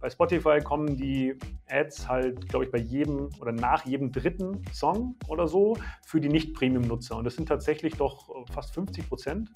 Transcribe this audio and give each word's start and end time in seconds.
Bei 0.00 0.08
Spotify 0.08 0.60
kommen 0.60 0.96
die 0.96 1.36
Ads 1.68 2.08
halt, 2.08 2.48
glaube 2.48 2.64
ich, 2.64 2.70
bei 2.70 2.78
jedem 2.78 3.28
oder 3.38 3.52
nach 3.52 3.84
jedem 3.84 4.10
dritten 4.10 4.64
Song 4.72 5.14
oder 5.28 5.46
so 5.46 5.76
für 6.06 6.20
die 6.20 6.28
Nicht-Premium-Nutzer. 6.28 7.16
Und 7.16 7.24
das 7.24 7.36
sind 7.36 7.48
tatsächlich 7.48 7.94
doch 7.94 8.46
fast 8.50 8.72
50 8.74 9.08
Prozent. 9.08 9.50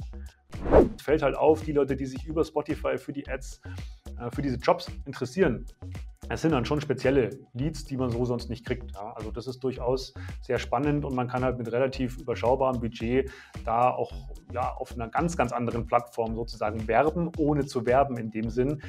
Es 0.97 1.03
fällt 1.03 1.23
halt 1.23 1.35
auf, 1.35 1.63
die 1.63 1.73
Leute, 1.73 1.97
die 1.97 2.07
sich 2.07 2.27
über 2.27 2.45
Spotify 2.45 2.99
für 2.99 3.13
die 3.13 3.27
Ads, 3.27 3.63
äh, 4.21 4.31
für 4.31 4.43
diese 4.43 4.57
Jobs 4.57 4.91
interessieren, 5.07 5.65
es 6.29 6.41
sind 6.41 6.53
dann 6.53 6.65
schon 6.65 6.81
spezielle 6.81 7.31
Leads, 7.53 7.85
die 7.85 7.97
man 7.97 8.11
so 8.11 8.25
sonst 8.25 8.49
nicht 8.49 8.65
kriegt. 8.65 8.93
Ja. 8.95 9.13
Also 9.13 9.31
das 9.31 9.47
ist 9.47 9.63
durchaus 9.63 10.15
sehr 10.41 10.59
spannend 10.59 11.05
und 11.05 11.15
man 11.15 11.29
kann 11.29 11.45
halt 11.45 11.59
mit 11.59 11.71
relativ 11.71 12.19
überschaubarem 12.19 12.81
Budget 12.81 13.31
da 13.65 13.91
auch 13.91 14.13
ja, 14.53 14.73
auf 14.75 14.93
einer 14.93 15.09
ganz, 15.09 15.37
ganz 15.37 15.53
anderen 15.53 15.87
Plattform 15.87 16.35
sozusagen 16.35 16.89
werben, 16.89 17.31
ohne 17.37 17.67
zu 17.67 17.85
werben 17.87 18.17
in 18.17 18.31
dem 18.31 18.51
Sinn. 18.51 18.83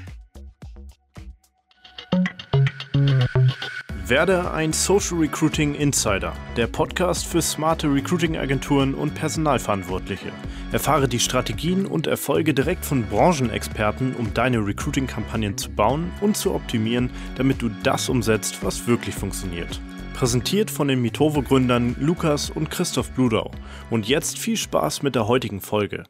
Werde 4.07 4.51
ein 4.51 4.71
Social 4.71 5.17
Recruiting 5.17 5.73
Insider, 5.73 6.33
der 6.55 6.67
Podcast 6.67 7.25
für 7.25 7.41
smarte 7.41 7.91
Recruiting-Agenturen 7.91 8.93
und 8.93 9.15
Personalverantwortliche. 9.15 10.31
Erfahre 10.71 11.07
die 11.07 11.19
Strategien 11.19 11.87
und 11.87 12.05
Erfolge 12.05 12.53
direkt 12.53 12.85
von 12.85 13.03
Branchenexperten, 13.07 14.15
um 14.15 14.31
deine 14.35 14.59
Recruiting-Kampagnen 14.59 15.57
zu 15.57 15.71
bauen 15.71 16.11
und 16.21 16.37
zu 16.37 16.53
optimieren, 16.53 17.09
damit 17.35 17.63
du 17.63 17.69
das 17.81 18.07
umsetzt, 18.07 18.63
was 18.63 18.85
wirklich 18.85 19.15
funktioniert. 19.15 19.81
Präsentiert 20.13 20.69
von 20.69 20.87
den 20.87 21.01
Mitovo-Gründern 21.01 21.95
Lukas 21.99 22.51
und 22.51 22.69
Christoph 22.69 23.09
Bludau. 23.09 23.49
Und 23.89 24.07
jetzt 24.07 24.37
viel 24.37 24.57
Spaß 24.57 25.01
mit 25.01 25.15
der 25.15 25.27
heutigen 25.27 25.61
Folge. 25.61 26.03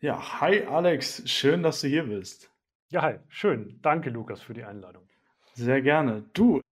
Ja, 0.00 0.40
hi 0.40 0.62
Alex, 0.62 1.22
schön, 1.26 1.62
dass 1.62 1.82
du 1.82 1.88
hier 1.88 2.04
bist. 2.04 2.50
Ja, 2.88 3.02
hi, 3.02 3.16
schön. 3.28 3.78
Danke, 3.82 4.08
Lukas, 4.08 4.40
für 4.40 4.54
die 4.54 4.64
Einladung. 4.64 5.02
Sehr 5.52 5.82
gerne. 5.82 6.24
Du, 6.32 6.62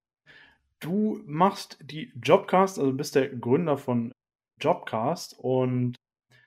Du 0.81 1.21
machst 1.25 1.77
die 1.79 2.11
Jobcast, 2.21 2.79
also 2.79 2.91
bist 2.91 3.13
der 3.15 3.29
Gründer 3.29 3.77
von 3.77 4.11
Jobcast 4.59 5.37
und 5.37 5.95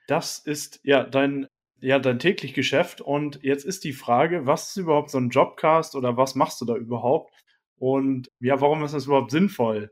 das 0.07 0.39
ist 0.39 0.81
ja 0.83 1.03
dein, 1.03 1.47
ja 1.79 1.99
dein 1.99 2.19
täglich 2.19 2.53
Geschäft. 2.53 2.99
Und 2.99 3.41
jetzt 3.43 3.65
ist 3.65 3.85
die 3.85 3.93
Frage, 3.93 4.45
was 4.45 4.69
ist 4.69 4.77
überhaupt 4.77 5.09
so 5.09 5.17
ein 5.17 5.29
Jobcast 5.29 5.95
oder 5.95 6.17
was 6.17 6.35
machst 6.35 6.59
du 6.59 6.65
da 6.65 6.75
überhaupt? 6.75 7.33
Und 7.77 8.27
ja, 8.41 8.59
warum 8.59 8.83
ist 8.83 8.93
das 8.93 9.05
überhaupt 9.05 9.31
sinnvoll, 9.31 9.91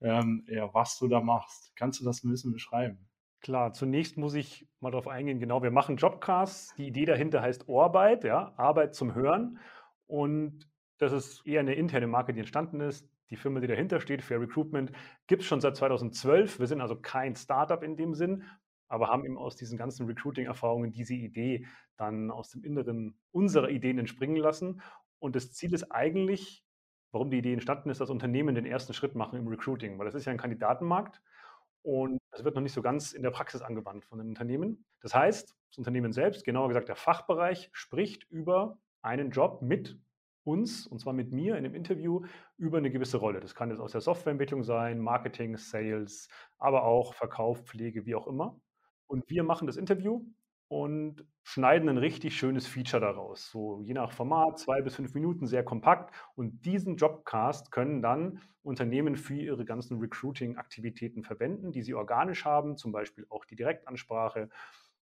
ähm, 0.00 0.44
ja, 0.48 0.72
was 0.72 0.98
du 0.98 1.06
da 1.06 1.20
machst? 1.20 1.72
Kannst 1.76 2.00
du 2.00 2.04
das 2.04 2.24
ein 2.24 2.30
bisschen 2.30 2.52
beschreiben? 2.52 3.10
Klar, 3.42 3.74
zunächst 3.74 4.16
muss 4.16 4.34
ich 4.34 4.68
mal 4.80 4.90
darauf 4.90 5.08
eingehen, 5.08 5.38
genau, 5.38 5.62
wir 5.62 5.70
machen 5.70 5.96
Jobcasts. 5.96 6.74
Die 6.76 6.86
Idee 6.86 7.04
dahinter 7.04 7.42
heißt 7.42 7.68
Arbeit, 7.68 8.24
ja, 8.24 8.54
Arbeit 8.56 8.94
zum 8.94 9.14
Hören. 9.14 9.58
Und 10.06 10.66
das 10.98 11.12
ist 11.12 11.46
eher 11.46 11.60
eine 11.60 11.74
interne 11.74 12.06
Marke, 12.06 12.32
die 12.32 12.40
entstanden 12.40 12.80
ist. 12.80 13.11
Die 13.32 13.36
Firma, 13.36 13.60
die 13.60 13.66
dahinter 13.66 13.98
steht, 13.98 14.20
Fair 14.20 14.42
Recruitment, 14.42 14.92
gibt 15.26 15.40
es 15.40 15.48
schon 15.48 15.62
seit 15.62 15.74
2012. 15.74 16.60
Wir 16.60 16.66
sind 16.66 16.82
also 16.82 16.96
kein 16.96 17.34
Startup 17.34 17.82
in 17.82 17.96
dem 17.96 18.14
Sinn, 18.14 18.44
aber 18.88 19.08
haben 19.08 19.24
eben 19.24 19.38
aus 19.38 19.56
diesen 19.56 19.78
ganzen 19.78 20.04
Recruiting-Erfahrungen 20.04 20.92
diese 20.92 21.14
Idee 21.14 21.64
dann 21.96 22.30
aus 22.30 22.50
dem 22.50 22.62
Inneren 22.62 23.18
unserer 23.30 23.70
Ideen 23.70 23.98
entspringen 23.98 24.36
lassen. 24.36 24.82
Und 25.18 25.34
das 25.34 25.50
Ziel 25.50 25.72
ist 25.72 25.90
eigentlich, 25.90 26.62
warum 27.10 27.30
die 27.30 27.38
Idee 27.38 27.54
entstanden 27.54 27.88
ist, 27.88 28.02
dass 28.02 28.10
Unternehmen 28.10 28.54
den 28.54 28.66
ersten 28.66 28.92
Schritt 28.92 29.14
machen 29.14 29.38
im 29.38 29.48
Recruiting, 29.48 29.98
weil 29.98 30.04
das 30.04 30.14
ist 30.14 30.26
ja 30.26 30.32
ein 30.32 30.38
Kandidatenmarkt 30.38 31.22
und 31.80 32.18
das 32.32 32.44
wird 32.44 32.54
noch 32.54 32.60
nicht 32.60 32.74
so 32.74 32.82
ganz 32.82 33.14
in 33.14 33.22
der 33.22 33.30
Praxis 33.30 33.62
angewandt 33.62 34.04
von 34.04 34.18
den 34.18 34.28
Unternehmen. 34.28 34.84
Das 35.00 35.14
heißt, 35.14 35.56
das 35.70 35.78
Unternehmen 35.78 36.12
selbst, 36.12 36.44
genauer 36.44 36.68
gesagt 36.68 36.88
der 36.88 36.96
Fachbereich, 36.96 37.70
spricht 37.72 38.30
über 38.30 38.76
einen 39.00 39.30
Job 39.30 39.62
mit 39.62 39.98
uns, 40.44 40.86
und 40.86 41.00
zwar 41.00 41.12
mit 41.12 41.32
mir 41.32 41.56
in 41.56 41.64
einem 41.64 41.74
Interview, 41.74 42.22
über 42.56 42.78
eine 42.78 42.90
gewisse 42.90 43.18
Rolle. 43.18 43.40
Das 43.40 43.54
kann 43.54 43.70
jetzt 43.70 43.80
aus 43.80 43.92
der 43.92 44.00
Softwareentwicklung 44.00 44.62
sein, 44.62 44.98
Marketing, 44.98 45.56
Sales, 45.56 46.28
aber 46.58 46.84
auch 46.84 47.14
Verkauf, 47.14 47.62
Pflege, 47.64 48.06
wie 48.06 48.14
auch 48.14 48.26
immer. 48.26 48.60
Und 49.06 49.28
wir 49.28 49.44
machen 49.44 49.66
das 49.66 49.76
Interview 49.76 50.24
und 50.68 51.26
schneiden 51.42 51.90
ein 51.90 51.98
richtig 51.98 52.34
schönes 52.34 52.66
Feature 52.66 53.00
daraus. 53.00 53.50
So 53.50 53.82
je 53.82 53.92
nach 53.92 54.10
Format, 54.10 54.58
zwei 54.58 54.80
bis 54.80 54.96
fünf 54.96 55.12
Minuten, 55.12 55.46
sehr 55.46 55.64
kompakt. 55.64 56.14
Und 56.34 56.64
diesen 56.64 56.96
Jobcast 56.96 57.70
können 57.70 58.00
dann 58.00 58.40
Unternehmen 58.62 59.16
für 59.16 59.34
ihre 59.34 59.66
ganzen 59.66 59.98
Recruiting-Aktivitäten 59.98 61.24
verwenden, 61.24 61.72
die 61.72 61.82
sie 61.82 61.92
organisch 61.92 62.46
haben, 62.46 62.78
zum 62.78 62.90
Beispiel 62.90 63.26
auch 63.28 63.44
die 63.44 63.56
Direktansprache 63.56 64.48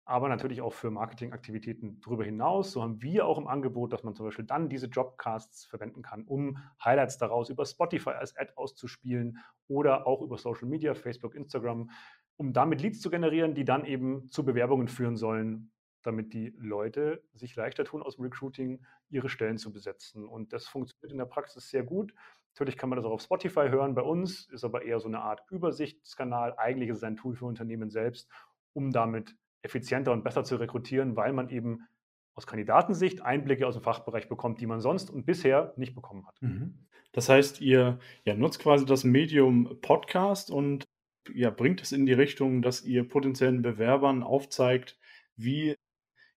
aber 0.05 0.29
natürlich 0.29 0.61
auch 0.61 0.73
für 0.73 0.91
Marketingaktivitäten 0.91 2.01
darüber 2.01 2.25
hinaus. 2.25 2.73
So 2.73 2.83
haben 2.83 3.01
wir 3.03 3.27
auch 3.27 3.39
im 3.39 3.47
Angebot, 3.47 3.93
dass 3.93 4.03
man 4.03 4.15
zum 4.15 4.27
Beispiel 4.27 4.45
dann 4.45 4.69
diese 4.69 4.87
Jobcasts 4.87 5.65
verwenden 5.65 6.03
kann, 6.03 6.25
um 6.25 6.59
Highlights 6.85 7.19
daraus 7.19 7.51
über 7.51 7.65
Spotify 7.65 8.11
als 8.11 8.37
Ad 8.37 8.53
auszuspielen 8.57 9.39
oder 9.69 10.07
auch 10.07 10.21
über 10.21 10.39
Social 10.39 10.69
Media, 10.69 10.95
Facebook, 10.95 11.35
Instagram, 11.35 11.91
um 12.37 12.53
damit 12.53 12.81
Leads 12.83 13.01
zu 13.01 13.11
generieren, 13.11 13.55
die 13.55 13.65
dann 13.65 13.85
eben 13.85 14.29
zu 14.31 14.45
Bewerbungen 14.45 14.89
führen 14.89 15.17
sollen, 15.17 15.71
damit 16.03 16.33
die 16.33 16.53
Leute 16.59 17.23
sich 17.35 17.55
leichter 17.55 17.85
tun, 17.85 18.03
aus 18.03 18.17
dem 18.17 18.25
Recruiting 18.25 18.85
ihre 19.09 19.29
Stellen 19.29 19.59
zu 19.59 19.73
besetzen. 19.73 20.27
Und 20.27 20.53
das 20.53 20.67
funktioniert 20.67 21.13
in 21.13 21.19
der 21.19 21.27
Praxis 21.27 21.71
sehr 21.71 21.85
gut. 21.85 22.13
Natürlich 22.55 22.77
kann 22.77 22.89
man 22.91 22.97
das 22.97 23.07
auch 23.07 23.13
auf 23.13 23.23
Spotify 23.23 23.69
hören. 23.69 23.95
Bei 23.95 24.03
uns 24.03 24.49
ist 24.51 24.65
aber 24.65 24.83
eher 24.83 24.99
so 24.99 25.07
eine 25.07 25.21
Art 25.21 25.43
Übersichtskanal. 25.51 26.55
Eigentlich 26.59 26.91
ist 26.91 26.99
es 26.99 27.05
ein 27.05 27.17
Tool 27.17 27.37
für 27.37 27.47
Unternehmen 27.47 27.89
selbst, 27.89 28.29
um 28.73 28.91
damit 28.91 29.37
effizienter 29.63 30.13
und 30.13 30.25
besser 30.25 30.45
zu 30.45 30.57
rekrutieren, 30.57 31.17
weil 31.17 31.33
man 31.33 31.49
eben 31.49 31.87
aus 32.35 32.47
Kandidatensicht 32.47 33.23
Einblicke 33.23 33.67
aus 33.67 33.75
dem 33.75 33.83
Fachbereich 33.83 34.29
bekommt, 34.29 34.61
die 34.61 34.67
man 34.67 34.81
sonst 34.81 35.11
und 35.11 35.27
bisher 35.27 35.75
nicht 35.77 35.95
bekommen 35.95 36.27
hat. 36.27 36.41
Mhm. 36.41 36.87
Das 37.13 37.29
heißt, 37.29 37.61
ihr 37.61 37.99
ja, 38.25 38.35
nutzt 38.35 38.59
quasi 38.59 38.87
das 38.87 39.05
Medium 39.05 39.79
Podcast 39.83 40.51
und 40.51 40.87
ja, 41.35 41.51
bringt 41.51 41.83
es 41.83 41.93
in 41.93 42.07
die 42.07 42.15
Richtung, 42.15 42.63
dass 42.63 42.83
ihr 42.83 43.07
potenziellen 43.07 43.63
Bewerbern 43.63 44.23
aufzeigt, 44.23 44.99
wie, 45.37 45.77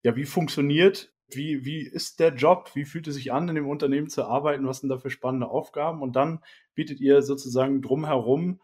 ja, 0.03 0.15
wie 0.15 0.25
funktioniert, 0.25 1.13
wie, 1.29 1.65
wie 1.65 1.79
ist 1.79 2.19
der 2.19 2.35
Job, 2.35 2.71
wie 2.75 2.85
fühlt 2.85 3.07
es 3.07 3.15
sich 3.15 3.31
an, 3.31 3.49
in 3.49 3.55
dem 3.55 3.67
Unternehmen 3.67 4.09
zu 4.09 4.25
arbeiten, 4.25 4.67
was 4.67 4.81
sind 4.81 4.89
da 4.89 4.97
für 4.97 5.09
spannende 5.09 5.47
Aufgaben 5.47 6.01
und 6.01 6.15
dann 6.15 6.43
bietet 6.75 6.99
ihr 6.99 7.21
sozusagen 7.21 7.81
drumherum 7.81 8.59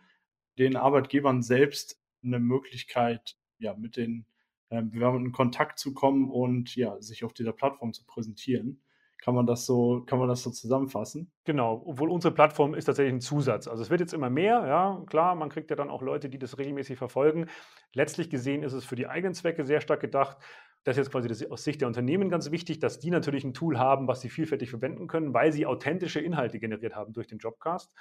den 0.59 0.75
Arbeitgebern 0.75 1.41
selbst 1.41 1.99
eine 2.23 2.39
Möglichkeit, 2.39 3.37
ja, 3.57 3.73
mit 3.73 3.97
den 3.97 4.25
ähm, 4.71 4.89
Bewerbern 4.89 5.25
in 5.25 5.31
Kontakt 5.31 5.77
zu 5.77 5.93
kommen 5.93 6.31
und 6.31 6.75
ja, 6.75 6.99
sich 7.01 7.23
auf 7.23 7.33
dieser 7.33 7.51
Plattform 7.51 7.93
zu 7.93 8.05
präsentieren. 8.05 8.81
Kann 9.21 9.35
man 9.35 9.45
das 9.45 9.67
so, 9.67 10.01
kann 10.07 10.17
man 10.17 10.29
das 10.29 10.41
so 10.41 10.49
zusammenfassen? 10.49 11.31
Genau, 11.43 11.83
obwohl 11.85 12.09
unsere 12.09 12.33
Plattform 12.33 12.73
ist 12.73 12.85
tatsächlich 12.85 13.13
ein 13.13 13.21
Zusatz. 13.21 13.67
Also 13.67 13.83
es 13.83 13.91
wird 13.91 13.99
jetzt 13.99 14.13
immer 14.13 14.31
mehr, 14.31 14.65
ja, 14.65 15.03
klar, 15.05 15.35
man 15.35 15.49
kriegt 15.49 15.69
ja 15.69 15.75
dann 15.75 15.91
auch 15.91 16.01
Leute, 16.01 16.27
die 16.27 16.39
das 16.39 16.57
regelmäßig 16.57 16.97
verfolgen. 16.97 17.45
Letztlich 17.93 18.31
gesehen 18.31 18.63
ist 18.63 18.73
es 18.73 18.83
für 18.83 18.95
die 18.95 19.07
eigenen 19.07 19.35
Zwecke 19.35 19.63
sehr 19.63 19.79
stark 19.79 19.99
gedacht. 19.99 20.37
Das 20.83 20.93
ist 20.97 21.05
jetzt 21.05 21.11
quasi 21.11 21.27
das, 21.27 21.51
aus 21.51 21.63
Sicht 21.63 21.81
der 21.81 21.87
Unternehmen 21.87 22.29
ganz 22.29 22.49
wichtig, 22.49 22.79
dass 22.79 22.97
die 22.97 23.11
natürlich 23.11 23.43
ein 23.43 23.53
Tool 23.53 23.77
haben, 23.77 24.07
was 24.07 24.21
sie 24.21 24.29
vielfältig 24.29 24.71
verwenden 24.71 25.05
können, 25.05 25.35
weil 25.35 25.51
sie 25.51 25.67
authentische 25.67 26.19
Inhalte 26.19 26.59
generiert 26.59 26.95
haben 26.95 27.13
durch 27.13 27.27
den 27.27 27.37
Jobcast. 27.37 27.93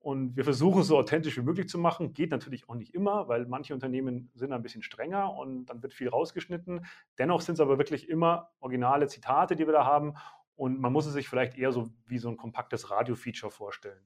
Und 0.00 0.36
wir 0.36 0.44
versuchen 0.44 0.82
es 0.82 0.86
so 0.86 0.96
authentisch 0.96 1.36
wie 1.36 1.42
möglich 1.42 1.68
zu 1.68 1.76
machen. 1.76 2.14
Geht 2.14 2.30
natürlich 2.30 2.68
auch 2.68 2.76
nicht 2.76 2.94
immer, 2.94 3.28
weil 3.28 3.46
manche 3.46 3.74
Unternehmen 3.74 4.30
sind 4.34 4.52
ein 4.52 4.62
bisschen 4.62 4.82
strenger 4.82 5.34
und 5.34 5.66
dann 5.66 5.82
wird 5.82 5.92
viel 5.92 6.08
rausgeschnitten. 6.08 6.86
Dennoch 7.18 7.40
sind 7.40 7.54
es 7.54 7.60
aber 7.60 7.78
wirklich 7.78 8.08
immer 8.08 8.50
originale 8.60 9.08
Zitate, 9.08 9.56
die 9.56 9.66
wir 9.66 9.72
da 9.72 9.84
haben. 9.84 10.14
Und 10.54 10.80
man 10.80 10.92
muss 10.92 11.06
es 11.06 11.12
sich 11.12 11.28
vielleicht 11.28 11.58
eher 11.58 11.72
so 11.72 11.88
wie 12.06 12.18
so 12.18 12.28
ein 12.28 12.36
kompaktes 12.36 12.90
Radio-Feature 12.90 13.50
vorstellen. 13.50 14.00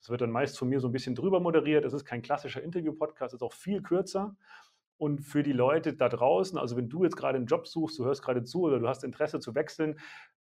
Das 0.00 0.10
wird 0.10 0.20
dann 0.20 0.30
meist 0.30 0.58
von 0.58 0.68
mir 0.68 0.80
so 0.80 0.88
ein 0.88 0.92
bisschen 0.92 1.14
drüber 1.14 1.40
moderiert. 1.40 1.84
Es 1.84 1.92
ist 1.92 2.04
kein 2.04 2.22
klassischer 2.22 2.62
Interview-Podcast, 2.62 3.34
ist 3.34 3.42
auch 3.42 3.54
viel 3.54 3.82
kürzer. 3.82 4.36
Und 4.96 5.20
für 5.20 5.42
die 5.42 5.52
Leute 5.52 5.94
da 5.94 6.08
draußen, 6.08 6.58
also 6.58 6.76
wenn 6.76 6.88
du 6.88 7.04
jetzt 7.04 7.16
gerade 7.16 7.36
einen 7.36 7.46
Job 7.46 7.66
suchst, 7.66 7.98
du 7.98 8.04
hörst 8.04 8.22
gerade 8.22 8.44
zu 8.44 8.62
oder 8.62 8.78
du 8.78 8.88
hast 8.88 9.02
Interesse 9.02 9.40
zu 9.40 9.54
wechseln, 9.54 9.98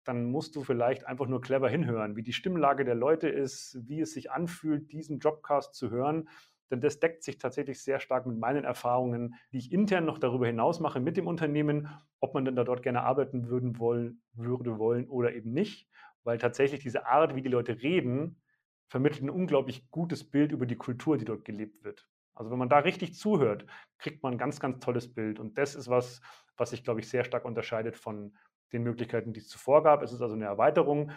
dann 0.09 0.31
musst 0.31 0.57
du 0.57 0.65
vielleicht 0.65 1.07
einfach 1.07 1.27
nur 1.27 1.41
clever 1.41 1.69
hinhören, 1.69 2.17
wie 2.17 2.23
die 2.23 2.33
Stimmlage 2.33 2.85
der 2.85 2.95
Leute 2.95 3.29
ist, 3.29 3.79
wie 3.87 4.01
es 4.01 4.13
sich 4.15 4.31
anfühlt, 4.31 4.91
diesen 4.91 5.19
Jobcast 5.19 5.75
zu 5.75 5.91
hören. 5.91 6.29
Denn 6.71 6.81
das 6.81 7.01
deckt 7.01 7.23
sich 7.23 7.39
tatsächlich 7.39 7.83
sehr 7.83 8.01
stark 8.01 8.27
mit 8.27 8.39
meinen 8.39 8.65
Erfahrungen, 8.65 9.35
die 9.53 9.59
ich 9.59 9.73
intern 9.73 10.05
noch 10.05 10.19
darüber 10.19 10.47
hinaus 10.47 10.81
mache 10.81 11.01
mit 11.01 11.17
dem 11.17 11.27
Unternehmen, 11.27 11.89
ob 12.21 12.35
man 12.35 12.45
denn 12.45 12.57
da 12.57 12.65
dort 12.65 12.83
gerne 12.83 13.03
arbeiten 13.03 13.49
würden 13.49 13.79
wollen, 13.79 14.23
würde 14.33 14.79
wollen 14.79 15.09
oder 15.09 15.35
eben 15.35 15.53
nicht. 15.53 15.89
Weil 16.25 16.39
tatsächlich 16.39 16.81
diese 16.81 17.07
Art, 17.07 17.37
wie 17.37 17.43
die 17.43 17.49
Leute 17.49 17.83
reden, 17.83 18.41
vermittelt 18.89 19.23
ein 19.23 19.31
unglaublich 19.31 19.91
gutes 19.91 20.29
Bild 20.29 20.53
über 20.53 20.67
die 20.67 20.77
Kultur, 20.77 21.17
die 21.17 21.25
dort 21.25 21.45
gelebt 21.45 21.85
wird. 21.85 22.09
Also 22.35 22.51
wenn 22.51 22.59
man 22.59 22.69
da 22.69 22.79
richtig 22.79 23.15
zuhört, 23.15 23.67
kriegt 23.99 24.23
man 24.23 24.35
ein 24.35 24.39
ganz, 24.39 24.61
ganz 24.61 24.79
tolles 24.83 25.13
Bild. 25.13 25.41
Und 25.41 25.59
das 25.59 25.75
ist 25.75 25.89
was, 25.89 26.21
was 26.57 26.71
sich, 26.71 26.85
glaube 26.85 27.01
ich, 27.01 27.09
sehr 27.09 27.25
stark 27.25 27.45
unterscheidet 27.45 27.97
von 27.97 28.37
den 28.73 28.83
Möglichkeiten, 28.83 29.33
die 29.33 29.41
es 29.41 29.49
zuvor 29.49 29.83
gab. 29.83 30.03
Es 30.03 30.13
ist 30.13 30.23
also 30.23 30.35
eine 30.35 30.45
Erweiterung 30.45 31.11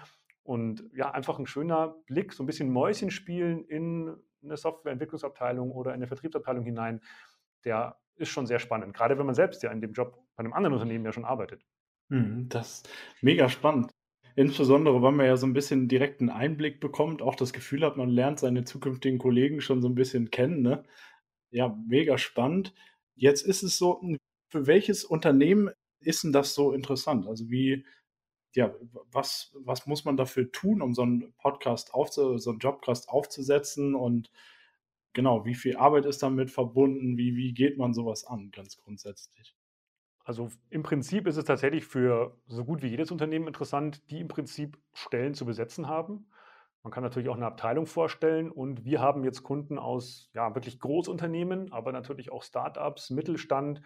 und 0.43 0.83
ja, 0.93 1.11
einfach 1.11 1.39
ein 1.39 1.47
schöner 1.47 1.95
Blick, 2.07 2.33
so 2.33 2.43
ein 2.43 2.47
bisschen 2.47 2.71
Mäuschen 2.71 3.11
spielen 3.11 3.63
in 3.65 4.15
eine 4.43 4.57
Softwareentwicklungsabteilung 4.57 5.71
oder 5.71 5.91
in 5.91 5.97
eine 5.97 6.07
Vertriebsabteilung 6.07 6.63
hinein, 6.63 7.01
der 7.63 7.97
ist 8.15 8.29
schon 8.29 8.47
sehr 8.47 8.59
spannend, 8.59 8.93
gerade 8.93 9.17
wenn 9.17 9.25
man 9.25 9.35
selbst 9.35 9.63
ja 9.63 9.71
in 9.71 9.81
dem 9.81 9.93
Job 9.93 10.17
bei 10.35 10.43
einem 10.43 10.53
anderen 10.53 10.73
Unternehmen 10.73 11.05
ja 11.05 11.11
schon 11.11 11.25
arbeitet. 11.25 11.63
Mhm, 12.09 12.49
das 12.49 12.81
ist 12.81 12.89
mega 13.21 13.49
spannend. 13.49 13.91
insbesondere, 14.35 15.01
weil 15.01 15.11
man 15.11 15.25
ja 15.25 15.37
so 15.37 15.45
ein 15.47 15.53
bisschen 15.53 15.87
direkten 15.89 16.29
Einblick 16.29 16.79
bekommt, 16.79 17.21
auch 17.21 17.35
das 17.35 17.53
Gefühl 17.53 17.85
hat, 17.85 17.97
man 17.97 18.09
lernt 18.09 18.39
seine 18.39 18.63
zukünftigen 18.65 19.19
Kollegen 19.19 19.61
schon 19.61 19.81
so 19.81 19.89
ein 19.89 19.95
bisschen 19.95 20.31
kennen, 20.31 20.61
ne? 20.61 20.83
Ja, 21.51 21.77
mega 21.87 22.17
spannend. 22.17 22.73
Jetzt 23.15 23.43
ist 23.45 23.63
es 23.63 23.77
so, 23.77 24.01
hm, 24.01 24.17
für 24.51 24.67
welches 24.67 25.05
Unternehmen 25.05 25.71
ist 26.01 26.23
denn 26.23 26.31
das 26.33 26.53
so 26.53 26.73
interessant? 26.73 27.27
Also, 27.27 27.49
wie 27.49 27.85
ja, 28.53 28.73
was 29.11 29.55
was 29.55 29.87
muss 29.87 30.05
man 30.05 30.17
dafür 30.17 30.51
tun, 30.51 30.81
um 30.81 30.93
so 30.93 31.03
einen 31.03 31.33
Podcast 31.37 31.93
aufzu 31.93 32.37
so 32.37 32.51
einen 32.51 32.59
Jobcast 32.59 33.09
aufzusetzen 33.09 33.95
und 33.95 34.31
genau, 35.13 35.45
wie 35.45 35.55
viel 35.55 35.77
Arbeit 35.77 36.05
ist 36.05 36.23
damit 36.23 36.51
verbunden? 36.51 37.17
Wie 37.17 37.35
wie 37.35 37.53
geht 37.53 37.77
man 37.77 37.93
sowas 37.93 38.25
an, 38.25 38.51
ganz 38.51 38.77
grundsätzlich? 38.77 39.55
Also 40.23 40.49
im 40.69 40.83
Prinzip 40.83 41.27
ist 41.27 41.37
es 41.37 41.45
tatsächlich 41.45 41.85
für 41.85 42.37
so 42.47 42.63
gut 42.63 42.81
wie 42.81 42.87
jedes 42.87 43.11
Unternehmen 43.11 43.47
interessant, 43.47 44.09
die 44.11 44.19
im 44.19 44.27
Prinzip 44.27 44.77
Stellen 44.93 45.33
zu 45.33 45.45
besetzen 45.45 45.87
haben. 45.87 46.27
Man 46.83 46.91
kann 46.91 47.03
natürlich 47.03 47.29
auch 47.29 47.35
eine 47.35 47.45
Abteilung 47.45 47.85
vorstellen 47.85 48.51
und 48.51 48.85
wir 48.85 49.01
haben 49.01 49.23
jetzt 49.23 49.43
Kunden 49.43 49.77
aus 49.77 50.29
ja, 50.33 50.53
wirklich 50.55 50.79
Großunternehmen, 50.79 51.71
aber 51.71 51.91
natürlich 51.91 52.31
auch 52.31 52.43
Startups, 52.43 53.11
Mittelstand. 53.11 53.81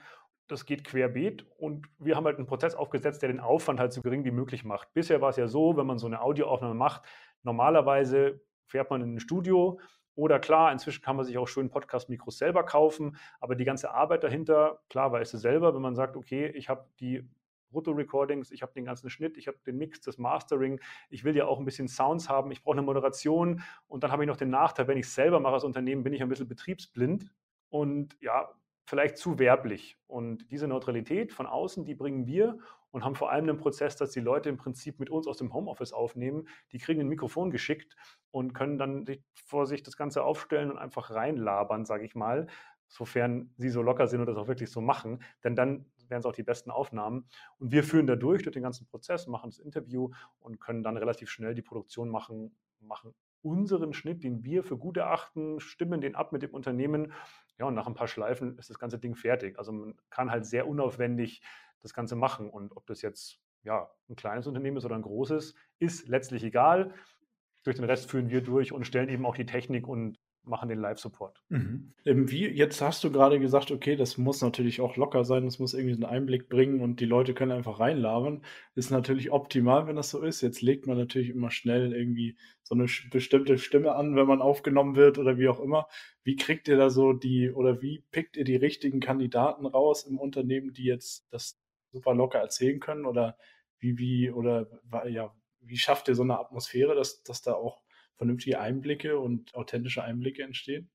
Das 0.47 0.65
geht 0.65 0.83
querbeet 0.83 1.45
und 1.57 1.87
wir 1.97 2.15
haben 2.15 2.25
halt 2.25 2.37
einen 2.37 2.45
Prozess 2.45 2.75
aufgesetzt, 2.75 3.21
der 3.21 3.29
den 3.29 3.39
Aufwand 3.39 3.79
halt 3.79 3.93
so 3.93 4.01
gering 4.01 4.25
wie 4.25 4.31
möglich 4.31 4.63
macht. 4.63 4.93
Bisher 4.93 5.21
war 5.21 5.29
es 5.29 5.37
ja 5.37 5.47
so, 5.47 5.75
wenn 5.77 5.87
man 5.87 5.97
so 5.97 6.07
eine 6.07 6.21
Audioaufnahme 6.21 6.75
macht, 6.75 7.03
normalerweise 7.43 8.41
fährt 8.67 8.89
man 8.89 9.01
in 9.01 9.15
ein 9.15 9.19
Studio, 9.19 9.79
oder 10.15 10.39
klar, 10.39 10.71
inzwischen 10.71 11.01
kann 11.01 11.17
man 11.17 11.25
sich 11.25 11.37
auch 11.37 11.47
schön 11.47 11.69
Podcast-Mikros 11.69 12.37
selber 12.37 12.63
kaufen, 12.63 13.17
aber 13.41 13.55
die 13.55 13.65
ganze 13.65 13.91
Arbeit 13.91 14.23
dahinter, 14.23 14.79
klar 14.89 15.11
weißt 15.11 15.33
du 15.33 15.37
selber, 15.37 15.75
wenn 15.75 15.81
man 15.81 15.95
sagt, 15.95 16.15
okay, 16.15 16.47
ich 16.47 16.69
habe 16.69 16.87
die 17.01 17.27
Brutto-Recordings, 17.71 18.51
ich 18.51 18.61
habe 18.61 18.71
den 18.73 18.85
ganzen 18.85 19.09
Schnitt, 19.09 19.37
ich 19.37 19.47
habe 19.47 19.57
den 19.65 19.77
Mix, 19.77 19.99
das 19.99 20.17
Mastering, 20.17 20.79
ich 21.09 21.25
will 21.25 21.35
ja 21.35 21.45
auch 21.45 21.59
ein 21.59 21.65
bisschen 21.65 21.89
Sounds 21.89 22.29
haben, 22.29 22.51
ich 22.51 22.63
brauche 22.63 22.77
eine 22.77 22.83
Moderation 22.83 23.61
und 23.87 24.03
dann 24.03 24.11
habe 24.13 24.23
ich 24.23 24.27
noch 24.27 24.37
den 24.37 24.49
Nachteil, 24.49 24.87
wenn 24.87 24.97
ich 24.97 25.05
es 25.05 25.15
selber 25.15 25.41
mache 25.41 25.55
als 25.55 25.65
Unternehmen, 25.65 26.03
bin 26.03 26.13
ich 26.13 26.23
ein 26.23 26.29
bisschen 26.29 26.47
betriebsblind 26.47 27.33
und 27.69 28.15
ja, 28.21 28.49
vielleicht 28.85 29.17
zu 29.17 29.39
werblich. 29.39 29.97
Und 30.07 30.49
diese 30.51 30.67
Neutralität 30.67 31.33
von 31.33 31.47
außen, 31.47 31.85
die 31.85 31.95
bringen 31.95 32.27
wir 32.27 32.59
und 32.91 33.03
haben 33.03 33.15
vor 33.15 33.31
allem 33.31 33.49
einen 33.49 33.57
Prozess, 33.57 33.95
dass 33.97 34.11
die 34.11 34.21
Leute 34.21 34.49
im 34.49 34.57
Prinzip 34.57 34.99
mit 34.99 35.09
uns 35.09 35.27
aus 35.27 35.37
dem 35.37 35.53
Homeoffice 35.53 35.91
aufnehmen. 35.91 36.47
Die 36.71 36.77
kriegen 36.77 37.01
ein 37.01 37.09
Mikrofon 37.09 37.51
geschickt 37.51 37.95
und 38.31 38.53
können 38.53 38.77
dann 38.77 39.05
vor 39.33 39.65
sich 39.65 39.83
das 39.83 39.97
Ganze 39.97 40.23
aufstellen 40.23 40.71
und 40.71 40.77
einfach 40.77 41.11
reinlabern, 41.11 41.85
sage 41.85 42.05
ich 42.05 42.15
mal, 42.15 42.47
sofern 42.87 43.53
sie 43.57 43.69
so 43.69 43.81
locker 43.81 44.07
sind 44.07 44.21
und 44.21 44.27
das 44.27 44.37
auch 44.37 44.47
wirklich 44.47 44.71
so 44.71 44.81
machen. 44.81 45.21
Denn 45.43 45.55
dann 45.55 45.85
wären 46.07 46.19
es 46.19 46.25
auch 46.25 46.31
die 46.31 46.43
besten 46.43 46.71
Aufnahmen. 46.71 47.27
Und 47.57 47.71
wir 47.71 47.83
führen 47.83 48.07
da 48.07 48.15
durch, 48.15 48.43
durch 48.43 48.53
den 48.53 48.63
ganzen 48.63 48.85
Prozess, 48.85 49.27
machen 49.27 49.49
das 49.49 49.59
Interview 49.59 50.11
und 50.39 50.59
können 50.59 50.83
dann 50.83 50.95
relativ 50.95 51.29
schnell 51.29 51.55
die 51.55 51.63
Produktion 51.63 52.09
machen, 52.09 52.55
machen 52.79 53.13
unseren 53.45 53.93
Schnitt, 53.93 54.23
den 54.23 54.43
wir 54.43 54.63
für 54.63 54.77
gut 54.77 54.97
erachten, 54.97 55.59
stimmen 55.59 56.01
den 56.01 56.15
ab 56.15 56.31
mit 56.31 56.41
dem 56.41 56.51
Unternehmen. 56.51 57.13
Ja, 57.59 57.65
und 57.67 57.75
nach 57.75 57.87
ein 57.87 57.93
paar 57.93 58.07
Schleifen 58.07 58.57
ist 58.57 58.69
das 58.69 58.79
ganze 58.79 58.97
Ding 58.97 59.15
fertig. 59.15 59.57
Also 59.59 59.71
man 59.71 59.95
kann 60.09 60.31
halt 60.31 60.45
sehr 60.45 60.67
unaufwendig 60.67 61.41
das 61.81 61.93
Ganze 61.93 62.15
machen. 62.15 62.49
Und 62.49 62.75
ob 62.75 62.87
das 62.87 63.03
jetzt 63.03 63.39
ja, 63.63 63.89
ein 64.09 64.15
kleines 64.15 64.47
Unternehmen 64.47 64.77
ist 64.77 64.85
oder 64.85 64.95
ein 64.95 65.03
großes, 65.03 65.53
ist 65.79 66.07
letztlich 66.07 66.43
egal. 66.43 66.93
Durch 67.63 67.75
den 67.75 67.85
Rest 67.85 68.09
führen 68.09 68.29
wir 68.29 68.41
durch 68.41 68.71
und 68.71 68.85
stellen 68.85 69.09
eben 69.09 69.25
auch 69.25 69.35
die 69.35 69.45
Technik 69.45 69.87
und 69.87 70.19
machen 70.47 70.69
den 70.69 70.79
Live-Support. 70.79 71.43
Mhm. 71.49 71.93
Ähm, 72.05 72.31
wie, 72.31 72.47
jetzt 72.47 72.81
hast 72.81 73.03
du 73.03 73.11
gerade 73.11 73.39
gesagt, 73.39 73.71
okay, 73.71 73.95
das 73.95 74.17
muss 74.17 74.41
natürlich 74.41 74.81
auch 74.81 74.95
locker 74.95 75.23
sein, 75.23 75.45
das 75.45 75.59
muss 75.59 75.73
irgendwie 75.73 75.95
einen 75.95 76.05
Einblick 76.05 76.49
bringen 76.49 76.81
und 76.81 76.99
die 76.99 77.05
Leute 77.05 77.33
können 77.33 77.51
einfach 77.51 77.79
reinlabern. 77.79 78.43
Ist 78.75 78.91
natürlich 78.91 79.31
optimal, 79.31 79.87
wenn 79.87 79.95
das 79.95 80.09
so 80.09 80.21
ist. 80.21 80.41
Jetzt 80.41 80.61
legt 80.61 80.87
man 80.87 80.97
natürlich 80.97 81.29
immer 81.29 81.51
schnell 81.51 81.93
irgendwie 81.93 82.37
so 82.63 82.75
eine 82.75 82.87
bestimmte 83.11 83.57
Stimme 83.57 83.95
an, 83.95 84.15
wenn 84.15 84.27
man 84.27 84.41
aufgenommen 84.41 84.95
wird 84.95 85.17
oder 85.17 85.37
wie 85.37 85.47
auch 85.47 85.59
immer. 85.59 85.87
Wie 86.23 86.35
kriegt 86.35 86.67
ihr 86.67 86.77
da 86.77 86.89
so 86.89 87.13
die 87.13 87.51
oder 87.51 87.81
wie 87.81 88.03
pickt 88.11 88.37
ihr 88.37 88.43
die 88.43 88.55
richtigen 88.55 88.99
Kandidaten 88.99 89.65
raus 89.65 90.03
im 90.03 90.19
Unternehmen, 90.19 90.73
die 90.73 90.85
jetzt 90.85 91.27
das 91.31 91.59
super 91.91 92.13
locker 92.13 92.39
erzählen 92.39 92.79
können 92.79 93.05
oder 93.05 93.37
wie, 93.79 93.97
wie, 93.97 94.31
oder 94.31 94.67
ja, 95.07 95.33
wie 95.61 95.77
schafft 95.77 96.07
ihr 96.07 96.15
so 96.15 96.23
eine 96.23 96.39
Atmosphäre, 96.39 96.95
dass, 96.95 97.23
dass 97.23 97.41
da 97.41 97.53
auch 97.53 97.81
vernünftige 98.17 98.59
Einblicke 98.59 99.19
und 99.19 99.53
authentische 99.55 100.03
Einblicke 100.03 100.43
entstehen? 100.43 100.89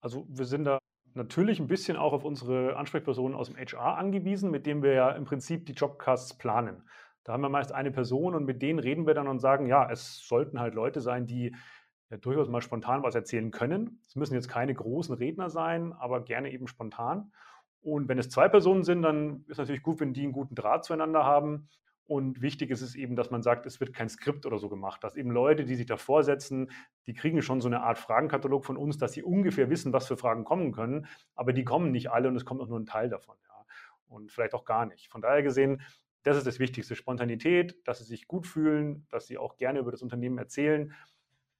Also 0.00 0.26
wir 0.28 0.46
sind 0.46 0.64
da 0.64 0.78
natürlich 1.14 1.60
ein 1.60 1.68
bisschen 1.68 1.96
auch 1.96 2.12
auf 2.12 2.24
unsere 2.24 2.76
Ansprechpersonen 2.76 3.36
aus 3.36 3.48
dem 3.48 3.56
HR 3.56 3.98
angewiesen, 3.98 4.50
mit 4.50 4.66
denen 4.66 4.82
wir 4.82 4.92
ja 4.92 5.10
im 5.10 5.24
Prinzip 5.24 5.66
die 5.66 5.72
Jobcasts 5.72 6.36
planen. 6.36 6.82
Da 7.24 7.32
haben 7.32 7.42
wir 7.42 7.48
meist 7.48 7.72
eine 7.72 7.92
Person 7.92 8.34
und 8.34 8.44
mit 8.44 8.62
denen 8.62 8.78
reden 8.78 9.06
wir 9.06 9.14
dann 9.14 9.28
und 9.28 9.38
sagen, 9.38 9.66
ja, 9.66 9.88
es 9.90 10.26
sollten 10.26 10.58
halt 10.58 10.74
Leute 10.74 11.00
sein, 11.00 11.26
die 11.26 11.54
ja 12.10 12.16
durchaus 12.16 12.48
mal 12.48 12.60
spontan 12.60 13.02
was 13.02 13.14
erzählen 13.14 13.50
können. 13.50 14.02
Es 14.06 14.16
müssen 14.16 14.34
jetzt 14.34 14.48
keine 14.48 14.74
großen 14.74 15.14
Redner 15.14 15.48
sein, 15.48 15.92
aber 15.92 16.24
gerne 16.24 16.50
eben 16.50 16.66
spontan. 16.66 17.32
Und 17.80 18.08
wenn 18.08 18.18
es 18.18 18.28
zwei 18.28 18.48
Personen 18.48 18.82
sind, 18.82 19.02
dann 19.02 19.44
ist 19.48 19.58
natürlich 19.58 19.82
gut, 19.82 20.00
wenn 20.00 20.12
die 20.12 20.22
einen 20.22 20.32
guten 20.32 20.54
Draht 20.54 20.84
zueinander 20.84 21.24
haben. 21.24 21.68
Und 22.06 22.42
wichtig 22.42 22.70
ist 22.70 22.82
es 22.82 22.94
eben, 22.94 23.16
dass 23.16 23.30
man 23.30 23.42
sagt, 23.42 23.64
es 23.64 23.80
wird 23.80 23.94
kein 23.94 24.08
Skript 24.08 24.44
oder 24.44 24.58
so 24.58 24.68
gemacht, 24.68 25.02
dass 25.04 25.16
eben 25.16 25.30
Leute, 25.30 25.64
die 25.64 25.76
sich 25.76 25.86
davor 25.86 26.24
setzen, 26.24 26.70
die 27.06 27.14
kriegen 27.14 27.42
schon 27.42 27.60
so 27.60 27.68
eine 27.68 27.82
Art 27.82 27.98
Fragenkatalog 27.98 28.64
von 28.64 28.76
uns, 28.76 28.98
dass 28.98 29.12
sie 29.12 29.22
ungefähr 29.22 29.70
wissen, 29.70 29.92
was 29.92 30.08
für 30.08 30.16
Fragen 30.16 30.44
kommen 30.44 30.72
können, 30.72 31.06
aber 31.34 31.52
die 31.52 31.64
kommen 31.64 31.92
nicht 31.92 32.10
alle 32.10 32.28
und 32.28 32.36
es 32.36 32.44
kommt 32.44 32.60
auch 32.60 32.68
nur 32.68 32.80
ein 32.80 32.86
Teil 32.86 33.08
davon. 33.08 33.36
Ja. 33.48 33.64
Und 34.08 34.32
vielleicht 34.32 34.54
auch 34.54 34.64
gar 34.64 34.84
nicht. 34.84 35.08
Von 35.08 35.22
daher 35.22 35.42
gesehen, 35.42 35.80
das 36.24 36.36
ist 36.36 36.46
das 36.46 36.58
Wichtigste, 36.58 36.94
Spontanität, 36.96 37.76
dass 37.86 37.98
sie 37.98 38.04
sich 38.04 38.26
gut 38.26 38.46
fühlen, 38.46 39.06
dass 39.10 39.26
sie 39.26 39.38
auch 39.38 39.56
gerne 39.56 39.78
über 39.78 39.90
das 39.90 40.02
Unternehmen 40.02 40.38
erzählen 40.38 40.92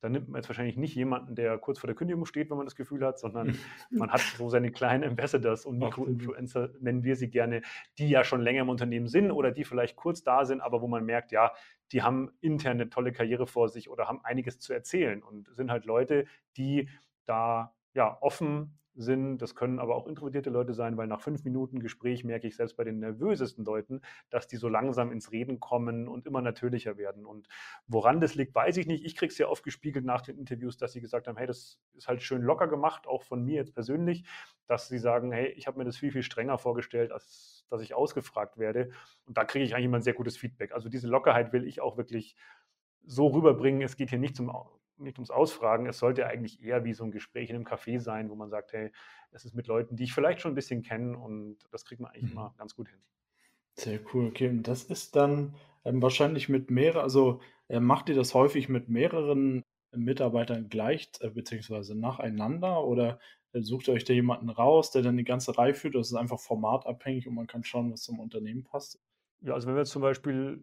dann 0.02 0.12
nimmt 0.12 0.28
man 0.28 0.40
jetzt 0.40 0.48
wahrscheinlich 0.48 0.76
nicht 0.76 0.96
jemanden, 0.96 1.36
der 1.36 1.56
kurz 1.58 1.78
vor 1.78 1.86
der 1.86 1.94
Kündigung 1.94 2.26
steht, 2.26 2.50
wenn 2.50 2.56
man 2.56 2.66
das 2.66 2.74
Gefühl 2.74 3.06
hat, 3.06 3.20
sondern 3.20 3.56
man 3.90 4.10
hat 4.10 4.20
so 4.20 4.48
seine 4.48 4.72
kleinen 4.72 5.04
Ambassadors 5.04 5.64
und 5.64 5.78
Mikroinfluencer, 5.78 6.70
nennen 6.80 7.04
wir 7.04 7.14
sie 7.14 7.30
gerne, 7.30 7.62
die 7.98 8.08
ja 8.08 8.24
schon 8.24 8.40
länger 8.40 8.62
im 8.62 8.68
Unternehmen 8.68 9.06
sind 9.06 9.30
oder 9.30 9.52
die 9.52 9.62
vielleicht 9.62 9.94
kurz 9.94 10.24
da 10.24 10.44
sind, 10.44 10.60
aber 10.60 10.82
wo 10.82 10.88
man 10.88 11.04
merkt, 11.04 11.30
ja, 11.30 11.52
die 11.92 12.02
haben 12.02 12.32
intern 12.40 12.72
eine 12.72 12.90
tolle 12.90 13.12
Karriere 13.12 13.46
vor 13.46 13.68
sich 13.68 13.88
oder 13.88 14.08
haben 14.08 14.20
einiges 14.24 14.58
zu 14.58 14.72
erzählen 14.72 15.22
und 15.22 15.48
sind 15.54 15.70
halt 15.70 15.84
Leute, 15.84 16.26
die 16.56 16.88
da 17.24 17.72
ja 17.94 18.18
offen 18.20 18.78
sind. 18.94 19.38
Das 19.38 19.54
können 19.54 19.78
aber 19.78 19.96
auch 19.96 20.06
introvertierte 20.06 20.50
Leute 20.50 20.74
sein, 20.74 20.96
weil 20.96 21.06
nach 21.06 21.20
fünf 21.20 21.44
Minuten 21.44 21.80
Gespräch 21.80 22.24
merke 22.24 22.46
ich 22.46 22.56
selbst 22.56 22.76
bei 22.76 22.84
den 22.84 22.98
nervösesten 22.98 23.64
Leuten, 23.64 24.00
dass 24.30 24.46
die 24.46 24.56
so 24.56 24.68
langsam 24.68 25.12
ins 25.12 25.32
Reden 25.32 25.60
kommen 25.60 26.08
und 26.08 26.26
immer 26.26 26.42
natürlicher 26.42 26.96
werden. 26.96 27.24
Und 27.24 27.48
woran 27.86 28.20
das 28.20 28.34
liegt, 28.34 28.54
weiß 28.54 28.76
ich 28.76 28.86
nicht. 28.86 29.04
Ich 29.04 29.16
kriege 29.16 29.32
es 29.32 29.38
ja 29.38 29.48
oft 29.48 29.64
gespiegelt 29.64 30.04
nach 30.04 30.22
den 30.22 30.38
Interviews, 30.38 30.76
dass 30.76 30.92
sie 30.92 31.00
gesagt 31.00 31.28
haben, 31.28 31.36
hey, 31.36 31.46
das 31.46 31.78
ist 31.94 32.08
halt 32.08 32.22
schön 32.22 32.42
locker 32.42 32.68
gemacht, 32.68 33.06
auch 33.06 33.22
von 33.22 33.42
mir 33.44 33.56
jetzt 33.56 33.74
persönlich, 33.74 34.24
dass 34.66 34.88
sie 34.88 34.98
sagen, 34.98 35.32
hey, 35.32 35.48
ich 35.56 35.66
habe 35.66 35.78
mir 35.78 35.84
das 35.84 35.96
viel, 35.96 36.12
viel 36.12 36.22
strenger 36.22 36.58
vorgestellt, 36.58 37.12
als 37.12 37.66
dass 37.70 37.82
ich 37.82 37.94
ausgefragt 37.94 38.58
werde. 38.58 38.90
Und 39.26 39.38
da 39.38 39.44
kriege 39.44 39.64
ich 39.64 39.74
eigentlich 39.74 39.86
immer 39.86 39.98
ein 39.98 40.02
sehr 40.02 40.14
gutes 40.14 40.36
Feedback. 40.36 40.72
Also 40.72 40.88
diese 40.88 41.08
Lockerheit 41.08 41.52
will 41.52 41.66
ich 41.66 41.80
auch 41.80 41.96
wirklich 41.96 42.36
so 43.04 43.28
rüberbringen. 43.28 43.82
Es 43.82 43.96
geht 43.96 44.10
hier 44.10 44.18
nicht 44.18 44.36
zum 44.36 44.50
nicht 44.96 45.18
ums 45.18 45.30
Ausfragen, 45.30 45.86
es 45.86 45.98
sollte 45.98 46.26
eigentlich 46.26 46.62
eher 46.62 46.84
wie 46.84 46.94
so 46.94 47.04
ein 47.04 47.10
Gespräch 47.10 47.50
in 47.50 47.56
einem 47.56 47.66
Café 47.66 48.00
sein, 48.00 48.30
wo 48.30 48.34
man 48.34 48.50
sagt, 48.50 48.72
hey, 48.72 48.90
es 49.30 49.44
ist 49.44 49.54
mit 49.54 49.66
Leuten, 49.66 49.96
die 49.96 50.04
ich 50.04 50.12
vielleicht 50.12 50.40
schon 50.40 50.52
ein 50.52 50.56
bisschen 50.56 50.82
kenne 50.82 51.16
und 51.16 51.58
das 51.70 51.84
kriegt 51.84 52.00
man 52.00 52.10
eigentlich 52.12 52.30
mhm. 52.30 52.38
immer 52.38 52.54
ganz 52.58 52.74
gut 52.74 52.88
hin. 52.88 52.98
Sehr 53.74 54.00
cool, 54.12 54.26
okay. 54.26 54.48
Und 54.48 54.68
das 54.68 54.84
ist 54.84 55.16
dann 55.16 55.54
ähm, 55.84 56.02
wahrscheinlich 56.02 56.48
mit 56.48 56.70
mehreren, 56.70 57.02
also 57.02 57.40
äh, 57.68 57.80
macht 57.80 58.08
ihr 58.08 58.14
das 58.14 58.34
häufig 58.34 58.68
mit 58.68 58.88
mehreren 58.88 59.62
Mitarbeitern 59.92 60.68
gleich, 60.68 61.10
äh, 61.20 61.30
beziehungsweise 61.30 61.98
nacheinander 61.98 62.84
oder 62.84 63.18
äh, 63.52 63.62
sucht 63.62 63.88
ihr 63.88 63.94
euch 63.94 64.04
da 64.04 64.12
jemanden 64.12 64.50
raus, 64.50 64.90
der 64.90 65.02
dann 65.02 65.16
die 65.16 65.24
ganze 65.24 65.56
Reihe 65.56 65.74
führt? 65.74 65.94
Das 65.94 66.08
ist 66.08 66.16
einfach 66.16 66.38
formatabhängig 66.38 67.26
und 67.26 67.34
man 67.34 67.46
kann 67.46 67.64
schauen, 67.64 67.92
was 67.92 68.02
zum 68.02 68.20
Unternehmen 68.20 68.64
passt. 68.64 68.98
Ja, 69.40 69.54
also 69.54 69.66
wenn 69.66 69.74
wir 69.74 69.80
jetzt 69.80 69.90
zum 69.90 70.02
Beispiel 70.02 70.60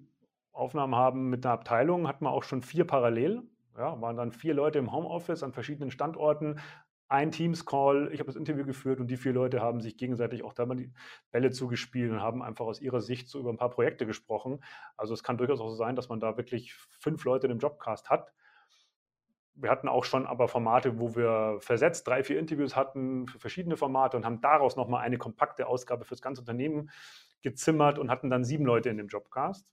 Aufnahmen 0.51 0.95
haben 0.95 1.29
mit 1.29 1.45
einer 1.45 1.53
Abteilung, 1.53 2.07
hat 2.07 2.21
man 2.21 2.33
auch 2.33 2.43
schon 2.43 2.61
vier 2.61 2.85
parallel. 2.85 3.43
Ja, 3.79 4.01
waren 4.01 4.17
dann 4.17 4.33
vier 4.33 4.53
Leute 4.53 4.77
im 4.77 4.91
Homeoffice 4.91 5.41
an 5.41 5.53
verschiedenen 5.53 5.89
Standorten, 5.89 6.59
ein 7.07 7.31
Teams-Call, 7.31 8.09
ich 8.11 8.19
habe 8.19 8.27
das 8.27 8.35
Interview 8.35 8.65
geführt 8.65 8.99
und 8.99 9.07
die 9.07 9.15
vier 9.15 9.31
Leute 9.31 9.61
haben 9.61 9.79
sich 9.79 9.95
gegenseitig 9.95 10.43
auch 10.43 10.51
da 10.51 10.65
mal 10.65 10.75
die 10.75 10.91
Bälle 11.31 11.49
zugespielt 11.51 12.11
und 12.11 12.21
haben 12.21 12.43
einfach 12.43 12.65
aus 12.65 12.81
ihrer 12.81 12.99
Sicht 12.99 13.29
so 13.29 13.39
über 13.39 13.51
ein 13.51 13.57
paar 13.57 13.69
Projekte 13.69 14.05
gesprochen. 14.05 14.61
Also 14.97 15.13
es 15.13 15.23
kann 15.23 15.37
durchaus 15.37 15.61
auch 15.61 15.69
so 15.69 15.75
sein, 15.75 15.95
dass 15.95 16.09
man 16.09 16.19
da 16.19 16.35
wirklich 16.35 16.73
fünf 16.73 17.23
Leute 17.23 17.47
in 17.47 17.51
einem 17.51 17.61
Jobcast 17.61 18.09
hat. 18.09 18.33
Wir 19.55 19.71
hatten 19.71 19.87
auch 19.87 20.03
schon 20.03 20.27
aber 20.27 20.49
Formate, 20.49 20.99
wo 20.99 21.15
wir 21.15 21.57
versetzt 21.61 22.05
drei, 22.05 22.21
vier 22.21 22.37
Interviews 22.37 22.75
hatten 22.75 23.27
für 23.27 23.39
verschiedene 23.39 23.77
Formate 23.77 24.17
und 24.17 24.25
haben 24.25 24.41
daraus 24.41 24.75
nochmal 24.75 25.05
eine 25.05 25.17
kompakte 25.17 25.67
Ausgabe 25.67 26.03
fürs 26.03 26.21
ganze 26.21 26.41
Unternehmen 26.41 26.91
gezimmert 27.41 27.97
und 27.97 28.11
hatten 28.11 28.29
dann 28.29 28.43
sieben 28.43 28.65
Leute 28.65 28.89
in 28.89 28.97
dem 28.97 29.07
Jobcast, 29.07 29.65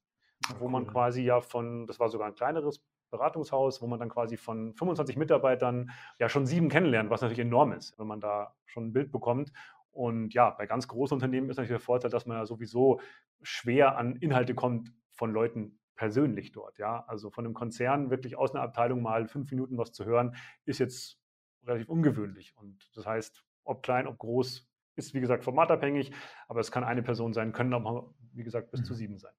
wo 0.61 0.69
man 0.69 0.87
quasi 0.87 1.23
ja 1.23 1.41
von, 1.41 1.89
das 1.89 1.99
war 1.99 2.09
sogar 2.09 2.29
ein 2.29 2.35
kleineres 2.37 2.81
Beratungshaus, 3.11 3.83
wo 3.83 3.87
man 3.87 3.99
dann 3.99 4.09
quasi 4.09 4.37
von 4.37 4.75
25 4.75 5.17
Mitarbeitern 5.17 5.91
ja 6.19 6.29
schon 6.29 6.47
sieben 6.47 6.69
kennenlernt, 6.69 7.11
was 7.11 7.23
natürlich 7.23 7.41
enorm 7.41 7.73
ist, 7.73 7.99
wenn 7.99 8.07
man 8.07 8.21
da 8.21 8.55
schon 8.67 8.87
ein 8.87 8.93
Bild 8.93 9.13
bekommt. 9.13 9.53
Und 9.91 10.35
ja, 10.35 10.51
bei 10.51 10.67
ganz 10.67 10.89
großen 10.89 11.15
Unternehmen 11.15 11.49
ist 11.49 11.57
natürlich 11.57 11.71
der 11.71 11.81
Vorteil, 11.81 12.11
dass 12.11 12.27
man 12.27 12.37
ja 12.37 12.47
sowieso 12.47 13.01
schwer 13.43 13.97
an 13.97 14.17
Inhalte 14.17 14.55
kommt 14.55 14.93
von 15.11 15.33
Leuten, 15.33 15.79
persönlich 15.97 16.53
dort. 16.53 16.79
Ja, 16.79 17.05
also 17.07 17.31
von 17.31 17.45
einem 17.45 17.55
Konzern 17.55 18.11
wirklich 18.11 18.37
aus 18.37 18.55
einer 18.55 18.63
Abteilung 18.63 19.03
mal 19.03 19.27
fünf 19.27 19.51
Minuten 19.51 19.79
was 19.79 19.93
zu 19.93 20.05
hören, 20.05 20.37
ist 20.65 20.79
jetzt 20.79 21.19
relativ 21.65 21.89
ungewöhnlich. 21.89 22.55
Und 22.57 22.91
das 22.95 23.07
heißt, 23.07 23.43
ob 23.65 23.83
klein, 23.83 24.07
ob 24.07 24.19
groß, 24.19 24.69
ist 24.95 25.15
wie 25.15 25.21
gesagt 25.21 25.45
formatabhängig, 25.45 26.13
aber 26.49 26.61
es 26.61 26.71
kann 26.71 26.85
eine 26.85 27.03
Person 27.03 27.33
sein, 27.33 27.53
können 27.53 27.75
auch 27.75 28.15
wie 28.33 28.45
gesagt 28.45 28.71
bis 28.71 28.81
mhm. 28.81 28.85
zu 28.85 28.95
sieben 28.95 29.19
sein. 29.19 29.33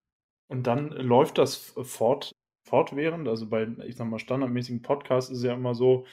Und 0.48 0.68
dann 0.68 0.90
läuft 0.90 1.38
das 1.38 1.74
fort, 1.84 2.36
fortwährend. 2.68 3.28
Also 3.28 3.48
bei, 3.48 3.68
ich 3.86 3.96
sag 3.96 4.08
mal, 4.08 4.20
standardmäßigen 4.20 4.82
Podcasts 4.82 5.32
ist 5.32 5.40
es 5.40 5.44
ja 5.44 5.54
immer 5.54 5.76
so, 5.76 6.06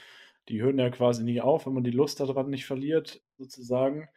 die 0.49 0.63
hören 0.63 0.79
ja 0.79 0.91
quasi 0.91 1.25
nie 1.25 1.41
auf, 1.41 1.67
wenn 1.67 1.75
man 1.75 1.85
die 1.85 1.91
Lust 1.91 2.21
daran 2.21 2.51
nicht 2.51 2.67
verliert, 2.67 3.23
sozusagen. 3.39 4.09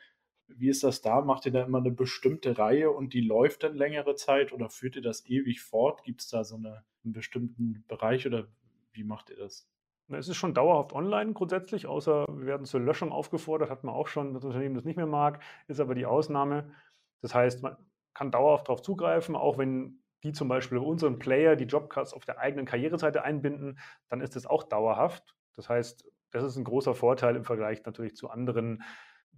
Wie 0.47 0.69
ist 0.69 0.83
das 0.83 1.01
da? 1.01 1.21
Macht 1.21 1.45
ihr 1.45 1.51
da 1.51 1.63
immer 1.63 1.79
eine 1.79 1.91
bestimmte 1.91 2.57
Reihe 2.57 2.91
und 2.91 3.13
die 3.13 3.21
läuft 3.21 3.63
dann 3.63 3.75
längere 3.75 4.15
Zeit 4.15 4.53
oder 4.53 4.69
führt 4.69 4.95
ihr 4.95 5.01
das 5.01 5.25
ewig 5.25 5.61
fort? 5.61 6.03
Gibt 6.03 6.21
es 6.21 6.29
da 6.29 6.43
so 6.43 6.55
eine, 6.55 6.83
einen 7.03 7.13
bestimmten 7.13 7.83
Bereich 7.87 8.25
oder 8.25 8.47
wie 8.93 9.03
macht 9.03 9.29
ihr 9.29 9.37
das? 9.37 9.69
Es 10.09 10.29
ist 10.29 10.37
schon 10.37 10.53
dauerhaft 10.53 10.93
online 10.93 11.33
grundsätzlich, 11.33 11.85
außer 11.85 12.25
wir 12.29 12.45
werden 12.45 12.65
zur 12.65 12.79
Löschung 12.79 13.11
aufgefordert, 13.11 13.69
hat 13.69 13.83
man 13.83 13.93
auch 13.93 14.07
schon, 14.07 14.33
das 14.33 14.45
Unternehmen 14.45 14.75
das 14.75 14.85
nicht 14.85 14.95
mehr 14.95 15.05
mag, 15.05 15.43
ist 15.67 15.81
aber 15.81 15.95
die 15.95 16.05
Ausnahme. 16.05 16.73
Das 17.21 17.35
heißt, 17.35 17.61
man 17.61 17.75
kann 18.13 18.31
dauerhaft 18.31 18.69
darauf 18.69 18.81
zugreifen, 18.81 19.35
auch 19.35 19.57
wenn 19.57 19.99
die 20.23 20.31
zum 20.31 20.47
Beispiel 20.47 20.77
unseren 20.77 21.19
Player 21.19 21.55
die 21.55 21.65
Jobcasts 21.65 22.13
auf 22.13 22.25
der 22.25 22.39
eigenen 22.39 22.65
Karriereseite 22.65 23.23
einbinden, 23.23 23.79
dann 24.09 24.21
ist 24.21 24.35
es 24.35 24.45
auch 24.45 24.63
dauerhaft. 24.63 25.35
Das 25.55 25.69
heißt, 25.69 26.09
das 26.31 26.43
ist 26.43 26.57
ein 26.57 26.63
großer 26.63 26.95
Vorteil 26.95 27.35
im 27.35 27.45
Vergleich 27.45 27.83
natürlich 27.85 28.15
zu 28.15 28.29
anderen 28.29 28.83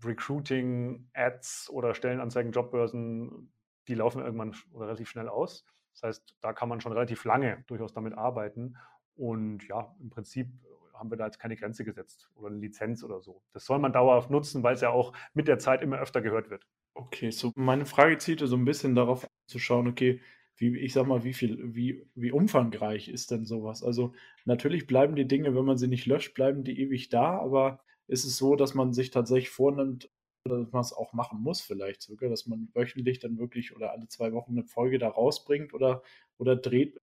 Recruiting-Ads 0.04 1.70
oder 1.70 1.94
Stellenanzeigen, 1.94 2.52
Jobbörsen. 2.52 3.52
Die 3.88 3.96
laufen 3.96 4.22
irgendwann 4.22 4.56
relativ 4.74 5.10
schnell 5.10 5.30
aus. 5.30 5.66
Das 5.94 6.04
heißt, 6.04 6.36
da 6.42 6.54
kann 6.54 6.70
man 6.70 6.82
schon 6.82 6.94
relativ 6.94 7.26
lange 7.26 7.64
durchaus 7.68 7.94
damit 7.94 8.14
arbeiten. 8.18 8.78
Und 9.16 9.68
ja, 9.68 9.94
im 10.00 10.10
Prinzip 10.10 10.48
haben 10.94 11.10
wir 11.12 11.18
da 11.18 11.26
jetzt 11.26 11.40
keine 11.40 11.56
Grenze 11.56 11.84
gesetzt 11.84 12.30
oder 12.36 12.48
eine 12.48 12.58
Lizenz 12.58 13.04
oder 13.04 13.22
so. 13.22 13.42
Das 13.54 13.66
soll 13.66 13.80
man 13.80 13.94
dauerhaft 13.94 14.30
nutzen, 14.30 14.64
weil 14.64 14.76
es 14.76 14.82
ja 14.82 14.90
auch 14.90 15.14
mit 15.34 15.48
der 15.48 15.60
Zeit 15.60 15.82
immer 15.82 16.00
öfter 16.00 16.22
gehört 16.22 16.50
wird. 16.50 16.68
Okay, 16.94 17.32
so 17.32 17.52
meine 17.56 17.86
Frage 17.86 18.18
zielte 18.18 18.48
so 18.48 18.58
ein 18.58 18.66
bisschen 18.66 18.96
darauf 18.96 19.28
zu 19.48 19.60
schauen, 19.60 19.88
okay, 19.88 20.22
wie, 20.60 20.78
ich 20.78 20.94
sag 20.94 21.08
mal, 21.08 21.24
wie 21.24 21.34
viel, 21.34 21.74
wie, 21.76 22.06
wie 22.16 22.32
umfangreich 22.32 23.08
ist 23.10 23.32
denn 23.32 23.46
sowas? 23.46 23.84
Also 23.84 24.14
natürlich 24.46 24.88
bleiben 24.88 25.16
die 25.16 25.28
Dinge, 25.28 25.56
wenn 25.56 25.66
man 25.66 25.78
sie 25.78 25.88
nicht 25.88 26.06
löscht, 26.06 26.34
bleiben 26.34 26.64
die 26.64 26.80
ewig 26.82 27.10
da, 27.10 27.40
aber 27.40 27.80
ist 28.08 28.26
es 28.26 28.38
so, 28.38 28.56
dass 28.56 28.74
man 28.74 28.94
sich 28.94 29.12
tatsächlich 29.12 29.50
vornimmt, 29.50 30.10
dass 30.44 30.72
man 30.72 30.82
es 30.82 30.94
auch 30.94 31.14
machen 31.14 31.42
muss, 31.42 31.62
vielleicht 31.62 32.02
sogar, 32.02 32.30
dass 32.30 32.46
man 32.46 32.70
wöchentlich 32.74 33.20
dann 33.20 33.38
wirklich 33.38 33.76
oder 33.76 33.92
alle 33.92 34.08
zwei 34.08 34.34
Wochen 34.34 34.52
eine 34.52 34.64
Folge 34.66 35.00
da 35.00 35.10
rausbringt 35.10 35.74
oder, 35.74 36.04
oder 36.38 36.56
dreht, 36.56 37.00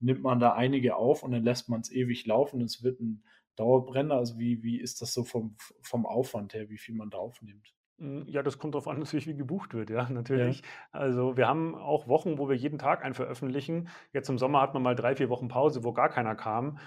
nimmt 0.00 0.22
man 0.22 0.40
da 0.40 0.52
einige 0.52 0.96
auf 0.96 1.22
und 1.22 1.32
dann 1.32 1.44
lässt 1.44 1.68
man 1.68 1.80
es 1.80 1.90
ewig 1.90 2.26
laufen. 2.26 2.60
Es 2.60 2.82
wird 2.82 3.00
ein 3.00 3.24
Dauerbrenner. 3.56 4.16
Also 4.16 4.38
wie, 4.38 4.62
wie 4.62 4.80
ist 4.80 5.02
das 5.02 5.12
so 5.12 5.24
vom, 5.24 5.56
vom 5.82 6.06
Aufwand 6.06 6.54
her, 6.54 6.70
wie 6.70 6.78
viel 6.78 6.94
man 6.94 7.10
da 7.10 7.18
aufnimmt? 7.18 7.74
Hm, 7.98 8.24
ja, 8.28 8.42
das 8.42 8.58
kommt 8.58 8.74
darauf 8.74 8.88
an, 8.88 8.98
natürlich, 9.00 9.26
wie 9.26 9.36
gebucht 9.36 9.74
wird, 9.74 9.90
ja, 9.90 10.08
natürlich. 10.08 10.60
Ja. 10.60 11.00
Also 11.00 11.36
wir 11.36 11.48
haben 11.48 11.74
auch 11.74 12.08
Wochen, 12.08 12.38
wo 12.38 12.48
wir 12.48 12.56
jeden 12.56 12.78
Tag 12.78 13.04
einen 13.04 13.14
veröffentlichen. 13.14 13.88
Jetzt 14.12 14.28
im 14.28 14.38
Sommer 14.38 14.60
hat 14.60 14.74
man 14.74 14.82
mal 14.82 14.94
drei, 14.94 15.16
vier 15.16 15.28
Wochen 15.28 15.48
Pause, 15.48 15.84
wo 15.84 15.92
gar 15.92 16.08
keiner 16.08 16.34
kam. 16.34 16.78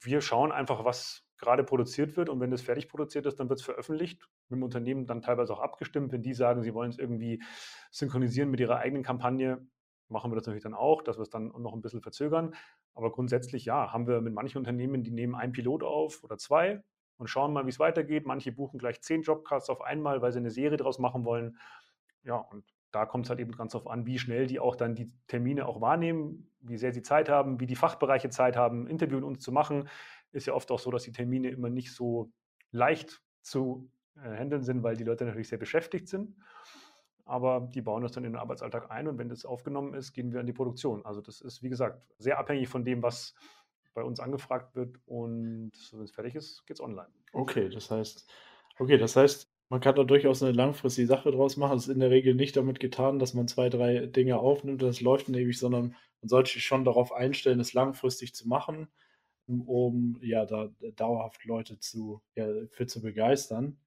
Wir 0.00 0.20
schauen 0.20 0.52
einfach, 0.52 0.84
was 0.84 1.22
gerade 1.38 1.64
produziert 1.64 2.16
wird 2.16 2.28
und 2.28 2.40
wenn 2.40 2.50
das 2.50 2.62
fertig 2.62 2.88
produziert 2.88 3.26
ist, 3.26 3.40
dann 3.40 3.48
wird 3.48 3.58
es 3.58 3.64
veröffentlicht. 3.64 4.28
Mit 4.48 4.58
dem 4.58 4.62
Unternehmen 4.62 5.06
dann 5.06 5.20
teilweise 5.20 5.52
auch 5.52 5.60
abgestimmt. 5.60 6.12
Wenn 6.12 6.22
die 6.22 6.34
sagen, 6.34 6.62
sie 6.62 6.74
wollen 6.74 6.90
es 6.90 6.98
irgendwie 6.98 7.42
synchronisieren 7.90 8.50
mit 8.50 8.60
ihrer 8.60 8.78
eigenen 8.78 9.02
Kampagne, 9.02 9.66
machen 10.08 10.30
wir 10.30 10.36
das 10.36 10.46
natürlich 10.46 10.62
dann 10.62 10.74
auch, 10.74 11.02
dass 11.02 11.18
wir 11.18 11.22
es 11.22 11.30
dann 11.30 11.48
noch 11.48 11.74
ein 11.74 11.80
bisschen 11.80 12.02
verzögern. 12.02 12.54
Aber 12.94 13.10
grundsätzlich 13.10 13.64
ja, 13.64 13.92
haben 13.92 14.06
wir 14.06 14.20
mit 14.20 14.32
manchen 14.32 14.58
Unternehmen, 14.58 15.02
die 15.02 15.10
nehmen 15.10 15.34
einen 15.34 15.52
Pilot 15.52 15.82
auf 15.82 16.22
oder 16.22 16.38
zwei 16.38 16.82
und 17.24 17.28
schauen 17.28 17.54
mal, 17.54 17.64
wie 17.64 17.70
es 17.70 17.78
weitergeht. 17.78 18.26
Manche 18.26 18.52
buchen 18.52 18.78
gleich 18.78 19.00
zehn 19.00 19.22
Jobcasts 19.22 19.70
auf 19.70 19.80
einmal, 19.80 20.20
weil 20.20 20.30
sie 20.30 20.40
eine 20.40 20.50
Serie 20.50 20.76
daraus 20.76 20.98
machen 20.98 21.24
wollen. 21.24 21.56
Ja, 22.22 22.36
und 22.36 22.64
da 22.90 23.06
kommt 23.06 23.24
es 23.24 23.30
halt 23.30 23.40
eben 23.40 23.52
ganz 23.52 23.72
darauf 23.72 23.88
an, 23.88 24.04
wie 24.04 24.18
schnell 24.18 24.46
die 24.46 24.60
auch 24.60 24.76
dann 24.76 24.94
die 24.94 25.10
Termine 25.26 25.66
auch 25.66 25.80
wahrnehmen, 25.80 26.50
wie 26.60 26.76
sehr 26.76 26.92
sie 26.92 27.00
Zeit 27.00 27.30
haben, 27.30 27.60
wie 27.60 27.66
die 27.66 27.76
Fachbereiche 27.76 28.28
Zeit 28.28 28.56
haben, 28.56 28.86
Interview 28.86 29.16
mit 29.16 29.24
uns 29.24 29.42
zu 29.42 29.52
machen. 29.52 29.88
Ist 30.32 30.46
ja 30.46 30.52
oft 30.52 30.70
auch 30.70 30.78
so, 30.78 30.90
dass 30.90 31.04
die 31.04 31.12
Termine 31.12 31.48
immer 31.48 31.70
nicht 31.70 31.94
so 31.94 32.30
leicht 32.70 33.22
zu 33.40 33.90
äh, 34.16 34.36
handeln 34.36 34.62
sind, 34.62 34.82
weil 34.82 34.96
die 34.96 35.04
Leute 35.04 35.24
natürlich 35.24 35.48
sehr 35.48 35.58
beschäftigt 35.58 36.08
sind. 36.08 36.36
Aber 37.24 37.68
die 37.72 37.80
bauen 37.80 38.02
das 38.02 38.12
dann 38.12 38.24
in 38.24 38.32
den 38.32 38.40
Arbeitsalltag 38.40 38.90
ein 38.90 39.08
und 39.08 39.16
wenn 39.16 39.30
das 39.30 39.46
aufgenommen 39.46 39.94
ist, 39.94 40.12
gehen 40.12 40.32
wir 40.32 40.40
an 40.40 40.46
die 40.46 40.52
Produktion. 40.52 41.06
Also 41.06 41.22
das 41.22 41.40
ist, 41.40 41.62
wie 41.62 41.70
gesagt, 41.70 42.02
sehr 42.18 42.38
abhängig 42.38 42.68
von 42.68 42.84
dem, 42.84 43.02
was 43.02 43.34
bei 43.94 44.02
uns 44.02 44.20
angefragt 44.20 44.74
wird 44.74 44.98
und 45.06 45.72
wenn 45.92 46.02
es 46.02 46.10
fertig 46.10 46.34
ist, 46.34 46.66
geht 46.66 46.76
es 46.76 46.80
online. 46.80 47.08
Okay, 47.32 47.68
das 47.68 47.90
heißt, 47.90 48.28
okay, 48.78 48.98
das 48.98 49.16
heißt, 49.16 49.50
man 49.70 49.80
kann 49.80 49.94
da 49.94 50.04
durchaus 50.04 50.42
eine 50.42 50.52
langfristige 50.52 51.08
Sache 51.08 51.30
draus 51.30 51.56
machen. 51.56 51.76
Es 51.76 51.88
ist 51.88 51.94
in 51.94 52.00
der 52.00 52.10
Regel 52.10 52.34
nicht 52.34 52.56
damit 52.56 52.80
getan, 52.80 53.18
dass 53.18 53.34
man 53.34 53.48
zwei, 53.48 53.68
drei 53.68 54.06
Dinge 54.06 54.38
aufnimmt 54.38 54.82
und 54.82 54.88
es 54.88 55.00
läuft 55.00 55.28
ewig, 55.28 55.58
sondern 55.58 55.96
man 56.20 56.28
sollte 56.28 56.52
sich 56.52 56.64
schon 56.64 56.84
darauf 56.84 57.12
einstellen, 57.12 57.60
es 57.60 57.72
langfristig 57.72 58.34
zu 58.34 58.46
machen, 58.46 58.88
um 59.46 60.18
ja 60.22 60.44
da 60.46 60.70
dauerhaft 60.96 61.44
Leute 61.44 61.78
zu, 61.78 62.20
ja, 62.34 62.46
für 62.70 62.86
zu 62.86 63.00
begeistern. 63.00 63.78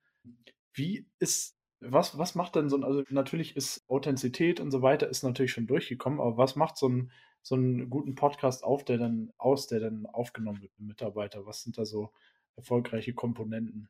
Wie 0.73 1.07
ist 1.19 1.56
was, 1.79 2.17
was 2.17 2.35
macht 2.35 2.55
denn 2.55 2.69
so 2.69 2.77
ein, 2.77 2.83
also 2.83 3.03
natürlich 3.09 3.55
ist 3.55 3.89
Authentizität 3.89 4.59
und 4.59 4.71
so 4.71 4.81
weiter 4.81 5.09
ist 5.09 5.23
natürlich 5.23 5.51
schon 5.51 5.67
durchgekommen, 5.67 6.19
aber 6.19 6.37
was 6.37 6.55
macht 6.55 6.77
so 6.77 6.89
ein, 6.89 7.11
so 7.41 7.55
einen 7.55 7.89
guten 7.89 8.15
Podcast 8.15 8.63
auf, 8.63 8.83
der 8.83 8.97
dann 8.97 9.31
aus, 9.37 9.67
der 9.67 9.79
dann 9.79 10.05
aufgenommen 10.07 10.61
wird 10.61 10.71
mit 10.77 10.87
Mitarbeiter? 10.89 11.45
Was 11.45 11.63
sind 11.63 11.77
da 11.77 11.85
so 11.85 12.11
erfolgreiche 12.55 13.13
Komponenten? 13.13 13.89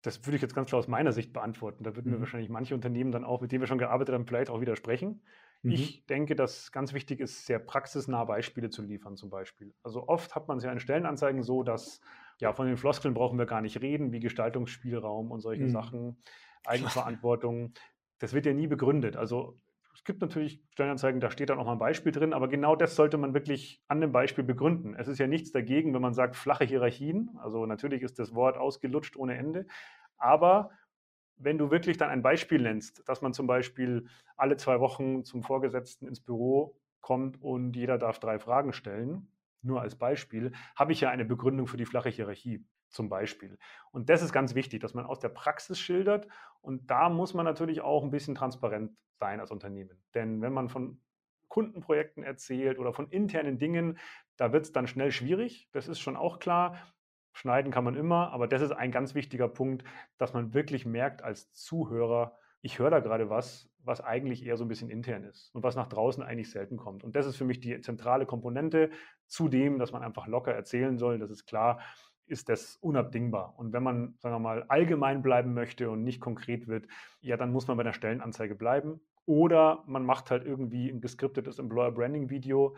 Das 0.00 0.26
würde 0.26 0.36
ich 0.36 0.42
jetzt 0.42 0.54
ganz 0.54 0.68
klar 0.68 0.80
aus 0.80 0.88
meiner 0.88 1.12
Sicht 1.12 1.32
beantworten. 1.32 1.84
Da 1.84 1.94
würden 1.94 2.08
mhm. 2.08 2.14
mir 2.14 2.20
wahrscheinlich 2.20 2.50
manche 2.50 2.74
Unternehmen 2.74 3.12
dann 3.12 3.24
auch, 3.24 3.40
mit 3.40 3.52
denen 3.52 3.62
wir 3.62 3.68
schon 3.68 3.78
gearbeitet 3.78 4.14
haben, 4.14 4.26
vielleicht 4.26 4.50
auch 4.50 4.60
widersprechen. 4.60 5.22
Mhm. 5.62 5.70
Ich 5.70 6.06
denke, 6.06 6.34
dass 6.34 6.72
ganz 6.72 6.92
wichtig 6.92 7.20
ist, 7.20 7.46
sehr 7.46 7.60
praxisnahe 7.60 8.26
Beispiele 8.26 8.70
zu 8.70 8.82
liefern, 8.82 9.16
zum 9.16 9.30
Beispiel. 9.30 9.74
Also 9.84 10.08
oft 10.08 10.34
hat 10.34 10.48
man 10.48 10.58
es 10.58 10.64
ja 10.64 10.72
in 10.72 10.80
Stellenanzeigen 10.80 11.42
so, 11.42 11.62
dass 11.62 12.00
ja 12.40 12.52
von 12.52 12.66
den 12.66 12.76
Floskeln 12.76 13.14
brauchen 13.14 13.38
wir 13.38 13.46
gar 13.46 13.60
nicht 13.60 13.80
reden, 13.80 14.10
wie 14.10 14.18
Gestaltungsspielraum 14.18 15.30
und 15.30 15.40
solche 15.40 15.64
mhm. 15.64 15.70
Sachen, 15.70 16.16
Eigenverantwortung. 16.64 17.74
Das 18.18 18.32
wird 18.32 18.46
ja 18.46 18.52
nie 18.52 18.66
begründet. 18.66 19.16
Also 19.16 19.58
es 19.94 20.04
gibt 20.04 20.20
natürlich 20.20 20.62
Stellenanzeigen, 20.70 21.20
da 21.20 21.30
steht 21.30 21.50
dann 21.50 21.58
auch 21.58 21.66
mal 21.66 21.72
ein 21.72 21.78
Beispiel 21.78 22.12
drin, 22.12 22.32
aber 22.32 22.48
genau 22.48 22.76
das 22.76 22.96
sollte 22.96 23.18
man 23.18 23.34
wirklich 23.34 23.82
an 23.88 24.00
dem 24.00 24.12
Beispiel 24.12 24.44
begründen. 24.44 24.94
Es 24.96 25.08
ist 25.08 25.18
ja 25.18 25.26
nichts 25.26 25.52
dagegen, 25.52 25.92
wenn 25.94 26.02
man 26.02 26.14
sagt 26.14 26.36
flache 26.36 26.64
Hierarchien. 26.64 27.30
Also 27.40 27.66
natürlich 27.66 28.02
ist 28.02 28.18
das 28.18 28.34
Wort 28.34 28.56
ausgelutscht 28.56 29.16
ohne 29.16 29.36
Ende, 29.36 29.66
aber 30.16 30.70
wenn 31.36 31.58
du 31.58 31.70
wirklich 31.70 31.98
dann 31.98 32.10
ein 32.10 32.22
Beispiel 32.22 32.62
nennst, 32.62 33.06
dass 33.08 33.20
man 33.20 33.32
zum 33.32 33.46
Beispiel 33.46 34.06
alle 34.36 34.56
zwei 34.56 34.80
Wochen 34.80 35.24
zum 35.24 35.42
Vorgesetzten 35.42 36.06
ins 36.06 36.20
Büro 36.20 36.78
kommt 37.00 37.40
und 37.42 37.74
jeder 37.74 37.98
darf 37.98 38.18
drei 38.18 38.38
Fragen 38.38 38.72
stellen, 38.72 39.28
nur 39.62 39.80
als 39.80 39.96
Beispiel, 39.96 40.52
habe 40.76 40.92
ich 40.92 41.00
ja 41.00 41.10
eine 41.10 41.24
Begründung 41.24 41.66
für 41.66 41.76
die 41.76 41.86
flache 41.86 42.08
Hierarchie 42.08 42.64
zum 42.92 43.08
Beispiel. 43.08 43.58
Und 43.90 44.08
das 44.08 44.22
ist 44.22 44.32
ganz 44.32 44.54
wichtig, 44.54 44.80
dass 44.80 44.94
man 44.94 45.06
aus 45.06 45.18
der 45.18 45.28
Praxis 45.30 45.78
schildert. 45.78 46.28
Und 46.60 46.90
da 46.90 47.08
muss 47.08 47.34
man 47.34 47.44
natürlich 47.44 47.80
auch 47.80 48.04
ein 48.04 48.10
bisschen 48.10 48.34
transparent 48.34 48.92
sein 49.18 49.40
als 49.40 49.50
Unternehmen. 49.50 50.02
Denn 50.14 50.42
wenn 50.42 50.52
man 50.52 50.68
von 50.68 51.00
Kundenprojekten 51.48 52.22
erzählt 52.22 52.78
oder 52.78 52.92
von 52.92 53.08
internen 53.10 53.58
Dingen, 53.58 53.98
da 54.36 54.52
wird 54.52 54.64
es 54.64 54.72
dann 54.72 54.86
schnell 54.86 55.12
schwierig. 55.12 55.68
Das 55.72 55.88
ist 55.88 56.00
schon 56.00 56.16
auch 56.16 56.38
klar. 56.38 56.76
Schneiden 57.34 57.72
kann 57.72 57.84
man 57.84 57.94
immer, 57.94 58.30
aber 58.32 58.46
das 58.46 58.62
ist 58.62 58.72
ein 58.72 58.90
ganz 58.90 59.14
wichtiger 59.14 59.48
Punkt, 59.48 59.84
dass 60.18 60.32
man 60.32 60.54
wirklich 60.54 60.86
merkt 60.86 61.22
als 61.22 61.52
Zuhörer, 61.52 62.36
ich 62.60 62.78
höre 62.78 62.90
da 62.90 63.00
gerade 63.00 63.28
was, 63.28 63.68
was 63.78 64.00
eigentlich 64.00 64.46
eher 64.46 64.56
so 64.56 64.64
ein 64.64 64.68
bisschen 64.68 64.88
intern 64.88 65.24
ist 65.24 65.54
und 65.54 65.62
was 65.62 65.74
nach 65.74 65.88
draußen 65.88 66.22
eigentlich 66.22 66.50
selten 66.50 66.76
kommt. 66.76 67.04
Und 67.04 67.16
das 67.16 67.26
ist 67.26 67.36
für 67.36 67.44
mich 67.44 67.60
die 67.60 67.80
zentrale 67.80 68.26
Komponente, 68.26 68.90
zudem, 69.26 69.78
dass 69.78 69.92
man 69.92 70.02
einfach 70.02 70.26
locker 70.26 70.54
erzählen 70.54 70.98
soll, 70.98 71.18
das 71.18 71.30
ist 71.30 71.46
klar 71.46 71.80
ist 72.32 72.48
das 72.48 72.76
unabdingbar. 72.80 73.54
Und 73.58 73.72
wenn 73.72 73.82
man, 73.82 74.14
sagen 74.18 74.34
wir 74.34 74.40
mal, 74.40 74.64
allgemein 74.64 75.22
bleiben 75.22 75.54
möchte 75.54 75.90
und 75.90 76.02
nicht 76.02 76.20
konkret 76.20 76.66
wird, 76.66 76.88
ja, 77.20 77.36
dann 77.36 77.52
muss 77.52 77.68
man 77.68 77.76
bei 77.76 77.82
der 77.82 77.92
Stellenanzeige 77.92 78.54
bleiben. 78.54 79.00
Oder 79.26 79.84
man 79.86 80.04
macht 80.04 80.30
halt 80.30 80.44
irgendwie 80.44 80.88
ein 80.88 81.00
geskriptetes 81.00 81.58
Employer 81.58 81.92
Branding 81.92 82.30
Video. 82.30 82.76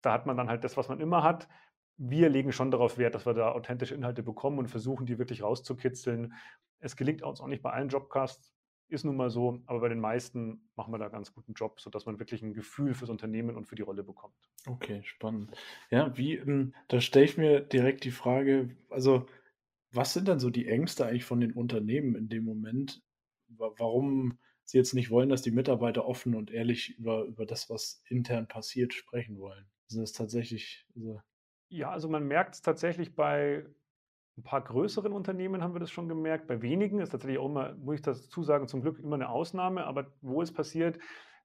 Da 0.00 0.12
hat 0.12 0.26
man 0.26 0.36
dann 0.36 0.48
halt 0.48 0.64
das, 0.64 0.76
was 0.76 0.88
man 0.88 1.00
immer 1.00 1.22
hat. 1.22 1.48
Wir 1.96 2.28
legen 2.28 2.52
schon 2.52 2.70
darauf 2.70 2.98
Wert, 2.98 3.14
dass 3.14 3.26
wir 3.26 3.34
da 3.34 3.52
authentische 3.52 3.94
Inhalte 3.94 4.22
bekommen 4.22 4.58
und 4.58 4.68
versuchen, 4.68 5.06
die 5.06 5.18
wirklich 5.18 5.42
rauszukitzeln. 5.42 6.32
Es 6.80 6.96
gelingt 6.96 7.22
uns 7.22 7.40
auch 7.40 7.46
nicht 7.46 7.62
bei 7.62 7.70
allen 7.70 7.88
Jobcasts, 7.88 8.52
ist 8.88 9.04
nun 9.04 9.16
mal 9.16 9.30
so, 9.30 9.60
aber 9.66 9.80
bei 9.80 9.88
den 9.88 10.00
meisten 10.00 10.68
machen 10.76 10.92
wir 10.92 10.98
da 10.98 11.08
ganz 11.08 11.32
guten 11.32 11.52
Job, 11.54 11.80
sodass 11.80 12.06
man 12.06 12.18
wirklich 12.18 12.42
ein 12.42 12.54
Gefühl 12.54 12.94
fürs 12.94 13.10
Unternehmen 13.10 13.56
und 13.56 13.66
für 13.66 13.74
die 13.74 13.82
Rolle 13.82 14.02
bekommt. 14.02 14.34
Okay, 14.66 15.02
spannend. 15.04 15.56
Ja, 15.90 16.16
wie, 16.16 16.36
ähm, 16.36 16.74
da 16.88 17.00
stelle 17.00 17.24
ich 17.24 17.36
mir 17.36 17.60
direkt 17.60 18.04
die 18.04 18.10
Frage, 18.10 18.76
also 18.90 19.26
was 19.90 20.12
sind 20.12 20.28
dann 20.28 20.40
so 20.40 20.50
die 20.50 20.68
Ängste 20.68 21.06
eigentlich 21.06 21.24
von 21.24 21.40
den 21.40 21.52
Unternehmen 21.52 22.14
in 22.14 22.28
dem 22.28 22.44
Moment, 22.44 23.02
warum 23.48 24.38
sie 24.64 24.78
jetzt 24.78 24.94
nicht 24.94 25.10
wollen, 25.10 25.30
dass 25.30 25.42
die 25.42 25.50
Mitarbeiter 25.50 26.06
offen 26.06 26.34
und 26.34 26.50
ehrlich 26.50 26.98
über, 26.98 27.24
über 27.24 27.46
das, 27.46 27.70
was 27.70 28.02
intern 28.08 28.48
passiert, 28.48 28.92
sprechen 28.92 29.38
wollen? 29.38 29.66
Also 29.88 30.00
das 30.00 30.10
ist 30.10 30.16
tatsächlich. 30.16 30.86
Also 30.94 31.20
ja, 31.70 31.90
also 31.90 32.08
man 32.08 32.26
merkt 32.26 32.54
es 32.54 32.62
tatsächlich 32.62 33.14
bei 33.14 33.66
ein 34.38 34.44
paar 34.44 34.62
größeren 34.62 35.12
Unternehmen 35.12 35.62
haben 35.62 35.74
wir 35.74 35.80
das 35.80 35.90
schon 35.90 36.08
gemerkt. 36.08 36.46
Bei 36.46 36.62
wenigen 36.62 37.00
ist 37.00 37.10
tatsächlich 37.10 37.38
auch 37.38 37.46
immer, 37.46 37.74
muss 37.74 37.96
ich 37.96 38.02
dazu 38.02 38.42
sagen, 38.44 38.68
zum 38.68 38.82
Glück 38.82 38.98
immer 39.00 39.16
eine 39.16 39.28
Ausnahme. 39.28 39.84
Aber 39.84 40.06
wo 40.20 40.40
es 40.40 40.52
passiert, 40.52 40.98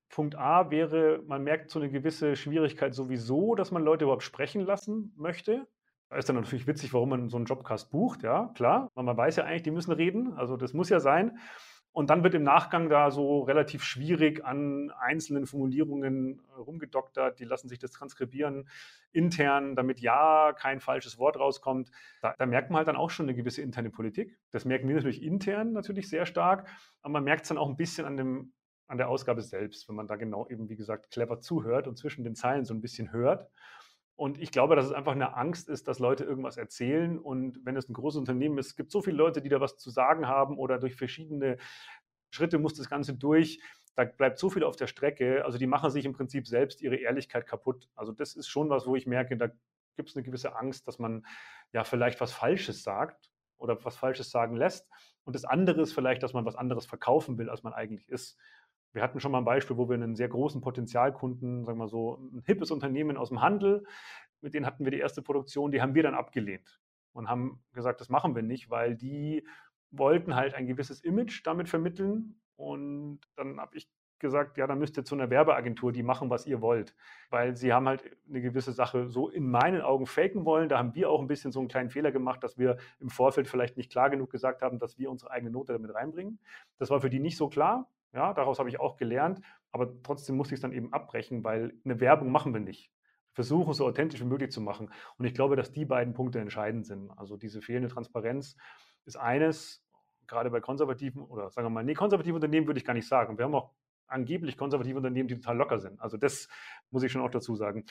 Punkt 0.10 0.36
A 0.36 0.70
wäre, 0.70 1.24
man 1.26 1.44
merkt 1.44 1.72
so 1.72 1.80
eine 1.80 1.90
gewisse 1.90 2.36
Schwierigkeit 2.36 2.94
sowieso, 2.94 3.56
dass 3.56 3.72
man 3.72 3.84
Leute 3.84 4.06
überhaupt 4.06 4.22
sprechen 4.22 4.62
lassen 4.62 5.12
möchte. 5.18 5.68
Da 6.10 6.18
ist 6.18 6.30
dann 6.30 6.36
natürlich 6.36 6.68
witzig, 6.68 6.94
warum 6.94 7.10
man 7.10 7.30
so 7.30 7.38
einen 7.38 7.48
Jobcast 7.48 7.90
bucht, 7.90 8.22
ja, 8.22 8.52
klar. 8.54 8.92
Man 8.94 9.18
weiß 9.18 9.38
ja 9.38 9.46
eigentlich, 9.46 9.64
die 9.64 9.72
müssen 9.72 9.92
reden, 9.92 10.34
also 10.34 10.56
das 10.56 10.74
muss 10.74 10.90
ja 10.90 11.00
sein. 11.00 11.40
Und 11.94 12.10
dann 12.10 12.24
wird 12.24 12.34
im 12.34 12.42
Nachgang 12.42 12.90
da 12.90 13.12
so 13.12 13.42
relativ 13.42 13.84
schwierig 13.84 14.44
an 14.44 14.92
einzelnen 15.00 15.46
Formulierungen 15.46 16.40
äh, 16.40 16.60
rumgedoktert. 16.60 17.40
Die 17.40 17.46
lassen 17.46 17.70
sich 17.70 17.78
das 17.78 17.92
transkribieren 17.92 18.68
intern, 19.12 19.76
damit 19.76 20.00
ja 20.00 20.54
kein 20.54 20.80
falsches 20.80 21.20
Wort 21.20 21.38
rauskommt. 21.38 21.92
Da, 22.22 22.34
da, 22.38 22.48
merkt 22.48 22.72
man 22.72 22.78
halt 22.78 22.88
dann 22.88 22.96
auch 22.96 23.12
schon 23.12 23.28
eine 23.28 23.36
gewisse 23.36 23.62
interne 23.62 23.92
Politik. 23.92 24.40
Das 24.50 24.66
merken 24.66 24.88
wir 24.88 24.96
natürlich 24.96 25.22
intern 25.22 25.72
natürlich 25.72 26.10
sehr 26.10 26.26
stark, 26.26 26.68
aber 27.04 27.14
man 27.14 27.24
merkt 27.24 27.44
es 27.44 27.50
dann 27.50 27.60
auch 27.60 27.70
ein 27.70 27.78
bisschen 27.78 28.08
an, 28.08 28.18
dem, 28.18 28.54
an 28.88 28.98
der 28.98 29.08
Ausgabe 29.08 29.44
selbst, 29.44 29.88
wenn 29.88 29.96
man 29.96 30.08
da 30.08 30.16
genau 30.16 30.48
eben, 30.50 30.70
wie 30.70 30.76
gesagt, 30.76 31.12
clever 31.12 31.42
zuhört 31.42 31.88
und 31.88 32.00
zwischen 32.00 32.24
den 32.24 32.34
Zeilen 32.34 32.66
so 32.66 32.74
ein 32.74 32.82
bisschen 32.82 33.12
hört. 33.12 33.52
Und 34.16 34.40
ich 34.40 34.52
glaube, 34.52 34.76
dass 34.76 34.86
es 34.86 34.92
einfach 34.92 35.14
eine 35.14 35.36
Angst 35.36 35.70
ist, 35.70 35.88
dass 35.88 36.00
Leute 36.00 36.24
irgendwas 36.24 36.58
erzählen. 36.58 37.18
Und 37.18 37.60
wenn 37.66 37.76
es 37.76 37.90
ein 37.90 37.94
großes 37.94 38.20
Unternehmen 38.20 38.58
ist, 38.58 38.68
es 38.68 38.76
gibt 38.76 38.92
so 38.92 39.02
viele 39.02 39.18
Leute, 39.18 39.42
die 39.42 39.50
da 39.50 39.60
was 39.60 39.78
zu 39.78 39.90
sagen 39.90 40.28
haben 40.28 40.58
oder 40.58 40.78
durch 40.78 40.96
verschiedene 40.96 41.58
Schritte 42.30 42.60
muss 42.60 42.76
das 42.76 42.90
Ganze 42.90 43.16
durch. 43.16 43.60
Da 43.96 44.06
bleibt 44.06 44.40
so 44.40 44.50
viel 44.50 44.64
auf 44.64 44.76
der 44.76 44.88
Strecke. 44.88 45.46
Also 45.46 45.58
die 45.58 45.68
machen 45.68 45.90
sich 45.90 46.06
im 46.06 46.14
Prinzip 46.14 46.48
selbst 46.48 46.82
ihre 46.82 46.96
Ehrlichkeit 46.96 47.48
kaputt. 47.48 47.90
Also 47.96 48.12
das 48.12 48.36
ist 48.36 48.48
schon 48.48 48.70
was, 48.70 48.86
wo 48.86 48.96
ich 48.96 49.08
merke, 49.08 49.36
da 49.38 49.50
gibt 49.96 50.10
es 50.10 50.16
eine 50.16 50.24
gewisse 50.24 50.56
Angst, 50.56 50.88
dass 50.88 51.00
man 51.00 51.26
ja 51.72 51.84
vielleicht 51.84 52.22
was 52.22 52.32
Falsches 52.32 52.84
sagt 52.84 53.32
oder 53.58 53.84
was 53.84 53.96
Falsches 53.96 54.32
sagen 54.32 54.56
lässt. 54.56 54.88
Und 55.24 55.36
das 55.36 55.46
andere 55.46 55.82
ist 55.82 55.94
vielleicht, 55.94 56.22
dass 56.24 56.34
man 56.34 56.46
was 56.46 56.56
anderes 56.56 56.86
verkaufen 56.86 57.38
will, 57.38 57.50
als 57.50 57.64
man 57.64 57.74
eigentlich 57.74 58.10
ist. 58.10 58.38
Wir 58.94 59.02
hatten 59.02 59.20
schon 59.20 59.32
mal 59.32 59.40
ein 59.40 59.46
Beispiel, 59.46 59.78
wo 59.78 59.90
wir 59.90 59.96
einen 59.96 60.16
sehr 60.16 60.30
großen 60.30 60.62
Potenzialkunden, 60.62 61.66
sagen 61.66 61.80
wir 61.80 61.88
so, 61.88 62.20
ein 62.34 62.44
hippes 62.46 62.72
Unternehmen 62.72 63.18
aus 63.18 63.30
dem 63.30 63.42
Handel, 63.42 63.86
mit 64.42 64.54
denen 64.54 64.66
hatten 64.66 64.86
wir 64.86 64.92
die 64.92 65.00
erste 65.00 65.22
Produktion, 65.22 65.72
die 65.72 65.82
haben 65.82 65.96
wir 65.96 66.04
dann 66.04 66.16
abgelehnt 66.16 66.80
und 67.14 67.30
haben 67.30 67.64
gesagt, 67.74 68.02
das 68.02 68.10
machen 68.10 68.36
wir 68.36 68.44
nicht, 68.44 68.70
weil 68.70 68.96
die 68.96 69.46
wollten 69.92 70.36
halt 70.36 70.54
ein 70.56 70.68
gewisses 70.68 71.02
Image 71.02 71.46
damit 71.46 71.70
vermitteln. 71.70 72.40
Und 72.56 73.22
dann 73.36 73.60
habe 73.60 73.78
ich 73.78 73.90
gesagt, 74.20 74.58
ja, 74.58 74.68
dann 74.68 74.80
müsst 74.80 74.98
ihr 74.98 75.04
zu 75.04 75.16
einer 75.16 75.30
Werbeagentur, 75.30 75.92
die 75.92 76.02
machen, 76.02 76.30
was 76.30 76.48
ihr 76.48 76.62
wollt. 76.62 76.96
Weil 77.30 77.56
sie 77.56 77.74
haben 77.74 77.88
halt 77.88 78.04
eine 78.28 78.42
gewisse 78.42 78.72
Sache 78.72 79.08
so 79.08 79.30
in 79.30 79.50
meinen 79.50 79.82
Augen 79.82 80.06
faken 80.06 80.46
wollen. 80.46 80.70
Da 80.70 80.78
haben 80.78 80.96
wir 80.96 81.10
auch 81.10 81.20
ein 81.20 81.28
bisschen 81.28 81.52
so 81.52 81.60
einen 81.60 81.68
kleinen 81.68 81.90
Fehler 81.90 82.12
gemacht, 82.12 82.44
dass 82.44 82.58
wir 82.58 82.78
im 83.00 83.10
Vorfeld 83.10 83.48
vielleicht 83.48 83.78
nicht 83.78 83.92
klar 83.92 84.10
genug 84.10 84.32
gesagt 84.32 84.62
haben, 84.62 84.80
dass 84.80 84.98
wir 84.98 85.12
unsere 85.12 85.32
eigene 85.32 85.52
Note 85.52 85.74
damit 85.74 85.94
reinbringen. 85.94 86.40
Das 86.78 86.90
war 86.90 87.02
für 87.02 87.10
die 87.10 87.20
nicht 87.20 87.38
so 87.38 87.50
klar. 87.50 87.90
Ja, 88.14 88.34
daraus 88.34 88.60
habe 88.60 88.70
ich 88.70 88.80
auch 88.80 88.98
gelernt, 88.98 89.42
aber 89.72 90.02
trotzdem 90.04 90.38
musste 90.38 90.54
ich 90.54 90.58
es 90.60 90.62
dann 90.62 90.72
eben 90.72 90.94
abbrechen, 90.94 91.44
weil 91.44 91.74
eine 91.84 92.00
Werbung 92.00 92.32
machen 92.32 92.54
wir 92.54 92.62
nicht. 92.62 92.92
Wir 93.32 93.36
versuchen 93.36 93.74
so 93.74 93.88
authentisch 93.88 94.22
wie 94.22 94.26
möglich 94.26 94.52
zu 94.52 94.62
machen. 94.62 94.92
Und 95.18 95.26
ich 95.26 95.34
glaube, 95.34 95.56
dass 95.56 95.72
die 95.72 95.86
beiden 95.86 96.14
Punkte 96.14 96.40
entscheidend 96.40 96.86
sind. 96.86 97.10
Also 97.18 97.38
diese 97.38 97.62
fehlende 97.62 97.90
Transparenz 97.90 98.56
ist 99.06 99.18
eines, 99.18 99.84
gerade 100.28 100.52
bei 100.52 100.62
konservativen 100.62 101.24
oder 101.24 101.50
sagen 101.50 101.66
wir 101.66 101.72
mal, 101.72 101.84
nee, 101.84 101.96
konservative 101.96 102.36
Unternehmen 102.36 102.68
würde 102.68 102.78
ich 102.78 102.86
gar 102.86 102.94
nicht 102.94 103.08
sagen. 103.08 103.38
Wir 103.38 103.46
haben 103.46 103.56
auch 103.56 103.72
angeblich 104.06 104.58
konservative 104.58 104.98
Unternehmen, 104.98 105.28
die 105.28 105.36
total 105.36 105.58
locker 105.58 105.80
sind. 105.80 106.00
Also 106.00 106.18
das 106.18 106.48
muss 106.92 107.02
ich 107.02 107.12
schon 107.12 107.22
auch 107.22 107.32
dazu 107.32 107.56
sagen. 107.56 107.86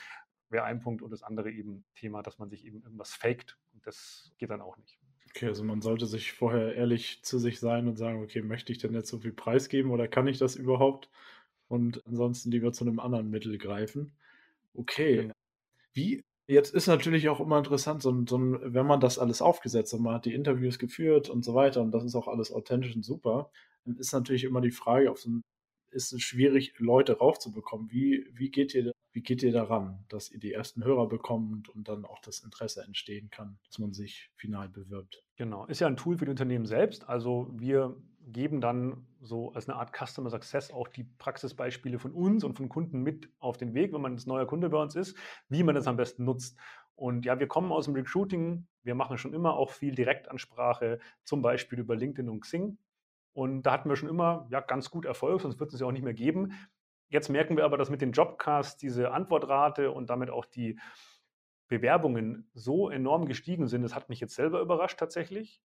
Wäre 0.49 0.63
ein 0.63 0.79
Punkt 0.79 1.01
und 1.01 1.11
das 1.11 1.23
andere 1.23 1.51
eben 1.51 1.83
Thema, 1.95 2.23
dass 2.23 2.39
man 2.39 2.49
sich 2.49 2.65
eben 2.65 2.81
irgendwas 2.81 3.13
faked. 3.13 3.57
Und 3.73 3.85
das 3.85 4.31
geht 4.37 4.49
dann 4.49 4.61
auch 4.61 4.77
nicht. 4.77 5.02
Okay, 5.35 5.47
also 5.47 5.63
man 5.63 5.81
sollte 5.81 6.05
sich 6.05 6.31
vorher 6.31 6.75
ehrlich 6.75 7.23
zu 7.23 7.39
sich 7.39 7.59
sein 7.59 7.87
und 7.87 7.97
sagen, 7.97 8.21
okay, 8.21 8.43
möchte 8.43 8.71
ich 8.71 8.77
denn 8.77 8.93
jetzt 8.93 9.09
so 9.09 9.17
viel 9.19 9.33
preisgeben 9.33 9.89
oder 9.89 10.07
kann 10.07 10.27
ich 10.27 10.37
das 10.37 10.55
überhaupt? 10.55 11.09
Und 11.67 12.05
ansonsten 12.05 12.51
lieber 12.51 12.71
zu 12.71 12.85
einem 12.85 12.99
anderen 12.99 13.31
Mittel 13.31 13.57
greifen. 13.57 14.13
Okay. 14.75 15.17
Genau. 15.17 15.33
Wie, 15.93 16.23
jetzt 16.47 16.73
ist 16.75 16.87
natürlich 16.87 17.29
auch 17.29 17.39
immer 17.39 17.57
interessant, 17.57 18.03
so 18.03 18.11
ein, 18.11 18.27
so 18.27 18.37
ein, 18.37 18.73
wenn 18.75 18.85
man 18.87 18.99
das 18.99 19.19
alles 19.19 19.41
aufgesetzt 19.41 19.93
hat, 19.93 20.01
man 20.01 20.15
hat 20.15 20.25
die 20.25 20.33
Interviews 20.35 20.79
geführt 20.79 21.29
und 21.29 21.45
so 21.45 21.55
weiter 21.55 21.81
und 21.81 21.91
das 21.91 22.03
ist 22.03 22.15
auch 22.15 22.27
alles 22.27 22.51
authentisch 22.51 22.95
und 22.95 23.03
super, 23.05 23.51
dann 23.85 23.97
ist 23.97 24.13
natürlich 24.13 24.43
immer 24.45 24.61
die 24.61 24.71
Frage, 24.71 25.11
auf 25.11 25.19
so 25.19 25.29
ein, 25.31 25.43
ist 25.91 26.13
es 26.13 26.21
schwierig, 26.21 26.73
Leute 26.79 27.17
raufzubekommen. 27.19 27.91
Wie, 27.91 28.27
wie, 28.33 28.49
geht 28.51 28.75
ihr, 28.75 28.93
wie 29.13 29.21
geht 29.21 29.43
ihr 29.43 29.51
daran, 29.51 30.03
dass 30.09 30.31
ihr 30.31 30.39
die 30.39 30.51
ersten 30.51 30.83
Hörer 30.83 31.07
bekommt 31.07 31.69
und 31.69 31.87
dann 31.87 32.03
auch 32.03 32.19
das 32.19 32.39
Interesse 32.39 32.83
entstehen 32.83 33.29
kann, 33.29 33.59
dass 33.65 33.77
man 33.79 33.93
sich 33.93 34.31
final 34.35 34.67
bewirbt? 34.69 35.23
Genau, 35.35 35.65
ist 35.65 35.79
ja 35.79 35.87
ein 35.87 35.97
Tool 35.97 36.17
für 36.17 36.25
die 36.25 36.31
Unternehmen 36.31 36.65
selbst. 36.65 37.07
Also 37.07 37.51
wir 37.53 37.95
geben 38.25 38.59
dann 38.59 39.05
so 39.21 39.53
als 39.53 39.69
eine 39.69 39.77
Art 39.77 39.93
Customer 39.95 40.29
Success 40.29 40.71
auch 40.71 40.87
die 40.87 41.03
Praxisbeispiele 41.03 41.99
von 41.99 42.11
uns 42.11 42.43
und 42.43 42.55
von 42.57 42.69
Kunden 42.69 43.01
mit 43.03 43.29
auf 43.39 43.57
den 43.57 43.73
Weg, 43.73 43.93
wenn 43.93 44.01
man 44.01 44.13
jetzt 44.13 44.27
neuer 44.27 44.47
Kunde 44.47 44.69
bei 44.69 44.81
uns 44.81 44.95
ist, 44.95 45.15
wie 45.47 45.63
man 45.63 45.75
das 45.75 45.87
am 45.87 45.97
besten 45.97 46.23
nutzt. 46.23 46.57
Und 46.95 47.25
ja, 47.25 47.39
wir 47.39 47.47
kommen 47.47 47.71
aus 47.71 47.85
dem 47.85 47.95
Recruiting, 47.95 48.67
wir 48.83 48.95
machen 48.95 49.17
schon 49.17 49.33
immer 49.33 49.53
auch 49.53 49.71
viel 49.71 49.93
Direktansprache, 49.93 50.99
zum 51.23 51.41
Beispiel 51.41 51.79
über 51.79 51.95
LinkedIn 51.95 52.29
und 52.29 52.41
Xing. 52.41 52.77
Und 53.33 53.63
da 53.63 53.73
hatten 53.73 53.89
wir 53.89 53.95
schon 53.95 54.09
immer 54.09 54.47
ja, 54.51 54.59
ganz 54.59 54.89
gut 54.89 55.05
Erfolg, 55.05 55.41
sonst 55.41 55.59
wird 55.59 55.73
es 55.73 55.79
ja 55.79 55.87
auch 55.87 55.91
nicht 55.91 56.03
mehr 56.03 56.13
geben. 56.13 56.53
Jetzt 57.13 57.29
merken 57.29 57.55
wir 57.57 57.63
aber, 57.63 57.77
dass 57.77 57.91
mit 57.91 58.01
den 58.01 58.11
Jobcasts 58.11 58.75
diese 58.75 59.11
Antwortrate 59.11 59.91
und 59.91 60.09
damit 60.09 60.31
auch 60.31 60.45
die 60.45 60.79
Bewerbungen 61.67 62.49
so 62.55 62.89
enorm 62.89 63.27
gestiegen 63.27 63.67
sind. 63.67 63.83
Das 63.83 63.93
hat 63.93 64.09
mich 64.09 64.19
jetzt 64.19 64.33
selber 64.33 64.61
überrascht 64.61 64.97
tatsächlich, 64.97 65.61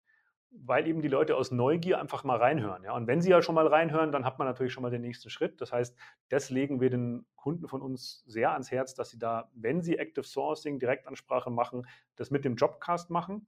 weil 0.51 0.87
eben 0.87 1.01
die 1.01 1.09
Leute 1.09 1.37
aus 1.37 1.51
Neugier 1.51 2.01
einfach 2.01 2.23
mal 2.23 2.37
reinhören. 2.37 2.85
Ja? 2.85 2.93
Und 2.93 3.07
wenn 3.07 3.23
sie 3.23 3.31
ja 3.31 3.41
schon 3.41 3.55
mal 3.55 3.67
reinhören, 3.67 4.13
dann 4.13 4.27
hat 4.27 4.39
man 4.39 4.47
natürlich 4.47 4.75
schon 4.75 4.83
mal 4.83 4.91
den 4.91 5.01
nächsten 5.01 5.31
Schritt. 5.31 5.59
Das 5.63 5.73
heißt, 5.73 5.97
das 6.29 6.51
legen 6.51 6.83
wir 6.83 6.91
den 6.91 7.25
Kunden 7.35 7.67
von 7.67 7.81
uns 7.81 8.25
sehr 8.27 8.53
ans 8.53 8.71
Herz, 8.71 8.93
dass 8.93 9.09
sie 9.09 9.19
da, 9.19 9.51
wenn 9.55 9.81
sie 9.81 9.97
Active 9.97 10.27
Sourcing, 10.27 10.79
Direktansprache 10.79 11.51
machen, 11.51 11.87
das 12.17 12.31
mit 12.31 12.45
dem 12.45 12.57
Jobcast 12.57 13.09
machen 13.09 13.47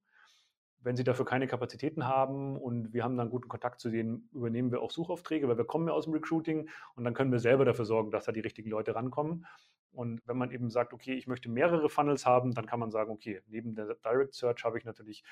wenn 0.82 0.96
sie 0.96 1.04
dafür 1.04 1.24
keine 1.24 1.46
Kapazitäten 1.46 2.06
haben 2.06 2.56
und 2.56 2.92
wir 2.92 3.04
haben 3.04 3.16
dann 3.16 3.30
guten 3.30 3.48
Kontakt 3.48 3.80
zu 3.80 3.90
denen, 3.90 4.28
übernehmen 4.32 4.72
wir 4.72 4.80
auch 4.80 4.90
Suchaufträge, 4.90 5.48
weil 5.48 5.58
wir 5.58 5.66
kommen 5.66 5.88
ja 5.88 5.94
aus 5.94 6.04
dem 6.04 6.14
Recruiting 6.14 6.68
und 6.94 7.04
dann 7.04 7.14
können 7.14 7.32
wir 7.32 7.38
selber 7.38 7.64
dafür 7.64 7.84
sorgen, 7.84 8.10
dass 8.10 8.24
da 8.24 8.32
die 8.32 8.40
richtigen 8.40 8.70
Leute 8.70 8.94
rankommen. 8.94 9.46
Und 9.92 10.20
wenn 10.24 10.38
man 10.38 10.50
eben 10.52 10.70
sagt, 10.70 10.92
okay, 10.92 11.14
ich 11.14 11.26
möchte 11.26 11.50
mehrere 11.50 11.88
Funnels 11.88 12.24
haben, 12.24 12.54
dann 12.54 12.66
kann 12.66 12.80
man 12.80 12.90
sagen, 12.90 13.10
okay, 13.10 13.42
neben 13.46 13.74
der 13.74 13.94
Direct 13.96 14.34
Search 14.34 14.64
habe 14.64 14.78
ich 14.78 14.84
natürlich 14.84 15.24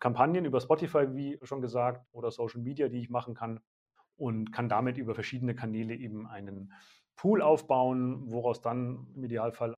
Kampagnen 0.00 0.44
über 0.44 0.60
Spotify, 0.60 1.14
wie 1.14 1.38
schon 1.42 1.60
gesagt, 1.60 2.06
oder 2.12 2.30
Social 2.30 2.60
Media, 2.60 2.88
die 2.88 3.00
ich 3.00 3.10
machen 3.10 3.34
kann 3.34 3.60
und 4.16 4.52
kann 4.52 4.68
damit 4.68 4.96
über 4.96 5.14
verschiedene 5.14 5.54
Kanäle 5.54 5.94
eben 5.94 6.26
einen 6.26 6.72
Pool 7.16 7.42
aufbauen, 7.42 8.30
woraus 8.30 8.62
dann 8.62 9.06
im 9.14 9.24
Idealfall 9.24 9.74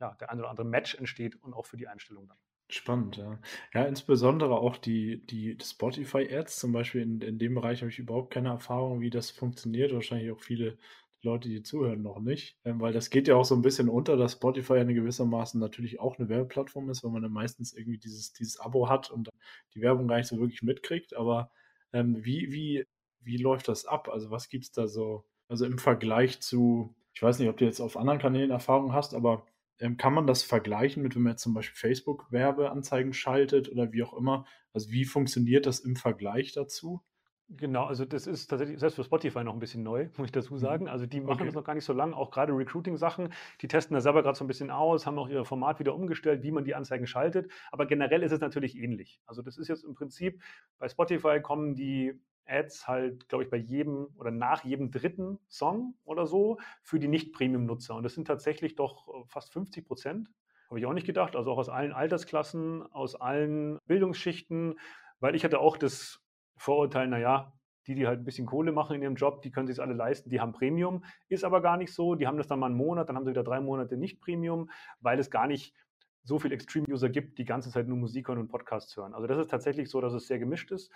ja, 0.00 0.14
der 0.20 0.30
ein 0.30 0.38
oder 0.38 0.50
andere 0.50 0.66
Match 0.66 0.94
entsteht 0.94 1.36
und 1.42 1.54
auch 1.54 1.66
für 1.66 1.76
die 1.76 1.88
Einstellung 1.88 2.28
dann. 2.28 2.38
Spannend, 2.68 3.18
ja. 3.18 3.38
Ja, 3.74 3.84
insbesondere 3.84 4.56
auch 4.58 4.76
die, 4.78 5.24
die 5.26 5.56
Spotify-Ads, 5.62 6.56
zum 6.58 6.72
Beispiel 6.72 7.02
in, 7.02 7.20
in 7.20 7.38
dem 7.38 7.54
Bereich 7.54 7.80
habe 7.82 7.90
ich 7.90 7.98
überhaupt 7.98 8.32
keine 8.32 8.48
Erfahrung, 8.48 9.00
wie 9.00 9.10
das 9.10 9.30
funktioniert. 9.30 9.92
Wahrscheinlich 9.92 10.30
auch 10.30 10.40
viele 10.40 10.78
Leute, 11.22 11.48
die 11.48 11.62
zuhören, 11.62 12.02
noch 12.02 12.20
nicht. 12.20 12.56
Ähm, 12.64 12.80
weil 12.80 12.92
das 12.92 13.10
geht 13.10 13.28
ja 13.28 13.36
auch 13.36 13.44
so 13.44 13.54
ein 13.54 13.62
bisschen 13.62 13.88
unter, 13.90 14.16
dass 14.16 14.32
Spotify 14.32 14.78
in 14.78 14.94
gewissermaßen 14.94 15.60
natürlich 15.60 16.00
auch 16.00 16.18
eine 16.18 16.28
Werbeplattform 16.30 16.88
ist, 16.90 17.04
weil 17.04 17.10
man 17.12 17.22
dann 17.22 17.32
meistens 17.32 17.74
irgendwie 17.74 17.98
dieses, 17.98 18.32
dieses 18.32 18.58
Abo 18.58 18.88
hat 18.88 19.10
und 19.10 19.28
die 19.74 19.80
Werbung 19.82 20.08
gar 20.08 20.16
nicht 20.16 20.28
so 20.28 20.38
wirklich 20.38 20.62
mitkriegt. 20.62 21.14
Aber 21.16 21.50
ähm, 21.92 22.24
wie, 22.24 22.50
wie, 22.50 22.86
wie 23.20 23.36
läuft 23.36 23.68
das 23.68 23.84
ab? 23.84 24.08
Also 24.08 24.30
was 24.30 24.48
gibt 24.48 24.64
es 24.64 24.72
da 24.72 24.88
so, 24.88 25.24
also 25.48 25.66
im 25.66 25.78
Vergleich 25.78 26.40
zu, 26.40 26.94
ich 27.12 27.22
weiß 27.22 27.38
nicht, 27.38 27.48
ob 27.50 27.58
du 27.58 27.66
jetzt 27.66 27.80
auf 27.80 27.96
anderen 27.98 28.18
Kanälen 28.18 28.50
Erfahrung 28.50 28.92
hast, 28.94 29.14
aber 29.14 29.46
ähm, 29.80 29.96
kann 29.96 30.14
man 30.14 30.26
das 30.26 30.42
vergleichen 30.42 31.02
mit, 31.02 31.14
wenn 31.14 31.22
man 31.22 31.32
jetzt 31.32 31.42
zum 31.42 31.54
Beispiel 31.54 31.76
Facebook-Werbeanzeigen 31.76 33.12
schaltet 33.12 33.70
oder 33.70 33.92
wie 33.92 34.02
auch 34.02 34.14
immer? 34.14 34.46
Also 34.72 34.90
wie 34.90 35.04
funktioniert 35.04 35.66
das 35.66 35.80
im 35.80 35.96
Vergleich 35.96 36.52
dazu? 36.52 37.02
Genau, 37.48 37.84
also 37.84 38.06
das 38.06 38.26
ist 38.26 38.46
tatsächlich 38.46 38.80
selbst 38.80 38.94
für 38.94 39.04
Spotify 39.04 39.44
noch 39.44 39.52
ein 39.52 39.58
bisschen 39.58 39.82
neu, 39.82 40.08
muss 40.16 40.26
ich 40.26 40.32
dazu 40.32 40.54
mhm. 40.54 40.58
sagen. 40.58 40.88
Also 40.88 41.06
die 41.06 41.20
machen 41.20 41.34
okay. 41.34 41.46
das 41.46 41.54
noch 41.54 41.64
gar 41.64 41.74
nicht 41.74 41.84
so 41.84 41.92
lange, 41.92 42.16
auch 42.16 42.30
gerade 42.30 42.56
Recruiting-Sachen. 42.56 43.32
Die 43.60 43.68
testen 43.68 43.94
da 43.94 44.00
selber 44.00 44.22
gerade 44.22 44.38
so 44.38 44.44
ein 44.44 44.48
bisschen 44.48 44.70
aus, 44.70 45.06
haben 45.06 45.18
auch 45.18 45.28
ihr 45.28 45.44
Format 45.44 45.78
wieder 45.78 45.94
umgestellt, 45.94 46.42
wie 46.42 46.52
man 46.52 46.64
die 46.64 46.74
Anzeigen 46.74 47.06
schaltet. 47.06 47.50
Aber 47.70 47.86
generell 47.86 48.22
ist 48.22 48.32
es 48.32 48.40
natürlich 48.40 48.76
ähnlich. 48.76 49.20
Also 49.26 49.42
das 49.42 49.58
ist 49.58 49.68
jetzt 49.68 49.84
im 49.84 49.94
Prinzip, 49.94 50.42
bei 50.78 50.88
Spotify 50.88 51.40
kommen 51.40 51.74
die 51.74 52.18
Ads 52.46 52.88
halt, 52.88 53.28
glaube 53.28 53.44
ich, 53.44 53.50
bei 53.50 53.56
jedem 53.56 54.08
oder 54.16 54.30
nach 54.30 54.64
jedem 54.64 54.90
dritten 54.90 55.38
Song 55.48 55.94
oder 56.04 56.26
so 56.26 56.58
für 56.82 56.98
die 56.98 57.08
Nicht-Premium-Nutzer. 57.08 57.94
Und 57.94 58.02
das 58.02 58.14
sind 58.14 58.26
tatsächlich 58.26 58.74
doch 58.76 59.08
äh, 59.08 59.24
fast 59.26 59.52
50 59.52 59.86
Prozent. 59.86 60.30
Habe 60.68 60.78
ich 60.80 60.86
auch 60.86 60.92
nicht 60.92 61.06
gedacht. 61.06 61.36
Also 61.36 61.50
auch 61.52 61.58
aus 61.58 61.68
allen 61.68 61.92
Altersklassen, 61.92 62.82
aus 62.92 63.14
allen 63.14 63.78
Bildungsschichten, 63.86 64.78
weil 65.20 65.34
ich 65.34 65.44
hatte 65.44 65.58
auch 65.60 65.76
das 65.76 66.20
Vorurteil, 66.56 67.08
naja, 67.08 67.52
Die, 67.86 67.94
die 67.94 68.06
halt 68.06 68.20
ein 68.20 68.24
bisschen 68.24 68.46
Kohle 68.46 68.72
machen 68.72 68.96
in 68.96 69.02
ihrem 69.02 69.14
Job, 69.16 69.42
die 69.42 69.50
können 69.50 69.66
sich 69.66 69.78
alle 69.80 69.92
leisten, 69.94 70.30
die 70.30 70.40
haben 70.40 70.52
Premium. 70.52 71.04
Ist 71.28 71.44
aber 71.44 71.60
gar 71.60 71.76
nicht 71.76 71.92
so. 71.92 72.14
Die 72.14 72.26
haben 72.26 72.38
das 72.38 72.46
dann 72.46 72.58
mal 72.58 72.66
einen 72.66 72.76
Monat, 72.76 73.08
dann 73.08 73.16
haben 73.16 73.24
sie 73.24 73.30
wieder 73.32 73.44
drei 73.44 73.60
Monate 73.60 73.96
nicht 73.98 74.20
Premium, 74.20 74.70
weil 75.00 75.18
es 75.18 75.30
gar 75.30 75.46
nicht 75.46 75.74
so 76.22 76.38
viele 76.38 76.54
Extreme-User 76.54 77.10
gibt, 77.10 77.32
die 77.38 77.42
die 77.42 77.44
ganze 77.44 77.70
Zeit 77.70 77.86
nur 77.86 77.98
Musik 77.98 78.28
hören 78.28 78.38
und 78.38 78.48
Podcasts 78.48 78.96
hören. 78.96 79.12
Also 79.14 79.26
das 79.26 79.38
ist 79.38 79.50
tatsächlich 79.50 79.90
so, 79.90 80.00
dass 80.00 80.14
es 80.14 80.26
sehr 80.26 80.38
gemischt 80.38 80.70
ist. 80.72 80.90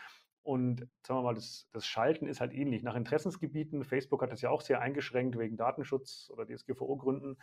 Und 0.49 0.89
sagen 1.07 1.19
wir 1.19 1.25
mal, 1.25 1.35
das, 1.35 1.69
das, 1.73 1.87
Schalten 1.87 2.27
ist 2.27 2.41
halt 2.41 2.55
ähnlich. 2.55 2.83
Nach 2.83 2.97
Interessensgebieten, 2.97 3.85
Facebook 3.85 4.23
hat 4.23 4.33
das 4.33 4.41
ja 4.41 4.49
auch 4.49 4.63
sehr 4.63 4.81
eingeschränkt 4.81 5.39
wegen 5.39 5.59
Datenschutz 5.59 6.31
oder 6.33 6.47
DSGVO-Gründen. 6.47 7.37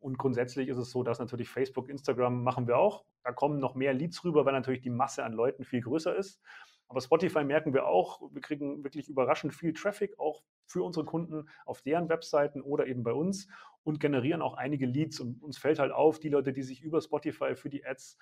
Und 0.00 0.18
grundsätzlich 0.18 0.68
ist 0.68 0.76
es 0.76 0.90
so, 0.90 1.04
dass 1.04 1.20
natürlich 1.20 1.48
Facebook, 1.48 1.88
Instagram 1.88 2.42
machen 2.42 2.66
wir 2.66 2.76
auch. 2.76 3.04
Da 3.22 3.30
kommen 3.30 3.60
noch 3.60 3.76
mehr 3.76 3.94
Leads 3.94 4.24
rüber, 4.24 4.44
weil 4.44 4.54
natürlich 4.54 4.80
die 4.80 4.90
Masse 4.90 5.22
an 5.22 5.34
Leuten 5.34 5.62
viel 5.62 5.82
größer 5.82 6.16
ist. 6.16 6.40
Aber 6.88 7.00
Spotify 7.00 7.44
merken 7.44 7.74
wir 7.74 7.86
auch, 7.86 8.20
wir 8.32 8.42
kriegen 8.42 8.82
wirklich 8.82 9.08
überraschend 9.08 9.54
viel 9.54 9.72
Traffic, 9.72 10.18
auch 10.18 10.42
für 10.66 10.82
unsere 10.82 11.06
Kunden 11.06 11.48
auf 11.64 11.82
deren 11.82 12.08
Webseiten 12.08 12.60
oder 12.60 12.88
eben 12.88 13.04
bei 13.04 13.12
uns 13.12 13.46
und 13.84 14.00
generieren 14.00 14.42
auch 14.42 14.54
einige 14.54 14.86
Leads. 14.86 15.20
Und 15.20 15.40
uns 15.44 15.58
fällt 15.58 15.78
halt 15.78 15.92
auf, 15.92 16.18
die 16.18 16.28
Leute, 16.28 16.52
die 16.52 16.64
sich 16.64 16.82
über 16.82 17.00
Spotify 17.00 17.54
für 17.54 17.70
die 17.70 17.86
Ads 17.86 18.18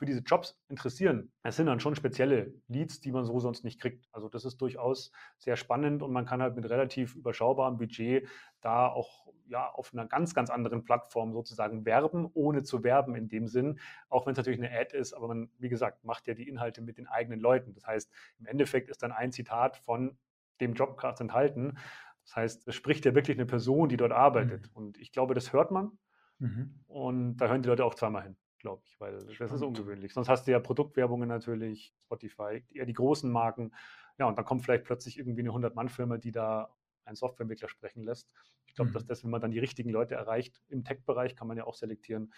für 0.00 0.06
diese 0.06 0.20
Jobs 0.20 0.58
interessieren, 0.70 1.30
es 1.42 1.56
sind 1.56 1.66
dann 1.66 1.78
schon 1.78 1.94
spezielle 1.94 2.54
Leads, 2.68 3.02
die 3.02 3.12
man 3.12 3.26
so 3.26 3.38
sonst 3.38 3.64
nicht 3.64 3.78
kriegt. 3.78 4.08
Also 4.12 4.30
das 4.30 4.46
ist 4.46 4.56
durchaus 4.56 5.12
sehr 5.36 5.58
spannend 5.58 6.02
und 6.02 6.10
man 6.10 6.24
kann 6.24 6.40
halt 6.40 6.56
mit 6.56 6.64
relativ 6.70 7.16
überschaubarem 7.16 7.76
Budget 7.76 8.26
da 8.62 8.86
auch 8.88 9.26
ja 9.46 9.68
auf 9.68 9.92
einer 9.92 10.06
ganz, 10.06 10.34
ganz 10.34 10.48
anderen 10.48 10.84
Plattform 10.84 11.34
sozusagen 11.34 11.84
werben, 11.84 12.30
ohne 12.32 12.62
zu 12.62 12.82
werben 12.82 13.14
in 13.14 13.28
dem 13.28 13.46
Sinn, 13.46 13.78
auch 14.08 14.24
wenn 14.24 14.32
es 14.32 14.38
natürlich 14.38 14.58
eine 14.58 14.74
Ad 14.74 14.96
ist, 14.96 15.12
aber 15.12 15.28
man, 15.28 15.50
wie 15.58 15.68
gesagt, 15.68 16.02
macht 16.02 16.26
ja 16.26 16.32
die 16.32 16.48
Inhalte 16.48 16.80
mit 16.80 16.96
den 16.96 17.06
eigenen 17.06 17.38
Leuten. 17.38 17.74
Das 17.74 17.86
heißt, 17.86 18.10
im 18.38 18.46
Endeffekt 18.46 18.88
ist 18.88 19.02
dann 19.02 19.12
ein 19.12 19.32
Zitat 19.32 19.76
von 19.76 20.16
dem 20.62 20.72
Jobcast 20.72 21.20
enthalten. 21.20 21.76
Das 22.24 22.36
heißt, 22.36 22.68
es 22.68 22.74
spricht 22.74 23.04
ja 23.04 23.14
wirklich 23.14 23.36
eine 23.36 23.44
Person, 23.44 23.90
die 23.90 23.98
dort 23.98 24.12
arbeitet. 24.12 24.70
Mhm. 24.70 24.72
Und 24.72 24.98
ich 24.98 25.12
glaube, 25.12 25.34
das 25.34 25.52
hört 25.52 25.70
man. 25.70 25.98
Mhm. 26.38 26.80
Und 26.86 27.36
da 27.36 27.48
hören 27.48 27.60
die 27.60 27.68
Leute 27.68 27.84
auch 27.84 27.94
zweimal 27.94 28.22
hin 28.22 28.36
glaube 28.60 28.82
ich, 28.84 29.00
weil 29.00 29.18
Spannend. 29.20 29.40
das 29.40 29.52
ist 29.52 29.62
ungewöhnlich. 29.62 30.12
Sonst 30.12 30.28
hast 30.28 30.46
du 30.46 30.52
ja 30.52 30.60
Produktwerbungen 30.60 31.28
natürlich, 31.28 31.92
Spotify, 32.04 32.62
eher 32.72 32.86
die 32.86 32.92
großen 32.92 33.30
Marken. 33.30 33.74
Ja, 34.18 34.26
und 34.26 34.38
dann 34.38 34.44
kommt 34.44 34.62
vielleicht 34.62 34.84
plötzlich 34.84 35.18
irgendwie 35.18 35.40
eine 35.40 35.50
100-Mann-Firma, 35.50 36.18
die 36.18 36.30
da 36.30 36.74
einen 37.04 37.16
Softwareentwickler 37.16 37.68
sprechen 37.68 38.04
lässt. 38.04 38.30
Ich 38.66 38.74
glaube, 38.74 38.90
mhm. 38.90 38.94
dass 38.94 39.06
das, 39.06 39.24
wenn 39.24 39.30
man 39.30 39.40
dann 39.40 39.50
die 39.50 39.58
richtigen 39.58 39.90
Leute 39.90 40.14
erreicht, 40.14 40.62
im 40.68 40.84
Tech-Bereich 40.84 41.34
kann 41.34 41.48
man 41.48 41.56
ja 41.56 41.64
auch 41.64 41.74
selektieren, 41.74 42.32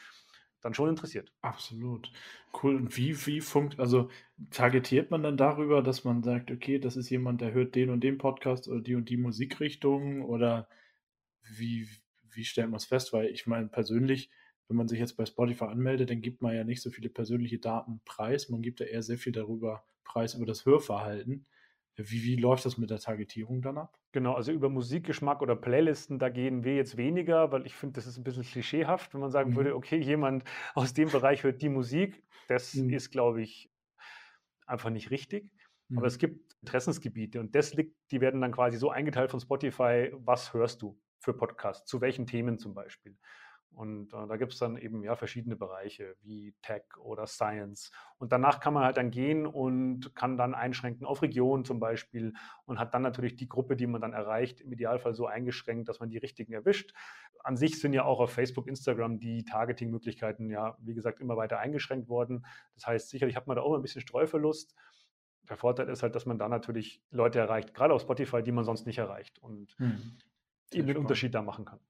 dann 0.62 0.74
schon 0.74 0.88
interessiert. 0.88 1.32
Absolut. 1.42 2.10
Cool. 2.62 2.76
Und 2.76 2.96
wie, 2.96 3.26
wie 3.26 3.40
funkt, 3.40 3.80
also 3.80 4.08
targetiert 4.50 5.10
man 5.10 5.22
dann 5.22 5.36
darüber, 5.36 5.82
dass 5.82 6.04
man 6.04 6.22
sagt, 6.22 6.50
okay, 6.50 6.78
das 6.78 6.96
ist 6.96 7.10
jemand, 7.10 7.40
der 7.40 7.52
hört 7.52 7.74
den 7.74 7.90
und 7.90 8.00
den 8.00 8.16
Podcast 8.16 8.68
oder 8.68 8.80
die 8.80 8.94
und 8.94 9.08
die 9.08 9.16
Musikrichtung 9.16 10.22
oder 10.22 10.68
wie, 11.42 11.88
wie 12.30 12.44
stellt 12.44 12.70
man 12.70 12.76
es 12.76 12.84
fest? 12.84 13.12
Weil 13.12 13.26
ich 13.26 13.46
meine, 13.46 13.66
persönlich 13.68 14.30
wenn 14.68 14.76
man 14.76 14.88
sich 14.88 14.98
jetzt 14.98 15.16
bei 15.16 15.26
Spotify 15.26 15.64
anmeldet, 15.64 16.10
dann 16.10 16.20
gibt 16.20 16.42
man 16.42 16.54
ja 16.54 16.64
nicht 16.64 16.82
so 16.82 16.90
viele 16.90 17.08
persönliche 17.08 17.58
Daten 17.58 18.00
preis. 18.04 18.48
Man 18.48 18.62
gibt 18.62 18.80
ja 18.80 18.86
eher 18.86 19.02
sehr 19.02 19.18
viel 19.18 19.32
darüber 19.32 19.84
preis, 20.04 20.34
über 20.34 20.46
das 20.46 20.64
Hörverhalten. 20.64 21.46
Wie, 21.96 22.22
wie 22.22 22.36
läuft 22.36 22.64
das 22.64 22.78
mit 22.78 22.90
der 22.90 22.98
Targetierung 22.98 23.60
dann 23.60 23.76
ab? 23.76 23.98
Genau, 24.12 24.34
also 24.34 24.50
über 24.50 24.70
Musikgeschmack 24.70 25.42
oder 25.42 25.56
Playlisten, 25.56 26.18
da 26.18 26.30
gehen 26.30 26.64
wir 26.64 26.74
jetzt 26.74 26.96
weniger, 26.96 27.52
weil 27.52 27.66
ich 27.66 27.74
finde, 27.74 27.94
das 27.94 28.06
ist 28.06 28.16
ein 28.16 28.24
bisschen 28.24 28.44
klischeehaft, 28.44 29.12
wenn 29.12 29.20
man 29.20 29.30
sagen 29.30 29.50
mhm. 29.50 29.56
würde, 29.56 29.76
okay, 29.76 29.98
jemand 29.98 30.44
aus 30.74 30.94
dem 30.94 31.10
Bereich 31.10 31.44
hört 31.44 31.60
die 31.60 31.68
Musik. 31.68 32.22
Das 32.48 32.74
mhm. 32.74 32.90
ist, 32.90 33.10
glaube 33.10 33.42
ich, 33.42 33.70
einfach 34.66 34.90
nicht 34.90 35.10
richtig. 35.10 35.50
Mhm. 35.88 35.98
Aber 35.98 36.06
es 36.06 36.18
gibt 36.18 36.54
Interessensgebiete 36.60 37.40
und 37.40 37.54
das 37.54 37.74
liegt, 37.74 37.94
die 38.10 38.20
werden 38.20 38.40
dann 38.40 38.52
quasi 38.52 38.78
so 38.78 38.90
eingeteilt 38.90 39.30
von 39.30 39.40
Spotify, 39.40 40.12
was 40.14 40.54
hörst 40.54 40.80
du 40.80 40.98
für 41.18 41.34
Podcasts, 41.34 41.88
zu 41.88 42.00
welchen 42.00 42.26
Themen 42.26 42.58
zum 42.58 42.74
Beispiel. 42.74 43.16
Und 43.74 44.12
äh, 44.12 44.26
da 44.26 44.36
gibt 44.36 44.52
es 44.52 44.58
dann 44.58 44.76
eben 44.76 45.02
ja 45.02 45.16
verschiedene 45.16 45.56
Bereiche 45.56 46.14
wie 46.22 46.54
Tech 46.62 46.82
oder 46.98 47.26
Science. 47.26 47.90
Und 48.18 48.32
danach 48.32 48.60
kann 48.60 48.74
man 48.74 48.84
halt 48.84 48.96
dann 48.96 49.10
gehen 49.10 49.46
und 49.46 50.14
kann 50.14 50.36
dann 50.36 50.54
einschränken 50.54 51.06
auf 51.06 51.22
Region 51.22 51.64
zum 51.64 51.80
Beispiel 51.80 52.34
und 52.66 52.78
hat 52.78 52.94
dann 52.94 53.02
natürlich 53.02 53.36
die 53.36 53.48
Gruppe, 53.48 53.76
die 53.76 53.86
man 53.86 54.00
dann 54.00 54.12
erreicht, 54.12 54.60
im 54.60 54.72
Idealfall 54.72 55.14
so 55.14 55.26
eingeschränkt, 55.26 55.88
dass 55.88 56.00
man 56.00 56.10
die 56.10 56.18
richtigen 56.18 56.52
erwischt. 56.52 56.92
An 57.42 57.56
sich 57.56 57.80
sind 57.80 57.92
ja 57.92 58.04
auch 58.04 58.20
auf 58.20 58.32
Facebook, 58.32 58.66
Instagram 58.66 59.18
die 59.18 59.44
Targeting-Möglichkeiten 59.44 60.50
ja, 60.50 60.76
wie 60.80 60.94
gesagt, 60.94 61.20
immer 61.20 61.36
weiter 61.36 61.58
eingeschränkt 61.58 62.08
worden. 62.08 62.44
Das 62.74 62.86
heißt, 62.86 63.08
sicherlich 63.08 63.36
hat 63.36 63.46
man 63.46 63.56
da 63.56 63.62
auch 63.62 63.74
ein 63.74 63.82
bisschen 63.82 64.02
Streuverlust. 64.02 64.74
Der 65.48 65.56
Vorteil 65.56 65.88
ist 65.88 66.02
halt, 66.02 66.14
dass 66.14 66.26
man 66.26 66.38
da 66.38 66.48
natürlich 66.48 67.02
Leute 67.10 67.38
erreicht, 67.40 67.74
gerade 67.74 67.94
auf 67.94 68.02
Spotify, 68.02 68.42
die 68.42 68.52
man 68.52 68.64
sonst 68.64 68.86
nicht 68.86 68.98
erreicht 68.98 69.38
und 69.40 69.74
hm. 69.78 70.18
eben 70.72 70.86
den 70.86 70.98
Unterschied 70.98 71.34
da 71.34 71.42
machen 71.42 71.64
kann. 71.64 71.80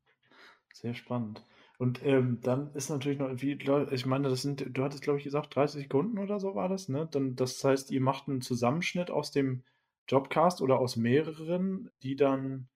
Sehr 0.72 0.94
spannend. 0.94 1.44
Und 1.82 2.00
ähm, 2.06 2.38
dann 2.42 2.72
ist 2.74 2.90
natürlich 2.90 3.18
noch, 3.18 3.28
wie, 3.42 3.58
ich 3.90 4.06
meine, 4.06 4.28
das 4.28 4.42
sind, 4.42 4.64
du 4.70 4.84
hattest, 4.84 5.02
glaube 5.02 5.18
ich, 5.18 5.24
gesagt, 5.24 5.56
30 5.56 5.82
Sekunden 5.82 6.20
oder 6.20 6.38
so 6.38 6.54
war 6.54 6.68
das, 6.68 6.88
ne? 6.88 7.08
Dann, 7.10 7.34
das 7.34 7.64
heißt, 7.64 7.90
ihr 7.90 8.00
macht 8.00 8.28
einen 8.28 8.40
Zusammenschnitt 8.40 9.10
aus 9.10 9.32
dem 9.32 9.64
Jobcast 10.06 10.62
oder 10.62 10.78
aus 10.78 10.94
mehreren, 10.94 11.90
die 12.04 12.14
dann, 12.14 12.68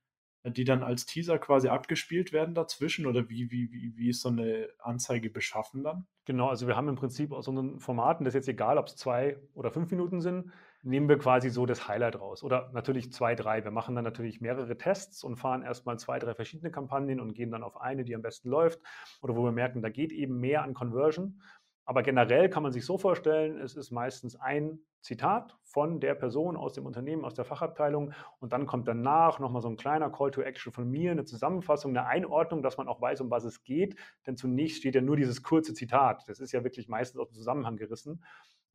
die 0.45 0.65
dann 0.65 0.83
als 0.83 1.07
Teaser 1.07 1.39
quasi 1.39 1.69
abgespielt 1.69 2.33
werden 2.33 2.57
dazwischen 2.57 3.07
oder 3.07 3.29
wie, 3.29 3.49
wie, 3.53 3.71
wie, 3.71 3.97
wie 3.97 4.09
ist 4.09 4.23
so 4.23 4.29
eine 4.29 4.71
Anzeige 4.81 5.31
beschaffen 5.31 5.85
dann? 5.85 6.09
Genau, 6.25 6.49
also 6.49 6.67
wir 6.67 6.75
haben 6.75 6.89
im 6.89 6.97
Prinzip 6.97 7.31
aus 7.31 7.47
unseren 7.47 7.79
Formaten, 7.79 8.25
das 8.25 8.35
ist 8.35 8.39
jetzt 8.39 8.49
egal, 8.49 8.77
ob 8.77 8.89
es 8.89 8.97
zwei 8.97 9.39
oder 9.55 9.71
fünf 9.71 9.89
Minuten 9.93 10.21
sind, 10.21 10.51
nehmen 10.83 11.09
wir 11.09 11.19
quasi 11.19 11.51
so 11.51 11.67
das 11.67 11.89
Highlight 11.89 12.21
raus. 12.21 12.43
Oder 12.43 12.71
natürlich 12.73 13.13
zwei, 13.13 13.35
drei. 13.35 13.65
Wir 13.65 13.71
machen 13.71 13.95
dann 13.95 14.05
natürlich 14.05 14.41
mehrere 14.41 14.77
Tests 14.77 15.25
und 15.25 15.37
fahren 15.37 15.63
erstmal 15.63 15.99
zwei, 15.99 16.19
drei 16.19 16.35
verschiedene 16.35 16.71
Kampagnen 16.71 17.21
und 17.21 17.35
gehen 17.35 17.51
dann 17.51 17.63
auf 17.63 17.81
eine, 17.81 18.05
die 18.05 18.15
am 18.15 18.23
besten 18.23 18.49
läuft. 18.49 18.81
Oder 19.23 19.37
wo 19.37 19.45
wir 19.45 19.53
merken, 19.53 19.83
da 19.83 19.89
geht 19.89 20.13
eben 20.13 20.39
mehr 20.39 20.63
an 20.63 20.75
Conversion. 20.75 21.41
Aber 21.85 22.03
generell 22.03 22.51
kann 22.51 22.65
man 22.65 22.73
sich 22.73 22.85
so 22.85 22.99
vorstellen, 22.99 23.61
es 23.61 23.77
ist 23.77 23.93
meistens 23.93 24.35
ein 24.35 24.81
Zitat 25.03 25.57
von 25.63 26.01
der 26.01 26.17
Person 26.17 26.57
aus 26.57 26.73
dem 26.73 26.85
Unternehmen, 26.85 27.25
aus 27.25 27.35
der 27.35 27.45
Fachabteilung 27.45 28.13
und 28.41 28.53
dann 28.53 28.67
kommt 28.67 28.89
danach 28.89 29.39
nochmal 29.39 29.63
so 29.63 29.69
ein 29.69 29.77
kleiner 29.77 30.11
Call 30.11 30.33
to 30.33 30.41
Action 30.41 30.73
von 30.73 30.91
mir, 30.91 31.13
eine 31.13 31.25
Zusammenfassung, 31.25 31.97
eine 31.97 32.09
Einordnung, 32.09 32.61
dass 32.61 32.77
man 32.77 32.89
auch 32.89 33.01
weiß, 33.01 33.21
um 33.21 33.31
was 33.31 33.45
es 33.45 33.63
geht. 33.63 33.95
Denn 34.27 34.37
zunächst 34.37 34.79
steht 34.79 34.97
ja 34.97 35.01
nur 35.01 35.17
dieses 35.17 35.45
kurze 35.45 35.75
Zitat. 35.75 36.25
Das 36.27 36.41
ist 36.41 36.51
ja 36.51 36.65
wirklich 36.65 36.89
meistens 36.89 37.21
aus 37.21 37.29
dem 37.29 37.37
Zusammenhang 37.37 37.77
gerissen. 37.77 38.25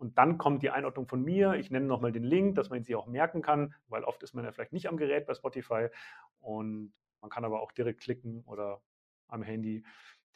Und 0.01 0.17
dann 0.17 0.39
kommt 0.39 0.63
die 0.63 0.71
Einordnung 0.71 1.07
von 1.07 1.23
mir. 1.23 1.53
Ich 1.53 1.69
nenne 1.69 1.85
nochmal 1.85 2.11
den 2.11 2.23
Link, 2.23 2.55
dass 2.55 2.71
man 2.71 2.83
sie 2.83 2.95
auch 2.95 3.05
merken 3.05 3.43
kann, 3.43 3.75
weil 3.87 4.03
oft 4.03 4.23
ist 4.23 4.33
man 4.33 4.43
ja 4.43 4.51
vielleicht 4.51 4.73
nicht 4.73 4.89
am 4.89 4.97
Gerät 4.97 5.27
bei 5.27 5.35
Spotify. 5.35 5.89
Und 6.39 6.91
man 7.21 7.29
kann 7.29 7.45
aber 7.45 7.61
auch 7.61 7.71
direkt 7.71 8.01
klicken 8.01 8.43
oder 8.47 8.81
am 9.27 9.43
Handy 9.43 9.85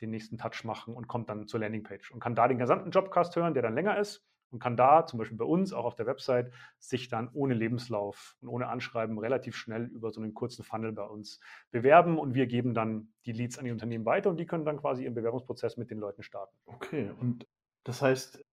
den 0.02 0.12
nächsten 0.12 0.38
Touch 0.38 0.64
machen 0.64 0.94
und 0.94 1.08
kommt 1.08 1.30
dann 1.30 1.48
zur 1.48 1.60
Landingpage 1.60 2.12
und 2.12 2.20
kann 2.20 2.36
da 2.36 2.48
den 2.48 2.60
gesamten 2.60 2.92
Jobcast 2.92 3.36
hören, 3.36 3.56
der 3.56 3.64
dann 3.64 3.74
länger 3.74 3.98
ist 3.98 4.24
und 4.52 4.60
kann 4.60 4.78
da 4.78 5.08
zum 5.08 5.18
Beispiel 5.18 5.38
bei 5.38 5.46
uns 5.46 5.74
auch 5.74 5.86
auf 5.86 5.96
der 5.96 6.06
Website 6.06 6.52
sich 6.78 7.08
dann 7.10 7.30
ohne 7.34 7.56
Lebenslauf 7.56 8.38
und 8.42 8.50
ohne 8.50 8.68
Anschreiben 8.68 9.18
relativ 9.18 9.56
schnell 9.56 9.86
über 9.86 10.12
so 10.12 10.22
einen 10.22 10.36
kurzen 10.36 10.64
Funnel 10.64 10.92
bei 10.92 11.06
uns 11.06 11.40
bewerben 11.72 12.20
und 12.20 12.36
wir 12.36 12.46
geben 12.46 12.76
dann 12.76 13.08
die 13.26 13.32
Leads 13.32 13.58
an 13.58 13.66
die 13.66 13.72
Unternehmen 13.72 14.06
weiter 14.06 14.30
und 14.30 14.38
die 14.38 14.46
können 14.46 14.66
dann 14.66 14.78
quasi 14.78 15.06
ihren 15.06 15.16
Bewerbungsprozess 15.16 15.78
mit 15.78 15.90
den 15.90 15.98
Leuten 15.98 16.22
starten. 16.22 16.56
Okay, 16.68 17.10
und 17.20 17.48
das 17.84 18.04
heißt, 18.04 18.45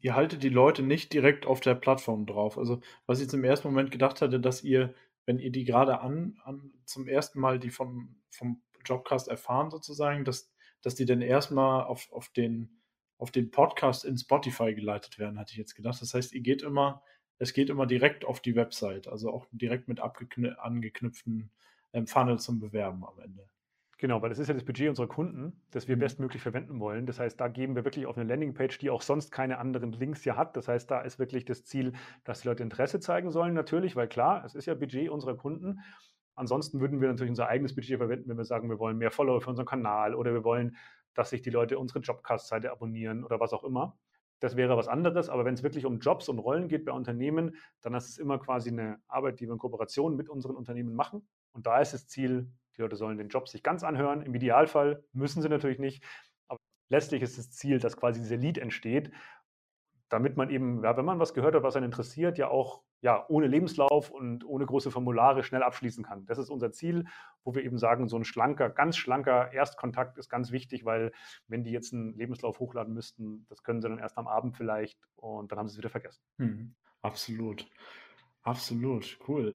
ihr 0.00 0.14
haltet 0.14 0.42
die 0.42 0.48
Leute 0.48 0.82
nicht 0.82 1.12
direkt 1.12 1.46
auf 1.46 1.60
der 1.60 1.74
Plattform 1.74 2.26
drauf. 2.26 2.58
Also, 2.58 2.80
was 3.06 3.20
ich 3.20 3.28
zum 3.28 3.44
ersten 3.44 3.68
Moment 3.68 3.90
gedacht 3.90 4.22
hatte, 4.22 4.40
dass 4.40 4.64
ihr, 4.64 4.94
wenn 5.26 5.38
ihr 5.38 5.52
die 5.52 5.64
gerade 5.64 6.00
an, 6.00 6.38
an 6.44 6.72
zum 6.84 7.06
ersten 7.06 7.40
Mal 7.40 7.58
die 7.58 7.70
vom, 7.70 8.16
vom 8.30 8.62
Jobcast 8.84 9.28
erfahren, 9.28 9.70
sozusagen, 9.70 10.24
dass, 10.24 10.52
dass 10.82 10.94
die 10.94 11.04
dann 11.04 11.22
erstmal 11.22 11.84
auf, 11.84 12.10
auf, 12.12 12.28
den, 12.30 12.80
auf 13.18 13.30
den 13.30 13.50
Podcast 13.50 14.04
in 14.04 14.16
Spotify 14.16 14.74
geleitet 14.74 15.18
werden, 15.18 15.38
hatte 15.38 15.52
ich 15.52 15.58
jetzt 15.58 15.74
gedacht. 15.74 16.00
Das 16.00 16.14
heißt, 16.14 16.32
ihr 16.32 16.40
geht 16.40 16.62
immer, 16.62 17.02
es 17.38 17.52
geht 17.52 17.70
immer 17.70 17.86
direkt 17.86 18.24
auf 18.24 18.40
die 18.40 18.56
Website, 18.56 19.08
also 19.08 19.30
auch 19.30 19.46
direkt 19.52 19.88
mit 19.88 20.00
angeknüpften 20.00 21.50
ähm, 21.92 22.06
Funnel 22.06 22.38
zum 22.38 22.60
Bewerben 22.60 23.04
am 23.04 23.18
Ende. 23.18 23.48
Genau, 24.00 24.22
weil 24.22 24.30
das 24.30 24.38
ist 24.38 24.48
ja 24.48 24.54
das 24.54 24.64
Budget 24.64 24.88
unserer 24.88 25.08
Kunden, 25.08 25.60
das 25.72 25.86
wir 25.86 25.94
mhm. 25.94 26.00
bestmöglich 26.00 26.40
verwenden 26.40 26.80
wollen. 26.80 27.04
Das 27.04 27.20
heißt, 27.20 27.38
da 27.38 27.48
geben 27.48 27.76
wir 27.76 27.84
wirklich 27.84 28.06
auf 28.06 28.16
eine 28.16 28.26
Landingpage, 28.26 28.78
die 28.78 28.88
auch 28.88 29.02
sonst 29.02 29.30
keine 29.30 29.58
anderen 29.58 29.92
Links 29.92 30.24
ja 30.24 30.38
hat. 30.38 30.56
Das 30.56 30.68
heißt, 30.68 30.90
da 30.90 31.02
ist 31.02 31.18
wirklich 31.18 31.44
das 31.44 31.66
Ziel, 31.66 31.92
dass 32.24 32.40
die 32.40 32.48
Leute 32.48 32.62
Interesse 32.62 32.98
zeigen 33.00 33.30
sollen, 33.30 33.52
natürlich, 33.52 33.96
weil 33.96 34.08
klar, 34.08 34.42
es 34.46 34.54
ist 34.54 34.64
ja 34.64 34.72
Budget 34.72 35.10
unserer 35.10 35.36
Kunden. 35.36 35.80
Ansonsten 36.34 36.80
würden 36.80 37.02
wir 37.02 37.08
natürlich 37.08 37.28
unser 37.28 37.48
eigenes 37.48 37.74
Budget 37.74 37.98
verwenden, 37.98 38.30
wenn 38.30 38.38
wir 38.38 38.46
sagen, 38.46 38.70
wir 38.70 38.78
wollen 38.78 38.96
mehr 38.96 39.10
Follower 39.10 39.42
für 39.42 39.50
unseren 39.50 39.66
Kanal 39.66 40.14
oder 40.14 40.32
wir 40.32 40.44
wollen, 40.44 40.76
dass 41.12 41.28
sich 41.28 41.42
die 41.42 41.50
Leute 41.50 41.78
unsere 41.78 41.98
Jobcast-Seite 41.98 42.72
abonnieren 42.72 43.22
oder 43.22 43.38
was 43.38 43.52
auch 43.52 43.64
immer. 43.64 43.98
Das 44.38 44.56
wäre 44.56 44.78
was 44.78 44.88
anderes, 44.88 45.28
aber 45.28 45.44
wenn 45.44 45.52
es 45.52 45.62
wirklich 45.62 45.84
um 45.84 45.98
Jobs 45.98 46.30
und 46.30 46.38
Rollen 46.38 46.68
geht 46.68 46.86
bei 46.86 46.92
Unternehmen, 46.92 47.54
dann 47.82 47.92
ist 47.92 48.08
es 48.08 48.16
immer 48.16 48.38
quasi 48.38 48.70
eine 48.70 48.98
Arbeit, 49.08 49.40
die 49.40 49.46
wir 49.46 49.52
in 49.52 49.58
Kooperation 49.58 50.16
mit 50.16 50.30
unseren 50.30 50.56
Unternehmen 50.56 50.94
machen. 50.94 51.28
Und 51.52 51.66
da 51.66 51.80
ist 51.80 51.92
das 51.92 52.08
Ziel, 52.08 52.50
die 52.80 52.82
Leute 52.82 52.96
sollen 52.96 53.18
den 53.18 53.28
Job 53.28 53.48
sich 53.48 53.62
ganz 53.62 53.84
anhören. 53.84 54.22
Im 54.22 54.34
Idealfall 54.34 55.04
müssen 55.12 55.42
sie 55.42 55.48
natürlich 55.50 55.78
nicht. 55.78 56.02
Aber 56.48 56.58
letztlich 56.88 57.22
ist 57.22 57.38
das 57.38 57.52
Ziel, 57.52 57.78
dass 57.78 57.96
quasi 57.96 58.20
dieser 58.20 58.36
Lead 58.38 58.58
entsteht. 58.58 59.12
damit 60.08 60.36
man 60.36 60.50
eben, 60.50 60.82
ja, 60.82 60.96
wenn 60.96 61.04
man 61.04 61.20
was 61.20 61.34
gehört 61.34 61.54
hat, 61.54 61.62
was 61.62 61.76
einen 61.76 61.86
interessiert, 61.86 62.36
ja 62.38 62.48
auch 62.48 62.82
ja, 63.02 63.24
ohne 63.28 63.46
Lebenslauf 63.46 64.10
und 64.10 64.44
ohne 64.44 64.66
große 64.66 64.90
Formulare 64.90 65.42
schnell 65.42 65.62
abschließen 65.62 66.04
kann. 66.04 66.26
Das 66.26 66.36
ist 66.36 66.50
unser 66.50 66.70
Ziel, 66.72 67.06
wo 67.44 67.54
wir 67.54 67.64
eben 67.64 67.78
sagen, 67.78 68.08
so 68.08 68.16
ein 68.18 68.24
schlanker, 68.24 68.68
ganz 68.68 68.96
schlanker 68.98 69.52
Erstkontakt 69.52 70.18
ist 70.18 70.28
ganz 70.28 70.50
wichtig, 70.52 70.84
weil 70.84 71.12
wenn 71.48 71.62
die 71.64 71.70
jetzt 71.70 71.94
einen 71.94 72.14
Lebenslauf 72.14 72.60
hochladen 72.60 72.92
müssten, 72.92 73.46
das 73.48 73.62
können 73.62 73.80
sie 73.80 73.88
dann 73.88 73.98
erst 73.98 74.18
am 74.18 74.26
Abend 74.28 74.54
vielleicht 74.56 74.98
und 75.16 75.50
dann 75.50 75.58
haben 75.58 75.68
sie 75.68 75.74
es 75.74 75.78
wieder 75.78 75.88
vergessen. 75.88 76.22
Mhm. 76.36 76.74
Absolut. 77.02 77.66
Absolut. 78.42 79.18
Cool. 79.26 79.54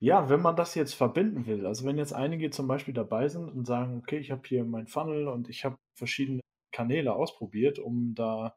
Ja, 0.00 0.28
wenn 0.28 0.42
man 0.42 0.56
das 0.56 0.74
jetzt 0.74 0.94
verbinden 0.94 1.46
will, 1.46 1.66
also 1.66 1.86
wenn 1.86 1.96
jetzt 1.96 2.12
einige 2.12 2.50
zum 2.50 2.68
Beispiel 2.68 2.94
dabei 2.94 3.28
sind 3.28 3.48
und 3.48 3.66
sagen, 3.66 3.98
okay, 3.98 4.18
ich 4.18 4.30
habe 4.30 4.42
hier 4.46 4.64
mein 4.64 4.86
Funnel 4.86 5.28
und 5.28 5.48
ich 5.48 5.64
habe 5.64 5.76
verschiedene 5.94 6.40
Kanäle 6.70 7.14
ausprobiert, 7.14 7.78
um 7.78 8.14
da 8.14 8.54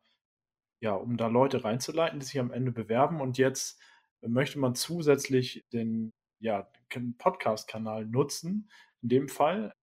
ja, 0.81 0.93
um 0.93 1.17
da 1.17 1.27
Leute 1.27 1.63
reinzuleiten, 1.63 2.19
die 2.19 2.25
sich 2.25 2.39
am 2.39 2.51
Ende 2.51 2.71
bewerben. 2.71 3.21
Und 3.21 3.37
jetzt 3.37 3.79
möchte 4.21 4.59
man 4.59 4.75
zusätzlich 4.75 5.65
den 5.73 6.11
ja, 6.39 6.69
Podcast-Kanal 7.17 8.05
nutzen. 8.05 8.69
In 9.01 9.09
dem 9.09 9.29
Fall, 9.29 9.73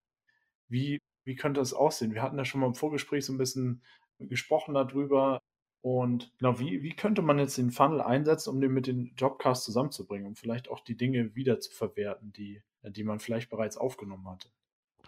wie, 0.68 0.98
wie 1.24 1.36
könnte 1.36 1.60
das 1.60 1.74
aussehen? 1.74 2.14
Wir 2.14 2.22
hatten 2.22 2.38
ja 2.38 2.44
schon 2.44 2.60
mal 2.60 2.68
im 2.68 2.74
Vorgespräch 2.74 3.26
so 3.26 3.32
ein 3.32 3.38
bisschen 3.38 3.82
gesprochen 4.18 4.74
darüber. 4.74 5.40
Und 5.86 6.32
genau, 6.38 6.58
wie, 6.58 6.82
wie 6.82 6.96
könnte 6.96 7.22
man 7.22 7.38
jetzt 7.38 7.58
den 7.58 7.70
Funnel 7.70 8.00
einsetzen, 8.00 8.50
um 8.50 8.60
den 8.60 8.72
mit 8.72 8.88
den 8.88 9.14
Jobcasts 9.16 9.64
zusammenzubringen, 9.64 10.26
um 10.26 10.34
vielleicht 10.34 10.68
auch 10.68 10.80
die 10.80 10.96
Dinge 10.96 11.36
wieder 11.36 11.60
zu 11.60 11.70
verwerten, 11.70 12.32
die, 12.32 12.60
die 12.82 13.04
man 13.04 13.20
vielleicht 13.20 13.50
bereits 13.50 13.76
aufgenommen 13.76 14.28
hatte? 14.28 14.48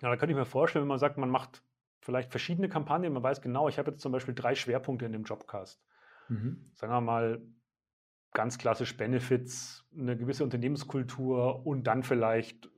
Ja, 0.00 0.08
da 0.08 0.16
könnte 0.16 0.34
ich 0.34 0.38
mir 0.38 0.44
vorstellen, 0.44 0.84
wenn 0.84 0.88
man 0.90 1.00
sagt, 1.00 1.18
man 1.18 1.30
macht 1.30 1.64
vielleicht 2.00 2.30
verschiedene 2.30 2.68
Kampagnen. 2.68 3.12
Man 3.12 3.24
weiß 3.24 3.42
genau, 3.42 3.68
ich 3.68 3.76
habe 3.76 3.90
jetzt 3.90 4.00
zum 4.00 4.12
Beispiel 4.12 4.36
drei 4.36 4.54
Schwerpunkte 4.54 5.04
in 5.04 5.10
dem 5.10 5.24
Jobcast. 5.24 5.82
Mhm. 6.28 6.70
Sagen 6.76 6.92
wir 6.92 7.00
mal, 7.00 7.42
ganz 8.32 8.56
klassisch 8.56 8.96
Benefits, 8.96 9.84
eine 9.98 10.16
gewisse 10.16 10.44
Unternehmenskultur 10.44 11.66
und 11.66 11.88
dann 11.88 12.04
vielleicht 12.04 12.70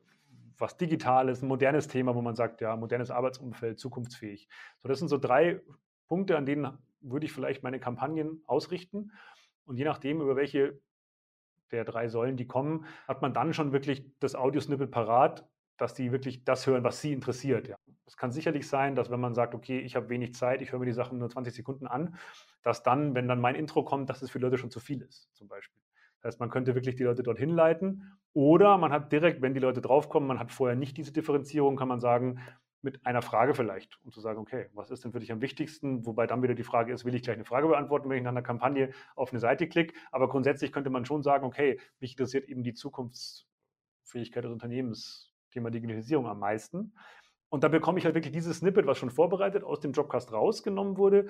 was 0.57 0.79
Digitales, 0.79 1.43
ein 1.43 1.49
modernes 1.49 1.87
Thema, 1.87 2.15
wo 2.15 2.23
man 2.23 2.35
sagt, 2.35 2.63
ja, 2.63 2.75
modernes 2.77 3.11
Arbeitsumfeld, 3.11 3.79
zukunftsfähig. 3.79 4.49
So, 4.79 4.89
das 4.89 5.01
sind 5.01 5.09
so 5.09 5.19
drei 5.19 5.61
Punkte, 6.09 6.39
an 6.39 6.47
denen 6.47 6.79
würde 7.01 7.27
ich 7.27 7.33
vielleicht 7.33 7.63
meine 7.63 7.81
Kampagnen 7.81 8.43
ausrichten. 8.47 9.13
Und 9.65 9.77
je 9.77 9.85
nachdem, 9.85 10.21
über 10.21 10.37
welche 10.37 10.81
der 11.71 11.85
drei 11.85 12.09
Säulen 12.09 12.37
die 12.37 12.47
kommen, 12.47 12.87
hat 13.07 13.23
man 13.23 13.33
dann 13.33 13.53
schon 13.53 13.73
wirklich 13.73 14.05
das 14.19 14.35
Audiosnippet 14.35 14.91
parat, 14.91 15.47
dass 15.77 15.95
die 15.95 16.13
wirklich 16.13 16.45
das 16.45 16.67
hören, 16.67 16.85
was 16.85 17.01
sie 17.01 17.13
interessiert. 17.13 17.69
Ja. 17.69 17.77
Es 18.05 18.17
kann 18.17 18.33
sicherlich 18.33 18.69
sein, 18.69 18.95
dass 18.95 19.11
wenn 19.11 19.21
man 19.21 19.35
sagt, 19.35 19.55
okay, 19.55 19.79
ich 19.79 19.97
habe 19.97 20.09
wenig 20.09 20.35
Zeit, 20.35 20.61
ich 20.61 20.73
höre 20.73 20.79
mir 20.79 20.87
die 20.87 20.93
Sachen 20.93 21.19
nur 21.19 21.31
20 21.31 21.55
Sekunden 21.55 21.87
an, 21.87 22.17
dass 22.63 22.83
dann, 22.83 23.15
wenn 23.15 23.29
dann 23.29 23.41
mein 23.41 23.55
Intro 23.55 23.83
kommt, 23.83 24.11
dass 24.11 24.21
es 24.21 24.31
für 24.31 24.41
Leute 24.41 24.59
schon 24.59 24.71
zu 24.71 24.81
viel 24.81 25.01
ist, 25.01 25.31
zum 25.35 25.49
Beispiel. 25.49 25.81
Das 26.17 26.33
heißt, 26.33 26.41
man 26.41 26.51
könnte 26.51 26.75
wirklich 26.75 26.97
die 26.97 27.05
Leute 27.05 27.23
dorthin 27.23 27.51
leiten. 27.51 28.13
Oder 28.35 28.77
man 28.77 28.93
hat 28.93 29.11
direkt, 29.11 29.41
wenn 29.41 29.55
die 29.55 29.61
Leute 29.61 29.81
draufkommen, 29.81 30.27
man 30.27 30.39
hat 30.39 30.53
vorher 30.53 30.77
nicht 30.77 30.99
diese 30.99 31.13
Differenzierung, 31.13 31.77
kann 31.77 31.89
man 31.89 32.01
sagen, 32.01 32.41
mit 32.83 33.05
einer 33.07 33.23
Frage 33.23 33.55
vielleicht, 33.55 33.99
um 34.05 34.11
zu 34.11 34.21
sagen, 34.21 34.39
okay, 34.39 34.69
was 34.73 34.91
ist 34.91 35.05
denn 35.05 35.13
für 35.13 35.21
dich 35.21 35.33
am 35.33 35.41
wichtigsten? 35.41 36.07
Wobei 36.07 36.27
dann 36.27 36.43
wieder 36.43 36.55
die 36.55 36.63
Frage 36.63 36.93
ist, 36.93 37.05
will 37.05 37.15
ich 37.15 37.23
gleich 37.23 37.37
eine 37.37 37.45
Frage 37.45 37.69
beantworten, 37.69 38.09
wenn 38.09 38.19
ich 38.19 38.23
nach 38.23 38.31
einer 38.31 38.43
Kampagne 38.43 38.93
auf 39.17 39.31
eine 39.31 39.41
Seite 39.41 39.69
klicke? 39.69 39.95
Aber 40.13 40.29
grundsätzlich 40.29 40.73
könnte 40.73 40.91
man 40.91 41.05
schon 41.05 41.23
sagen, 41.23 41.45
okay, 41.45 41.79
mich 41.99 42.13
interessiert 42.13 42.49
eben 42.49 42.63
die 42.63 42.75
Zukunftsfähigkeit 42.75 44.45
des 44.45 44.53
Unternehmens 44.53 45.33
Thema 45.51 45.71
Digitalisierung 45.71 46.27
am 46.27 46.39
meisten. 46.39 46.95
Und 47.49 47.65
da 47.65 47.69
bekomme 47.69 47.99
ich 47.99 48.05
halt 48.05 48.15
wirklich 48.15 48.33
dieses 48.33 48.59
Snippet, 48.59 48.87
was 48.87 48.99
schon 48.99 49.11
vorbereitet 49.11 49.65
aus 49.65 49.81
dem 49.81 49.93
Jobcast 49.93 50.33
rausgenommen 50.33 50.97
wurde, 50.97 51.27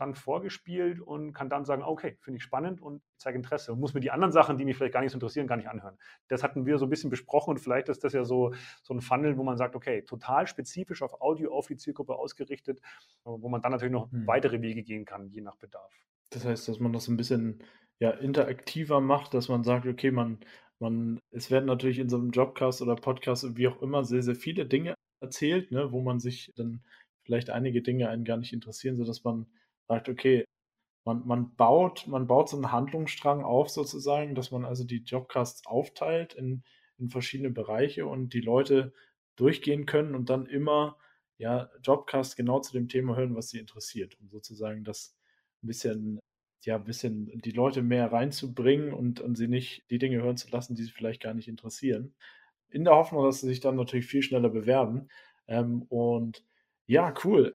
dann 0.00 0.14
vorgespielt 0.14 1.00
und 1.00 1.32
kann 1.32 1.48
dann 1.48 1.64
sagen, 1.64 1.82
okay, 1.82 2.16
finde 2.20 2.38
ich 2.38 2.42
spannend 2.42 2.80
und 2.80 3.02
zeige 3.16 3.36
Interesse 3.36 3.72
und 3.72 3.80
muss 3.80 3.94
mir 3.94 4.00
die 4.00 4.10
anderen 4.10 4.32
Sachen, 4.32 4.56
die 4.56 4.64
mich 4.64 4.76
vielleicht 4.76 4.94
gar 4.94 5.00
nicht 5.00 5.12
so 5.12 5.16
interessieren, 5.16 5.46
gar 5.46 5.56
nicht 5.56 5.68
anhören. 5.68 5.98
Das 6.28 6.42
hatten 6.42 6.66
wir 6.66 6.78
so 6.78 6.86
ein 6.86 6.90
bisschen 6.90 7.10
besprochen 7.10 7.50
und 7.50 7.58
vielleicht 7.58 7.88
ist 7.88 8.02
das 8.02 8.12
ja 8.12 8.24
so, 8.24 8.52
so 8.82 8.94
ein 8.94 9.00
Funnel, 9.00 9.36
wo 9.36 9.44
man 9.44 9.56
sagt, 9.56 9.76
okay, 9.76 10.02
total 10.02 10.46
spezifisch 10.46 11.02
auf 11.02 11.20
Audio, 11.20 11.52
auf 11.52 11.66
die 11.66 11.76
Zielgruppe 11.76 12.14
ausgerichtet, 12.16 12.80
wo 13.24 13.48
man 13.48 13.62
dann 13.62 13.72
natürlich 13.72 13.92
noch 13.92 14.10
hm. 14.10 14.26
weitere 14.26 14.62
Wege 14.62 14.82
gehen 14.82 15.04
kann, 15.04 15.28
je 15.28 15.42
nach 15.42 15.56
Bedarf. 15.56 15.92
Das 16.30 16.44
heißt, 16.44 16.68
dass 16.68 16.80
man 16.80 16.92
das 16.92 17.08
ein 17.08 17.16
bisschen 17.16 17.62
ja, 17.98 18.10
interaktiver 18.10 19.00
macht, 19.00 19.34
dass 19.34 19.48
man 19.48 19.62
sagt, 19.64 19.86
okay, 19.86 20.10
man 20.10 20.38
man, 20.80 21.20
es 21.30 21.50
werden 21.50 21.66
natürlich 21.66 21.98
in 21.98 22.08
so 22.08 22.16
einem 22.16 22.30
Jobcast 22.30 22.82
oder 22.82 22.96
Podcast 22.96 23.56
wie 23.56 23.68
auch 23.68 23.80
immer 23.82 24.04
sehr, 24.04 24.22
sehr 24.22 24.34
viele 24.34 24.66
Dinge 24.66 24.94
erzählt, 25.20 25.70
ne, 25.70 25.92
wo 25.92 26.00
man 26.00 26.20
sich 26.20 26.52
dann 26.56 26.82
vielleicht 27.22 27.50
einige 27.50 27.82
Dinge 27.82 28.08
einen 28.08 28.24
gar 28.24 28.38
nicht 28.38 28.52
interessieren, 28.52 28.96
sodass 28.96 29.22
man 29.22 29.46
sagt, 29.90 30.08
okay, 30.08 30.44
man, 31.04 31.26
man 31.26 31.56
baut, 31.56 32.06
man 32.06 32.26
baut 32.26 32.48
so 32.48 32.56
einen 32.56 32.72
Handlungsstrang 32.72 33.42
auf 33.44 33.70
sozusagen, 33.70 34.34
dass 34.34 34.50
man 34.52 34.64
also 34.64 34.84
die 34.84 35.02
Jobcasts 35.02 35.66
aufteilt 35.66 36.34
in, 36.34 36.62
in 36.98 37.10
verschiedene 37.10 37.50
Bereiche 37.50 38.06
und 38.06 38.34
die 38.34 38.40
Leute 38.40 38.92
durchgehen 39.36 39.86
können 39.86 40.14
und 40.14 40.30
dann 40.30 40.46
immer 40.46 40.96
ja, 41.38 41.70
Jobcast 41.82 42.36
genau 42.36 42.60
zu 42.60 42.72
dem 42.72 42.88
Thema 42.88 43.16
hören, 43.16 43.34
was 43.34 43.48
sie 43.50 43.58
interessiert, 43.58 44.16
um 44.20 44.28
sozusagen 44.28 44.84
das 44.84 45.16
ein 45.62 45.66
bisschen 45.68 46.20
ja, 46.64 46.76
ein 46.76 46.84
bisschen 46.84 47.40
die 47.40 47.52
Leute 47.52 47.82
mehr 47.82 48.12
reinzubringen 48.12 48.92
und, 48.92 49.20
und 49.20 49.36
sie 49.36 49.48
nicht 49.48 49.82
die 49.90 49.98
Dinge 49.98 50.22
hören 50.22 50.36
zu 50.36 50.50
lassen, 50.50 50.74
die 50.74 50.82
sie 50.84 50.90
vielleicht 50.90 51.22
gar 51.22 51.34
nicht 51.34 51.48
interessieren. 51.48 52.14
In 52.68 52.84
der 52.84 52.94
Hoffnung, 52.94 53.24
dass 53.24 53.40
sie 53.40 53.48
sich 53.48 53.60
dann 53.60 53.76
natürlich 53.76 54.06
viel 54.06 54.22
schneller 54.22 54.50
bewerben. 54.50 55.08
Ähm, 55.48 55.82
und 55.88 56.44
ja, 56.86 57.14
cool. 57.24 57.54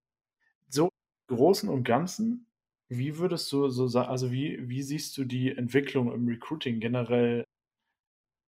Großen 1.28 1.70
und 1.70 1.84
Ganzen, 1.84 2.48
wie 2.90 3.18
würdest 3.18 3.52
du 3.52 3.70
so 3.70 3.88
sagen, 3.88 4.10
also 4.10 4.32
wie, 4.32 4.68
wie 4.70 4.82
siehst 4.84 5.18
du 5.18 5.26
die 5.26 5.56
Entwicklung 5.56 6.12
im 6.12 6.28
Recruiting 6.28 6.80
generell, 6.80 7.46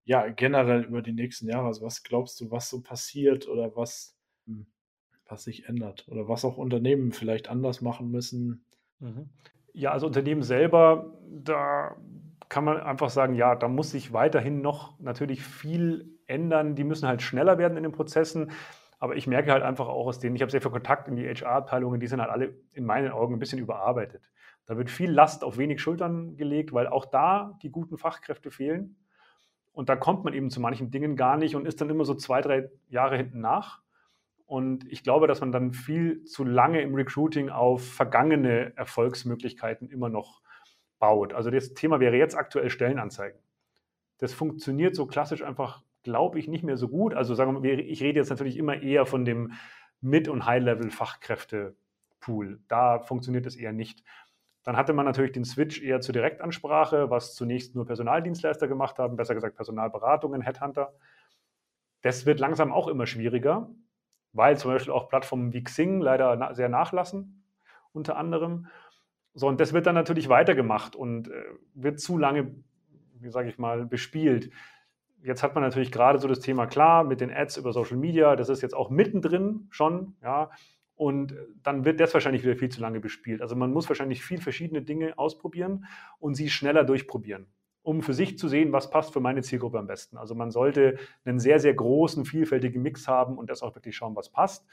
ja, 0.04 0.28
generell 0.28 0.82
über 0.84 1.02
die 1.02 1.12
nächsten 1.12 1.48
Jahre? 1.48 1.66
Also 1.66 1.82
was 1.84 2.02
glaubst 2.02 2.40
du, 2.40 2.50
was 2.50 2.68
so 2.70 2.80
passiert 2.82 3.46
oder 3.48 3.76
was, 3.76 4.16
hm, 4.46 4.66
was 5.26 5.44
sich 5.44 5.66
ändert 5.68 6.08
oder 6.08 6.28
was 6.28 6.44
auch 6.44 6.58
Unternehmen 6.58 7.12
vielleicht 7.12 7.48
anders 7.48 7.80
machen 7.82 8.10
müssen? 8.10 8.64
Mhm. 9.00 9.28
Ja, 9.72 9.92
also 9.92 10.06
Unternehmen 10.06 10.42
selber, 10.42 11.14
da 11.30 11.96
kann 12.48 12.64
man 12.64 12.78
einfach 12.80 13.10
sagen, 13.10 13.34
ja, 13.34 13.54
da 13.54 13.68
muss 13.68 13.90
sich 13.90 14.12
weiterhin 14.12 14.60
noch 14.62 14.98
natürlich 14.98 15.42
viel 15.42 16.18
ändern. 16.26 16.74
Die 16.74 16.84
müssen 16.84 17.06
halt 17.06 17.22
schneller 17.22 17.58
werden 17.58 17.76
in 17.76 17.82
den 17.82 17.92
Prozessen. 17.92 18.50
Aber 18.98 19.16
ich 19.16 19.26
merke 19.26 19.52
halt 19.52 19.62
einfach 19.62 19.86
auch 19.86 20.06
aus 20.06 20.18
denen, 20.18 20.34
ich 20.34 20.42
habe 20.42 20.50
sehr 20.50 20.60
viel 20.60 20.70
Kontakt 20.70 21.06
in 21.08 21.16
die 21.16 21.26
HR-Abteilungen, 21.28 22.00
die 22.00 22.06
sind 22.08 22.20
halt 22.20 22.30
alle 22.30 22.56
in 22.72 22.84
meinen 22.84 23.12
Augen 23.12 23.34
ein 23.34 23.38
bisschen 23.38 23.60
überarbeitet. 23.60 24.30
Da 24.66 24.76
wird 24.76 24.90
viel 24.90 25.10
Last 25.10 25.44
auf 25.44 25.56
wenig 25.56 25.80
Schultern 25.80 26.36
gelegt, 26.36 26.72
weil 26.72 26.88
auch 26.88 27.06
da 27.06 27.56
die 27.62 27.70
guten 27.70 27.96
Fachkräfte 27.96 28.50
fehlen. 28.50 28.96
Und 29.72 29.88
da 29.88 29.96
kommt 29.96 30.24
man 30.24 30.34
eben 30.34 30.50
zu 30.50 30.60
manchen 30.60 30.90
Dingen 30.90 31.14
gar 31.14 31.36
nicht 31.36 31.54
und 31.54 31.66
ist 31.66 31.80
dann 31.80 31.88
immer 31.88 32.04
so 32.04 32.14
zwei, 32.14 32.40
drei 32.40 32.68
Jahre 32.88 33.16
hinten 33.16 33.40
nach. 33.40 33.80
Und 34.44 34.90
ich 34.90 35.04
glaube, 35.04 35.26
dass 35.26 35.40
man 35.40 35.52
dann 35.52 35.72
viel 35.72 36.24
zu 36.24 36.42
lange 36.42 36.80
im 36.80 36.94
Recruiting 36.94 37.50
auf 37.50 37.86
vergangene 37.86 38.76
Erfolgsmöglichkeiten 38.76 39.88
immer 39.90 40.08
noch 40.08 40.42
baut. 40.98 41.32
Also 41.32 41.50
das 41.50 41.74
Thema 41.74 42.00
wäre 42.00 42.16
jetzt 42.16 42.34
aktuell 42.34 42.70
Stellenanzeigen. 42.70 43.38
Das 44.18 44.32
funktioniert 44.32 44.96
so 44.96 45.06
klassisch 45.06 45.42
einfach, 45.42 45.82
glaube 46.02 46.38
ich, 46.38 46.48
nicht 46.48 46.64
mehr 46.64 46.76
so 46.76 46.88
gut. 46.88 47.14
Also 47.14 47.34
sagen 47.34 47.62
wir, 47.62 47.78
ich 47.78 48.02
rede 48.02 48.18
jetzt 48.18 48.30
natürlich 48.30 48.56
immer 48.56 48.82
eher 48.82 49.06
von 49.06 49.24
dem 49.24 49.52
Mid- 50.00 50.28
und 50.28 50.46
High-Level-Fachkräfte-Pool. 50.46 52.60
Da 52.68 53.00
funktioniert 53.00 53.46
es 53.46 53.56
eher 53.56 53.72
nicht. 53.72 54.04
Dann 54.64 54.76
hatte 54.76 54.92
man 54.92 55.06
natürlich 55.06 55.32
den 55.32 55.44
Switch 55.44 55.82
eher 55.82 56.00
zur 56.00 56.12
Direktansprache, 56.12 57.10
was 57.10 57.34
zunächst 57.34 57.74
nur 57.74 57.86
Personaldienstleister 57.86 58.68
gemacht 58.68 58.98
haben, 58.98 59.16
besser 59.16 59.34
gesagt 59.34 59.56
Personalberatungen, 59.56 60.42
Headhunter. 60.42 60.92
Das 62.02 62.26
wird 62.26 62.40
langsam 62.40 62.72
auch 62.72 62.88
immer 62.88 63.06
schwieriger 63.06 63.70
weil 64.32 64.58
zum 64.58 64.70
Beispiel 64.70 64.92
auch 64.92 65.08
Plattformen 65.08 65.52
wie 65.52 65.64
Xing 65.64 66.00
leider 66.00 66.54
sehr 66.54 66.68
nachlassen, 66.68 67.44
unter 67.92 68.16
anderem. 68.16 68.66
So, 69.34 69.48
und 69.48 69.60
das 69.60 69.72
wird 69.72 69.86
dann 69.86 69.94
natürlich 69.94 70.28
weitergemacht 70.28 70.96
und 70.96 71.28
äh, 71.28 71.44
wird 71.74 72.00
zu 72.00 72.18
lange, 72.18 72.54
wie 73.14 73.30
sage 73.30 73.48
ich 73.48 73.58
mal, 73.58 73.86
bespielt. 73.86 74.50
Jetzt 75.22 75.42
hat 75.42 75.54
man 75.54 75.64
natürlich 75.64 75.92
gerade 75.92 76.18
so 76.18 76.28
das 76.28 76.40
Thema 76.40 76.66
klar 76.66 77.04
mit 77.04 77.20
den 77.20 77.30
Ads 77.30 77.56
über 77.56 77.72
Social 77.72 77.96
Media, 77.96 78.36
das 78.36 78.48
ist 78.48 78.62
jetzt 78.62 78.74
auch 78.74 78.90
mittendrin 78.90 79.66
schon, 79.70 80.16
ja. 80.22 80.50
Und 80.94 81.34
dann 81.62 81.84
wird 81.84 82.00
das 82.00 82.12
wahrscheinlich 82.12 82.42
wieder 82.42 82.56
viel 82.56 82.70
zu 82.70 82.80
lange 82.80 82.98
bespielt. 82.98 83.40
Also 83.40 83.54
man 83.54 83.72
muss 83.72 83.88
wahrscheinlich 83.88 84.24
viel 84.24 84.40
verschiedene 84.40 84.82
Dinge 84.82 85.16
ausprobieren 85.16 85.84
und 86.18 86.34
sie 86.34 86.50
schneller 86.50 86.82
durchprobieren 86.82 87.46
um 87.88 88.02
für 88.02 88.12
sich 88.12 88.36
zu 88.36 88.48
sehen, 88.48 88.70
was 88.70 88.90
passt 88.90 89.14
für 89.14 89.20
meine 89.20 89.40
Zielgruppe 89.40 89.78
am 89.78 89.86
besten. 89.86 90.18
Also 90.18 90.34
man 90.34 90.50
sollte 90.50 90.98
einen 91.24 91.38
sehr, 91.38 91.58
sehr 91.58 91.72
großen, 91.72 92.26
vielfältigen 92.26 92.82
Mix 92.82 93.08
haben 93.08 93.38
und 93.38 93.48
das 93.48 93.62
auch 93.62 93.74
wirklich 93.74 93.96
schauen, 93.96 94.14
was 94.14 94.28
passt. 94.28 94.66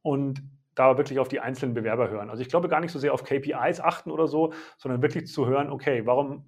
Und 0.00 0.40
da 0.76 0.96
wirklich 0.96 1.18
auf 1.18 1.26
die 1.26 1.40
einzelnen 1.40 1.74
Bewerber 1.74 2.10
hören. 2.10 2.30
Also 2.30 2.40
ich 2.40 2.48
glaube 2.48 2.68
gar 2.68 2.78
nicht 2.78 2.92
so 2.92 3.00
sehr 3.00 3.12
auf 3.12 3.24
KPIs 3.24 3.80
achten 3.80 4.12
oder 4.12 4.28
so, 4.28 4.52
sondern 4.76 5.02
wirklich 5.02 5.26
zu 5.26 5.46
hören, 5.46 5.70
okay, 5.70 6.06
warum 6.06 6.44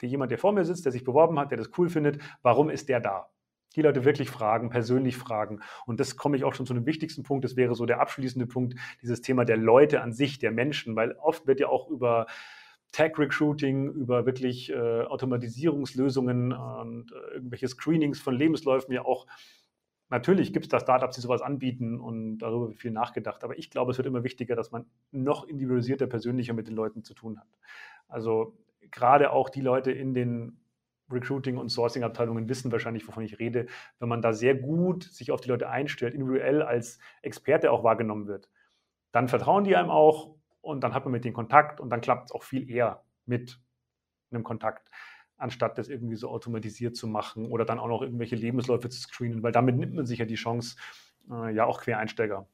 der 0.00 0.08
jemand, 0.08 0.30
der 0.30 0.38
vor 0.38 0.52
mir 0.52 0.64
sitzt, 0.64 0.84
der 0.84 0.92
sich 0.92 1.04
beworben 1.04 1.38
hat, 1.38 1.50
der 1.50 1.58
das 1.58 1.70
cool 1.78 1.88
findet, 1.88 2.22
warum 2.42 2.70
ist 2.70 2.88
der 2.88 3.00
da? 3.00 3.30
Die 3.74 3.82
Leute 3.82 4.04
wirklich 4.04 4.30
fragen, 4.30 4.70
persönlich 4.70 5.16
fragen. 5.16 5.60
Und 5.84 6.00
das 6.00 6.16
komme 6.16 6.36
ich 6.36 6.44
auch 6.44 6.54
schon 6.54 6.66
zu 6.66 6.72
dem 6.72 6.86
wichtigsten 6.86 7.22
Punkt. 7.22 7.44
Das 7.44 7.56
wäre 7.56 7.74
so 7.74 7.84
der 7.84 8.00
abschließende 8.00 8.46
Punkt, 8.46 8.74
dieses 9.02 9.20
Thema 9.20 9.44
der 9.44 9.58
Leute 9.58 10.00
an 10.00 10.12
sich, 10.12 10.38
der 10.38 10.50
Menschen, 10.50 10.96
weil 10.96 11.12
oft 11.12 11.46
wird 11.46 11.60
ja 11.60 11.68
auch 11.68 11.88
über 11.90 12.26
Tech-Recruiting, 12.92 13.90
über 13.90 14.24
wirklich 14.24 14.70
äh, 14.70 15.02
Automatisierungslösungen 15.02 16.52
und 16.52 17.12
äh, 17.12 17.34
irgendwelche 17.34 17.68
Screenings 17.68 18.20
von 18.20 18.34
Lebensläufen 18.34 18.94
ja 18.94 19.04
auch. 19.04 19.26
Natürlich 20.08 20.52
gibt 20.52 20.66
es 20.66 20.70
da 20.70 20.78
Startups, 20.78 21.16
die 21.16 21.20
sowas 21.20 21.42
anbieten 21.42 22.00
und 22.00 22.38
darüber 22.38 22.68
wird 22.68 22.78
viel 22.78 22.92
nachgedacht. 22.92 23.42
Aber 23.42 23.58
ich 23.58 23.70
glaube, 23.70 23.90
es 23.90 23.98
wird 23.98 24.06
immer 24.06 24.22
wichtiger, 24.22 24.54
dass 24.54 24.70
man 24.70 24.86
noch 25.10 25.44
individualisierter, 25.44 26.06
persönlicher 26.06 26.54
mit 26.54 26.68
den 26.68 26.76
Leuten 26.76 27.02
zu 27.02 27.12
tun 27.12 27.38
hat. 27.38 27.48
Also 28.08 28.56
gerade 28.90 29.30
auch 29.32 29.48
die 29.48 29.60
Leute 29.60 29.92
in 29.92 30.14
den 30.14 30.60
Recruiting- 31.10 31.58
und 31.58 31.68
Sourcing-Abteilungen 31.68 32.48
wissen 32.48 32.72
wahrscheinlich, 32.72 33.06
wovon 33.06 33.22
ich 33.22 33.38
rede, 33.38 33.66
wenn 33.98 34.08
man 34.08 34.22
da 34.22 34.32
sehr 34.32 34.54
gut 34.54 35.04
sich 35.04 35.30
auf 35.30 35.40
die 35.40 35.48
Leute 35.48 35.68
einstellt, 35.68 36.14
individuell 36.14 36.62
als 36.62 36.98
Experte 37.22 37.70
auch 37.70 37.84
wahrgenommen 37.84 38.26
wird, 38.26 38.48
dann 39.12 39.28
vertrauen 39.28 39.64
die 39.64 39.76
einem 39.76 39.90
auch 39.90 40.34
und 40.60 40.82
dann 40.82 40.94
hat 40.94 41.04
man 41.04 41.12
mit 41.12 41.24
denen 41.24 41.34
Kontakt 41.34 41.80
und 41.80 41.90
dann 41.90 42.00
klappt 42.00 42.30
es 42.30 42.32
auch 42.32 42.42
viel 42.42 42.68
eher 42.68 43.04
mit 43.24 43.60
einem 44.32 44.42
Kontakt, 44.42 44.90
anstatt 45.36 45.78
das 45.78 45.88
irgendwie 45.88 46.16
so 46.16 46.28
automatisiert 46.28 46.96
zu 46.96 47.06
machen 47.06 47.46
oder 47.46 47.64
dann 47.64 47.78
auch 47.78 47.88
noch 47.88 48.02
irgendwelche 48.02 48.36
Lebensläufe 48.36 48.88
zu 48.88 49.00
screenen, 49.00 49.42
weil 49.42 49.52
damit 49.52 49.76
nimmt 49.76 49.94
man 49.94 50.06
sich 50.06 50.18
ja 50.18 50.24
die 50.24 50.34
Chance, 50.34 50.76
äh, 51.30 51.54
ja 51.54 51.66
auch 51.66 51.80
Quereinsteiger 51.80 52.48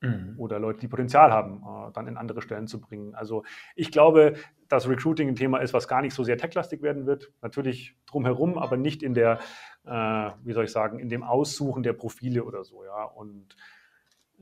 mhm. 0.00 0.34
oder 0.38 0.58
Leute, 0.58 0.80
die 0.80 0.88
Potenzial 0.88 1.32
haben, 1.32 1.62
äh, 1.62 1.92
dann 1.92 2.06
in 2.06 2.16
andere 2.16 2.42
Stellen 2.42 2.66
zu 2.66 2.80
bringen. 2.80 3.14
Also 3.14 3.44
ich 3.74 3.90
glaube, 3.90 4.34
dass 4.68 4.88
Recruiting 4.88 5.28
ein 5.28 5.36
Thema 5.36 5.58
ist, 5.58 5.72
was 5.72 5.88
gar 5.88 6.02
nicht 6.02 6.14
so 6.14 6.24
sehr 6.24 6.38
techlastig 6.38 6.82
werden 6.82 7.06
wird. 7.06 7.32
Natürlich 7.42 7.96
drumherum, 8.06 8.58
aber 8.58 8.76
nicht 8.76 9.02
in 9.02 9.14
der, 9.14 9.38
äh, 9.84 9.90
wie 10.44 10.52
soll 10.52 10.64
ich 10.64 10.72
sagen, 10.72 10.98
in 10.98 11.08
dem 11.08 11.22
Aussuchen 11.22 11.82
der 11.82 11.94
Profile 11.94 12.44
oder 12.44 12.64
so, 12.64 12.84
ja, 12.84 13.04
und 13.04 13.56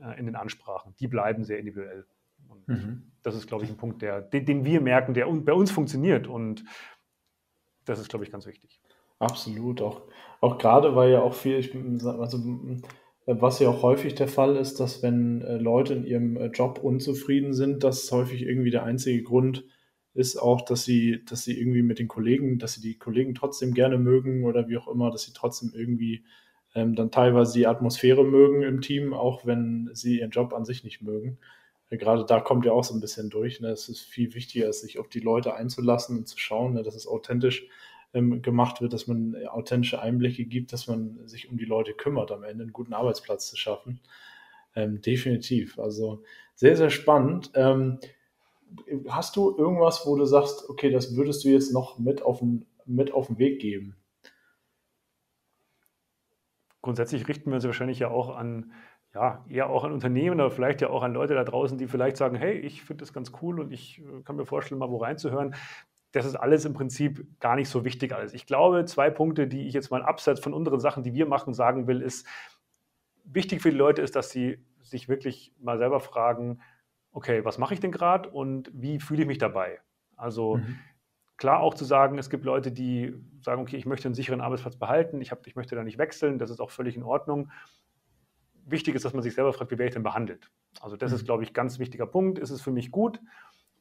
äh, 0.01 0.19
in 0.19 0.25
den 0.25 0.35
Ansprachen. 0.35 0.95
Die 0.99 1.07
bleiben 1.07 1.43
sehr 1.43 1.59
individuell. 1.59 2.05
Und 2.47 2.67
mhm. 2.67 3.11
das 3.23 3.35
ist, 3.35 3.47
glaube 3.47 3.63
ich, 3.63 3.69
ein 3.69 3.77
Punkt, 3.77 4.01
der, 4.01 4.21
den, 4.21 4.45
den 4.45 4.65
wir 4.65 4.81
merken, 4.81 5.13
der 5.13 5.25
bei 5.25 5.53
uns 5.53 5.71
funktioniert. 5.71 6.27
Und 6.27 6.63
das 7.85 7.99
ist, 7.99 8.09
glaube 8.09 8.25
ich, 8.25 8.31
ganz 8.31 8.45
wichtig. 8.45 8.81
Absolut. 9.19 9.81
Auch, 9.81 10.01
auch 10.41 10.57
gerade, 10.57 10.95
weil 10.95 11.11
ja 11.11 11.21
auch 11.21 11.33
viel, 11.33 11.57
ich, 11.57 11.73
also, 12.05 12.37
was 13.27 13.59
ja 13.59 13.69
auch 13.69 13.83
häufig 13.83 14.15
der 14.15 14.27
Fall 14.27 14.55
ist, 14.55 14.79
dass 14.79 15.03
wenn 15.03 15.41
äh, 15.41 15.57
Leute 15.57 15.93
in 15.93 16.05
ihrem 16.05 16.37
äh, 16.37 16.47
Job 16.47 16.79
unzufrieden 16.81 17.53
sind, 17.53 17.83
dass 17.83 18.11
häufig 18.11 18.43
irgendwie 18.43 18.71
der 18.71 18.83
einzige 18.83 19.21
Grund 19.21 19.65
ist 20.13 20.37
auch, 20.37 20.61
dass 20.61 20.85
sie, 20.85 21.23
dass 21.25 21.43
sie 21.43 21.59
irgendwie 21.59 21.83
mit 21.83 21.99
den 21.99 22.07
Kollegen, 22.07 22.57
dass 22.57 22.73
sie 22.73 22.81
die 22.81 22.97
Kollegen 22.97 23.35
trotzdem 23.35 23.73
gerne 23.73 23.97
mögen 23.97 24.45
oder 24.45 24.67
wie 24.67 24.77
auch 24.77 24.87
immer, 24.87 25.11
dass 25.11 25.23
sie 25.23 25.33
trotzdem 25.33 25.71
irgendwie 25.75 26.23
ähm, 26.73 26.95
dann 26.95 27.11
teilweise 27.11 27.53
die 27.53 27.67
Atmosphäre 27.67 28.23
mögen 28.23 28.63
im 28.63 28.81
Team, 28.81 29.13
auch 29.13 29.45
wenn 29.45 29.89
sie 29.93 30.19
ihren 30.19 30.31
Job 30.31 30.53
an 30.53 30.65
sich 30.65 30.83
nicht 30.83 31.01
mögen 31.01 31.37
gerade 31.95 32.25
da 32.25 32.41
kommt 32.41 32.65
ja 32.65 32.73
auch 32.73 32.83
so 32.83 32.93
ein 32.93 32.99
bisschen 32.99 33.29
durch. 33.29 33.61
Ne? 33.61 33.69
Es 33.69 33.87
ist 33.87 34.01
viel 34.01 34.33
wichtiger, 34.33 34.71
sich 34.73 34.99
auf 34.99 35.07
die 35.07 35.21
Leute 35.21 35.55
einzulassen 35.55 36.17
und 36.17 36.27
zu 36.27 36.37
schauen, 36.37 36.73
ne, 36.73 36.83
dass 36.83 36.95
es 36.95 37.07
authentisch 37.07 37.67
ähm, 38.13 38.41
gemacht 38.41 38.81
wird, 38.81 38.93
dass 38.93 39.07
man 39.07 39.35
authentische 39.47 40.01
Einblicke 40.01 40.45
gibt, 40.45 40.73
dass 40.73 40.87
man 40.87 41.27
sich 41.27 41.49
um 41.49 41.57
die 41.57 41.65
Leute 41.65 41.93
kümmert, 41.93 42.31
am 42.31 42.43
Ende 42.43 42.63
einen 42.63 42.73
guten 42.73 42.93
Arbeitsplatz 42.93 43.47
zu 43.47 43.57
schaffen. 43.57 43.99
Ähm, 44.75 45.01
definitiv. 45.01 45.79
Also 45.79 46.23
sehr, 46.55 46.77
sehr 46.77 46.89
spannend. 46.89 47.51
Ähm, 47.55 47.99
hast 49.07 49.35
du 49.35 49.55
irgendwas, 49.57 50.05
wo 50.05 50.15
du 50.15 50.25
sagst, 50.25 50.69
okay, 50.69 50.89
das 50.89 51.15
würdest 51.15 51.43
du 51.43 51.49
jetzt 51.49 51.73
noch 51.73 51.97
mit 51.97 52.21
auf 52.21 52.39
den, 52.39 52.65
mit 52.85 53.11
auf 53.11 53.27
den 53.27 53.37
Weg 53.37 53.59
geben? 53.59 53.95
Grundsätzlich 56.81 57.27
richten 57.27 57.49
wir 57.49 57.55
uns 57.55 57.65
wahrscheinlich 57.65 57.99
ja 57.99 58.09
auch 58.09 58.35
an 58.35 58.71
ja, 59.13 59.43
eher 59.49 59.69
auch 59.69 59.83
an 59.83 59.91
Unternehmen 59.91 60.39
oder 60.39 60.51
vielleicht 60.51 60.81
ja 60.81 60.89
auch 60.89 61.01
an 61.01 61.13
Leute 61.13 61.33
da 61.33 61.43
draußen, 61.43 61.77
die 61.77 61.87
vielleicht 61.87 62.17
sagen, 62.17 62.35
hey, 62.35 62.53
ich 62.59 62.83
finde 62.83 63.01
das 63.01 63.13
ganz 63.13 63.31
cool 63.41 63.59
und 63.59 63.71
ich 63.71 63.99
äh, 63.99 64.21
kann 64.23 64.35
mir 64.35 64.45
vorstellen, 64.45 64.79
mal 64.79 64.91
wo 64.91 64.97
reinzuhören. 64.97 65.55
Das 66.11 66.25
ist 66.25 66.35
alles 66.35 66.65
im 66.65 66.73
Prinzip 66.73 67.25
gar 67.39 67.55
nicht 67.55 67.69
so 67.69 67.83
wichtig 67.83 68.13
alles. 68.13 68.33
Ich 68.33 68.45
glaube, 68.45 68.85
zwei 68.85 69.09
Punkte, 69.09 69.47
die 69.47 69.67
ich 69.67 69.73
jetzt 69.73 69.91
mal 69.91 70.01
abseits 70.01 70.39
von 70.39 70.53
unseren 70.53 70.79
Sachen, 70.79 71.03
die 71.03 71.13
wir 71.13 71.25
machen, 71.25 71.53
sagen 71.53 71.87
will, 71.87 72.01
ist, 72.01 72.25
wichtig 73.23 73.61
für 73.61 73.71
die 73.71 73.77
Leute 73.77 74.01
ist, 74.01 74.15
dass 74.15 74.29
sie 74.29 74.59
sich 74.81 75.09
wirklich 75.09 75.53
mal 75.59 75.77
selber 75.77 75.99
fragen, 75.99 76.61
okay, 77.11 77.43
was 77.43 77.57
mache 77.57 77.73
ich 77.73 77.79
denn 77.79 77.91
gerade 77.91 78.29
und 78.29 78.71
wie 78.73 78.99
fühle 78.99 79.23
ich 79.23 79.27
mich 79.27 79.37
dabei? 79.37 79.79
Also 80.15 80.57
mhm. 80.57 80.79
klar 81.35 81.59
auch 81.59 81.73
zu 81.73 81.83
sagen, 81.83 82.17
es 82.17 82.29
gibt 82.29 82.45
Leute, 82.45 82.71
die 82.71 83.13
sagen, 83.41 83.61
okay, 83.61 83.75
ich 83.75 83.85
möchte 83.85 84.07
einen 84.07 84.15
sicheren 84.15 84.39
Arbeitsplatz 84.39 84.77
behalten, 84.77 85.19
ich, 85.19 85.31
hab, 85.31 85.45
ich 85.45 85.55
möchte 85.55 85.75
da 85.75 85.83
nicht 85.83 85.97
wechseln, 85.97 86.39
das 86.39 86.49
ist 86.49 86.61
auch 86.61 86.71
völlig 86.71 86.95
in 86.95 87.03
Ordnung 87.03 87.51
wichtig 88.69 88.95
ist, 88.95 89.05
dass 89.05 89.13
man 89.13 89.23
sich 89.23 89.33
selber 89.33 89.53
fragt, 89.53 89.71
wie 89.71 89.77
werde 89.77 89.89
ich 89.89 89.93
denn 89.93 90.03
behandelt? 90.03 90.51
Also 90.81 90.97
das 90.97 91.11
mhm. 91.11 91.15
ist, 91.17 91.25
glaube 91.25 91.43
ich, 91.43 91.53
ganz 91.53 91.79
wichtiger 91.79 92.05
Punkt. 92.05 92.37
Ist 92.37 92.49
es 92.49 92.61
für 92.61 92.71
mich 92.71 92.91
gut? 92.91 93.19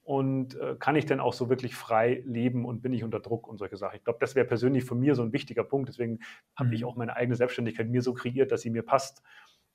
Und 0.06 0.54
äh, 0.60 0.76
kann 0.78 0.94
ich 0.94 1.04
denn 1.04 1.18
auch 1.18 1.32
so 1.32 1.48
wirklich 1.48 1.74
frei 1.74 2.22
leben 2.24 2.64
und 2.64 2.80
bin 2.80 2.92
ich 2.92 3.02
unter 3.02 3.18
Druck 3.18 3.48
und 3.48 3.58
solche 3.58 3.76
Sachen? 3.76 3.96
Ich 3.96 4.04
glaube, 4.04 4.20
das 4.20 4.36
wäre 4.36 4.46
persönlich 4.46 4.84
von 4.84 5.00
mir 5.00 5.16
so 5.16 5.22
ein 5.22 5.32
wichtiger 5.32 5.64
Punkt. 5.64 5.88
Deswegen 5.88 6.12
mhm. 6.12 6.18
habe 6.54 6.74
ich 6.76 6.84
auch 6.84 6.94
meine 6.94 7.16
eigene 7.16 7.34
Selbstständigkeit 7.34 7.88
mir 7.88 8.02
so 8.02 8.14
kreiert, 8.14 8.52
dass 8.52 8.60
sie 8.60 8.70
mir 8.70 8.84
passt, 8.84 9.24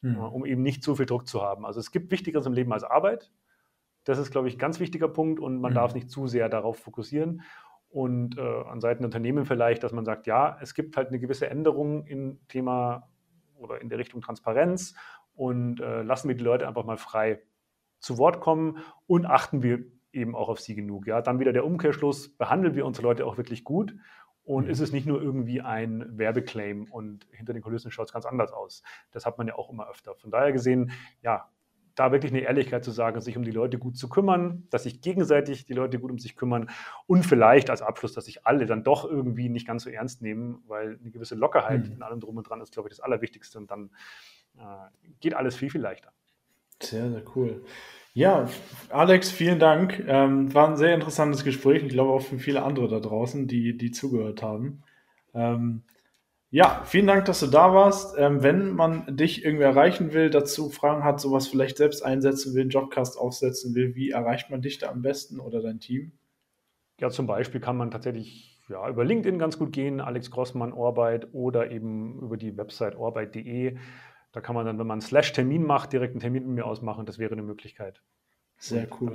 mhm. 0.01 0.15
äh, 0.15 0.19
um 0.19 0.45
eben 0.45 0.61
nicht 0.61 0.85
zu 0.85 0.95
viel 0.95 1.05
Druck 1.05 1.27
zu 1.27 1.41
haben. 1.41 1.65
Also 1.65 1.81
es 1.81 1.91
gibt 1.91 2.11
Wichtigeres 2.11 2.45
im 2.45 2.53
Leben 2.53 2.71
als 2.71 2.85
Arbeit. 2.85 3.29
Das 4.05 4.19
ist, 4.19 4.31
glaube 4.31 4.47
ich, 4.47 4.55
ein 4.55 4.59
ganz 4.59 4.79
wichtiger 4.79 5.09
Punkt 5.09 5.41
und 5.41 5.59
man 5.59 5.73
mhm. 5.73 5.75
darf 5.75 5.93
nicht 5.93 6.09
zu 6.09 6.27
sehr 6.27 6.47
darauf 6.47 6.79
fokussieren. 6.79 7.41
Und 7.89 8.37
äh, 8.37 8.41
an 8.41 8.79
Seiten 8.79 9.01
der 9.01 9.07
Unternehmen 9.07 9.43
vielleicht, 9.43 9.83
dass 9.83 9.91
man 9.91 10.05
sagt, 10.05 10.27
ja, 10.27 10.57
es 10.61 10.73
gibt 10.73 10.95
halt 10.95 11.09
eine 11.09 11.19
gewisse 11.19 11.49
Änderung 11.49 12.05
im 12.05 12.39
Thema 12.47 13.09
oder 13.57 13.81
in 13.81 13.89
der 13.89 13.97
Richtung 13.97 14.21
Transparenz 14.21 14.95
und 15.33 15.81
äh, 15.81 16.03
lassen 16.03 16.29
wir 16.29 16.35
die 16.35 16.43
Leute 16.45 16.69
einfach 16.69 16.85
mal 16.85 16.95
frei 16.95 17.41
zu 17.99 18.17
Wort 18.17 18.39
kommen 18.39 18.77
und 19.07 19.25
achten 19.25 19.61
wir 19.61 19.83
eben 20.13 20.35
auch 20.35 20.49
auf 20.49 20.59
sie 20.59 20.75
genug. 20.75 21.07
Ja, 21.07 21.21
dann 21.21 21.39
wieder 21.39 21.53
der 21.53 21.65
Umkehrschluss, 21.65 22.29
behandeln 22.29 22.75
wir 22.75 22.85
unsere 22.85 23.07
Leute 23.07 23.25
auch 23.25 23.37
wirklich 23.37 23.63
gut 23.63 23.95
und 24.43 24.65
mhm. 24.65 24.71
ist 24.71 24.79
es 24.79 24.91
nicht 24.91 25.05
nur 25.05 25.21
irgendwie 25.21 25.61
ein 25.61 26.17
Werbeclaim 26.17 26.85
und 26.91 27.27
hinter 27.31 27.53
den 27.53 27.61
Kulissen 27.61 27.91
schaut 27.91 28.07
es 28.07 28.13
ganz 28.13 28.25
anders 28.25 28.51
aus. 28.51 28.83
Das 29.11 29.25
hat 29.25 29.37
man 29.37 29.47
ja 29.47 29.55
auch 29.55 29.69
immer 29.69 29.89
öfter. 29.89 30.15
Von 30.15 30.31
daher 30.31 30.51
gesehen, 30.51 30.91
ja, 31.21 31.49
da 31.95 32.11
wirklich 32.11 32.31
eine 32.31 32.41
Ehrlichkeit 32.41 32.83
zu 32.83 32.91
sagen, 32.91 33.19
sich 33.19 33.37
um 33.37 33.43
die 33.43 33.51
Leute 33.51 33.77
gut 33.77 33.97
zu 33.97 34.07
kümmern, 34.07 34.65
dass 34.69 34.83
sich 34.83 35.01
gegenseitig 35.01 35.65
die 35.65 35.73
Leute 35.73 35.99
gut 35.99 36.11
um 36.11 36.19
sich 36.19 36.35
kümmern 36.35 36.69
und 37.05 37.25
vielleicht 37.25 37.69
als 37.69 37.81
Abschluss, 37.81 38.13
dass 38.13 38.25
sich 38.25 38.45
alle 38.45 38.65
dann 38.65 38.83
doch 38.83 39.05
irgendwie 39.05 39.49
nicht 39.49 39.67
ganz 39.67 39.83
so 39.83 39.89
ernst 39.89 40.21
nehmen, 40.21 40.63
weil 40.67 40.97
eine 40.99 41.11
gewisse 41.11 41.35
Lockerheit 41.35 41.87
mhm. 41.87 41.95
in 41.95 42.01
allem 42.01 42.19
drum 42.19 42.37
und 42.37 42.49
dran 42.49 42.61
ist, 42.61 42.71
glaube 42.71 42.89
ich, 42.89 42.95
das 42.95 43.01
Allerwichtigste 43.01 43.57
und 43.57 43.69
dann 43.69 43.91
äh, 44.57 44.61
geht 45.19 45.33
alles 45.33 45.55
viel, 45.55 45.69
viel 45.69 45.81
leichter. 45.81 46.13
Sehr, 46.81 47.09
sehr 47.11 47.23
cool. 47.35 47.63
Ja, 48.13 48.49
Alex, 48.89 49.31
vielen 49.31 49.59
Dank. 49.59 50.03
Ähm, 50.07 50.53
war 50.53 50.67
ein 50.67 50.75
sehr 50.77 50.93
interessantes 50.93 51.43
Gespräch. 51.45 51.83
Ich 51.83 51.89
glaube 51.89 52.11
auch 52.11 52.21
für 52.21 52.39
viele 52.39 52.63
andere 52.63 52.89
da 52.89 52.99
draußen, 52.99 53.47
die, 53.47 53.77
die 53.77 53.91
zugehört 53.91 54.41
haben. 54.43 54.83
Ähm, 55.33 55.83
ja, 56.51 56.83
vielen 56.85 57.07
Dank, 57.07 57.25
dass 57.25 57.39
du 57.41 57.47
da 57.47 57.73
warst. 57.73 58.15
Ähm, 58.17 58.43
wenn 58.43 58.71
man 58.71 59.15
dich 59.17 59.45
irgendwie 59.45 59.63
erreichen 59.63 60.13
will, 60.13 60.29
dazu 60.29 60.69
Fragen 60.69 61.03
hat, 61.05 61.21
sowas 61.21 61.47
vielleicht 61.47 61.77
selbst 61.77 62.03
einsetzen 62.03 62.53
will, 62.53 62.61
einen 62.61 62.69
Jobcast 62.71 63.17
aufsetzen 63.17 63.75
will, 63.75 63.95
wie 63.95 64.11
erreicht 64.11 64.49
man 64.49 64.61
dich 64.61 64.77
da 64.79 64.89
am 64.89 65.01
besten 65.01 65.39
oder 65.39 65.61
dein 65.61 65.79
Team? 65.79 66.13
Ja, 66.99 67.09
zum 67.09 67.27
Beispiel 67.27 67.61
kann 67.61 67.77
man 67.77 67.91
tatsächlich 67.91 68.59
ja, 68.69 68.89
über 68.89 69.05
LinkedIn 69.05 69.39
ganz 69.39 69.57
gut 69.57 69.71
gehen, 69.73 70.01
Alex 70.01 70.31
Grossmann 70.31 70.73
Orbeit 70.73 71.33
oder 71.33 71.71
eben 71.71 72.19
über 72.21 72.37
die 72.37 72.57
Website 72.57 72.95
orbeit.de. 72.95 73.77
Da 74.31 74.41
kann 74.41 74.55
man 74.55 74.65
dann, 74.65 74.79
wenn 74.79 74.87
man 74.87 74.95
einen 74.95 75.01
Slash-Termin 75.01 75.63
macht, 75.63 75.93
direkt 75.93 76.13
einen 76.13 76.21
Termin 76.21 76.45
mit 76.47 76.55
mir 76.55 76.65
ausmachen. 76.65 77.05
Das 77.05 77.19
wäre 77.19 77.33
eine 77.33 77.43
Möglichkeit. 77.43 78.01
Sehr 78.57 78.87
cool. 78.99 79.11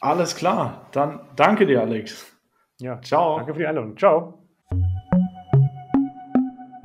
Alles 0.00 0.34
klar. 0.34 0.88
Dann 0.92 1.20
danke 1.36 1.66
dir, 1.66 1.80
Alex. 1.80 2.36
Ja, 2.80 3.00
ciao. 3.00 3.36
Danke 3.36 3.54
für 3.54 3.60
die 3.60 3.66
Einladung. 3.66 3.96
Ciao. 3.96 4.47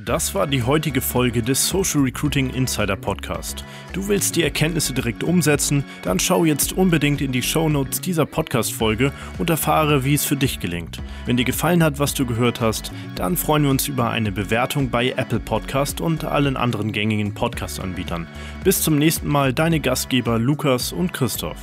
Das 0.05 0.35
war 0.35 0.47
die 0.47 0.63
heutige 0.63 0.99
Folge 0.99 1.41
des 1.41 1.69
Social 1.69 2.01
Recruiting 2.01 2.49
Insider 2.49 2.97
Podcast. 2.97 3.63
Du 3.93 4.09
willst 4.09 4.35
die 4.35 4.43
Erkenntnisse 4.43 4.91
direkt 4.91 5.23
umsetzen? 5.23 5.85
Dann 6.01 6.19
schau 6.19 6.43
jetzt 6.43 6.73
unbedingt 6.73 7.21
in 7.21 7.31
die 7.31 7.41
Show 7.41 7.69
Notes 7.69 8.01
dieser 8.01 8.25
Podcast-Folge 8.25 9.13
und 9.37 9.49
erfahre, 9.49 10.03
wie 10.03 10.13
es 10.13 10.25
für 10.25 10.35
dich 10.35 10.59
gelingt. 10.59 11.01
Wenn 11.25 11.37
dir 11.37 11.45
gefallen 11.45 11.81
hat, 11.81 11.99
was 11.99 12.13
du 12.13 12.25
gehört 12.25 12.59
hast, 12.59 12.91
dann 13.15 13.37
freuen 13.37 13.63
wir 13.63 13.69
uns 13.69 13.87
über 13.87 14.09
eine 14.09 14.33
Bewertung 14.33 14.89
bei 14.89 15.11
Apple 15.11 15.39
Podcast 15.39 16.01
und 16.01 16.25
allen 16.25 16.57
anderen 16.57 16.91
gängigen 16.91 17.33
Podcast-Anbietern. 17.33 18.27
Bis 18.65 18.81
zum 18.81 18.97
nächsten 18.97 19.29
Mal, 19.29 19.53
deine 19.53 19.79
Gastgeber 19.79 20.37
Lukas 20.37 20.91
und 20.91 21.13
Christoph. 21.13 21.59